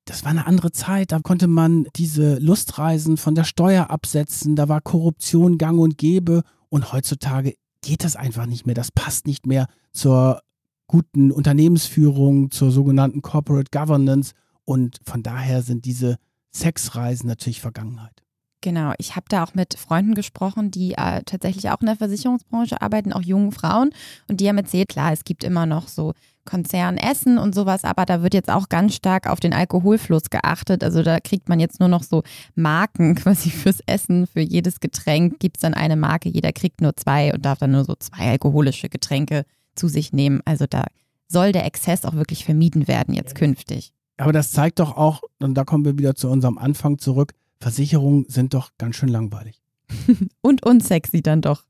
das 0.05 0.23
war 0.23 0.31
eine 0.31 0.45
andere 0.45 0.71
Zeit. 0.71 1.11
Da 1.11 1.19
konnte 1.19 1.47
man 1.47 1.87
diese 1.95 2.37
Lustreisen 2.39 3.17
von 3.17 3.35
der 3.35 3.45
Steuer 3.45 3.89
absetzen. 3.89 4.55
Da 4.55 4.67
war 4.67 4.81
Korruption 4.81 5.57
gang 5.57 5.79
und 5.79 5.97
gäbe. 5.97 6.43
Und 6.69 6.91
heutzutage 6.91 7.55
geht 7.81 8.03
das 8.03 8.15
einfach 8.15 8.45
nicht 8.45 8.65
mehr. 8.65 8.75
Das 8.75 8.91
passt 8.91 9.25
nicht 9.25 9.45
mehr 9.45 9.67
zur 9.93 10.41
guten 10.87 11.31
Unternehmensführung, 11.31 12.51
zur 12.51 12.71
sogenannten 12.71 13.21
Corporate 13.21 13.71
Governance. 13.71 14.33
Und 14.65 14.99
von 15.03 15.23
daher 15.23 15.61
sind 15.61 15.85
diese 15.85 16.17
Sexreisen 16.51 17.27
natürlich 17.27 17.61
Vergangenheit. 17.61 18.23
Genau, 18.63 18.93
ich 18.97 19.17
habe 19.17 19.25
da 19.27 19.43
auch 19.43 19.55
mit 19.55 19.77
Freunden 19.77 20.13
gesprochen, 20.13 20.71
die 20.71 20.93
äh, 20.93 21.21
tatsächlich 21.25 21.69
auch 21.69 21.81
in 21.81 21.87
der 21.87 21.97
Versicherungsbranche 21.97 22.81
arbeiten, 22.81 23.11
auch 23.11 23.21
jungen 23.21 23.51
Frauen. 23.51 23.89
Und 24.29 24.39
die 24.39 24.47
haben 24.47 24.57
erzählt, 24.57 24.87
klar, 24.87 25.11
es 25.11 25.25
gibt 25.25 25.43
immer 25.43 25.65
noch 25.65 25.89
so 25.89 26.13
Konzernessen 26.45 27.37
und 27.37 27.53
sowas, 27.53 27.83
aber 27.83 28.05
da 28.05 28.21
wird 28.23 28.33
jetzt 28.33 28.49
auch 28.49 28.69
ganz 28.69 28.95
stark 28.95 29.29
auf 29.29 29.41
den 29.41 29.53
Alkoholfluss 29.53 30.29
geachtet. 30.29 30.81
Also 30.81 31.03
da 31.03 31.19
kriegt 31.19 31.49
man 31.49 31.59
jetzt 31.59 31.81
nur 31.81 31.89
noch 31.89 32.03
so 32.03 32.23
Marken 32.55 33.15
quasi 33.15 33.49
fürs 33.49 33.81
Essen. 33.85 34.27
Für 34.27 34.39
jedes 34.39 34.79
Getränk 34.79 35.39
gibt 35.39 35.57
es 35.57 35.61
dann 35.61 35.73
eine 35.73 35.97
Marke. 35.97 36.29
Jeder 36.29 36.53
kriegt 36.53 36.79
nur 36.79 36.95
zwei 36.95 37.33
und 37.33 37.43
darf 37.43 37.59
dann 37.59 37.71
nur 37.71 37.83
so 37.83 37.95
zwei 37.95 38.31
alkoholische 38.31 38.87
Getränke 38.87 39.43
zu 39.75 39.87
sich 39.87 40.13
nehmen. 40.13 40.41
Also 40.45 40.65
da 40.67 40.85
soll 41.27 41.51
der 41.51 41.65
Exzess 41.65 42.05
auch 42.05 42.13
wirklich 42.13 42.45
vermieden 42.45 42.87
werden 42.87 43.13
jetzt 43.13 43.35
künftig. 43.35 43.93
Aber 44.17 44.31
das 44.31 44.51
zeigt 44.51 44.79
doch 44.79 44.95
auch, 44.95 45.21
und 45.39 45.55
da 45.55 45.63
kommen 45.63 45.85
wir 45.85 45.97
wieder 45.97 46.15
zu 46.15 46.29
unserem 46.29 46.57
Anfang 46.57 46.99
zurück, 46.99 47.33
Versicherungen 47.59 48.25
sind 48.27 48.53
doch 48.53 48.71
ganz 48.77 48.95
schön 48.95 49.09
langweilig. 49.09 49.61
Und 50.41 50.65
unsexy 50.65 51.21
dann 51.21 51.41
doch. 51.41 51.63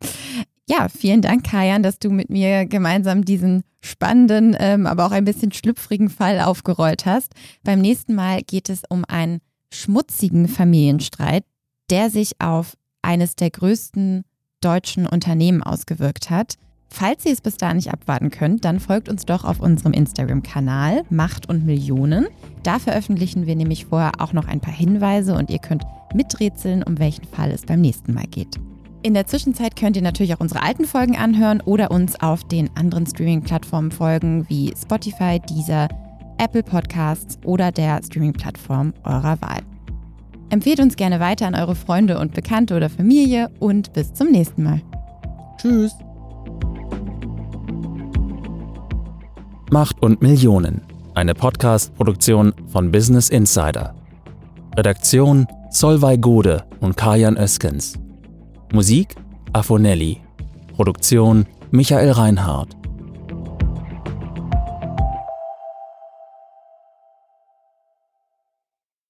ja, 0.68 0.88
vielen 0.88 1.22
Dank, 1.22 1.44
Kajan, 1.44 1.82
dass 1.82 1.98
du 1.98 2.10
mit 2.10 2.30
mir 2.30 2.66
gemeinsam 2.66 3.24
diesen 3.24 3.62
spannenden, 3.80 4.56
ähm, 4.58 4.86
aber 4.86 5.06
auch 5.06 5.12
ein 5.12 5.24
bisschen 5.24 5.52
schlüpfrigen 5.52 6.08
Fall 6.08 6.40
aufgerollt 6.40 7.06
hast. 7.06 7.34
Beim 7.62 7.80
nächsten 7.80 8.14
Mal 8.14 8.42
geht 8.42 8.68
es 8.68 8.82
um 8.88 9.04
einen 9.04 9.40
schmutzigen 9.72 10.48
Familienstreit, 10.48 11.44
der 11.90 12.10
sich 12.10 12.40
auf 12.40 12.76
eines 13.02 13.36
der 13.36 13.50
größten 13.50 14.24
deutschen 14.60 15.06
Unternehmen 15.06 15.62
ausgewirkt 15.62 16.30
hat. 16.30 16.54
Falls 16.90 17.24
ihr 17.26 17.32
es 17.32 17.40
bis 17.40 17.56
da 17.56 17.72
nicht 17.74 17.92
abwarten 17.92 18.30
könnt, 18.30 18.64
dann 18.64 18.80
folgt 18.80 19.08
uns 19.08 19.26
doch 19.26 19.44
auf 19.44 19.60
unserem 19.60 19.92
Instagram-Kanal 19.92 21.04
Macht 21.10 21.48
und 21.48 21.64
Millionen. 21.64 22.26
Da 22.62 22.78
veröffentlichen 22.78 23.46
wir 23.46 23.56
nämlich 23.56 23.86
vorher 23.86 24.12
auch 24.18 24.32
noch 24.32 24.48
ein 24.48 24.60
paar 24.60 24.74
Hinweise 24.74 25.34
und 25.34 25.50
ihr 25.50 25.58
könnt 25.58 25.84
miträtseln, 26.14 26.82
um 26.82 26.98
welchen 26.98 27.24
Fall 27.24 27.50
es 27.50 27.66
beim 27.66 27.80
nächsten 27.80 28.14
Mal 28.14 28.26
geht. 28.26 28.58
In 29.02 29.14
der 29.14 29.26
Zwischenzeit 29.26 29.76
könnt 29.76 29.96
ihr 29.96 30.02
natürlich 30.02 30.34
auch 30.34 30.40
unsere 30.40 30.62
alten 30.62 30.84
Folgen 30.84 31.16
anhören 31.16 31.60
oder 31.60 31.90
uns 31.90 32.18
auf 32.20 32.42
den 32.44 32.68
anderen 32.76 33.06
Streaming-Plattformen 33.06 33.92
folgen 33.92 34.48
wie 34.48 34.74
Spotify, 34.76 35.38
Deezer, 35.38 35.88
Apple 36.38 36.62
Podcasts 36.62 37.38
oder 37.44 37.70
der 37.70 38.00
Streaming-Plattform 38.02 38.92
eurer 39.04 39.40
Wahl. 39.40 39.60
Empfehlt 40.50 40.80
uns 40.80 40.96
gerne 40.96 41.20
weiter 41.20 41.46
an 41.46 41.54
eure 41.54 41.74
Freunde 41.74 42.18
und 42.18 42.32
Bekannte 42.32 42.74
oder 42.74 42.88
Familie 42.88 43.50
und 43.60 43.92
bis 43.92 44.12
zum 44.14 44.30
nächsten 44.30 44.64
Mal. 44.64 44.80
Tschüss. 45.58 45.92
Macht 49.70 50.00
und 50.02 50.22
Millionen. 50.22 50.80
Eine 51.14 51.34
Podcast-Produktion 51.34 52.54
von 52.68 52.90
Business 52.90 53.28
Insider. 53.28 53.94
Redaktion 54.76 55.46
Solvay 55.70 56.16
Gode 56.16 56.64
und 56.80 56.96
Kajan 56.96 57.36
Öskens. 57.36 57.98
Musik 58.72 59.14
Afonelli. 59.52 60.22
Produktion 60.74 61.44
Michael 61.70 62.12
Reinhardt. 62.12 62.76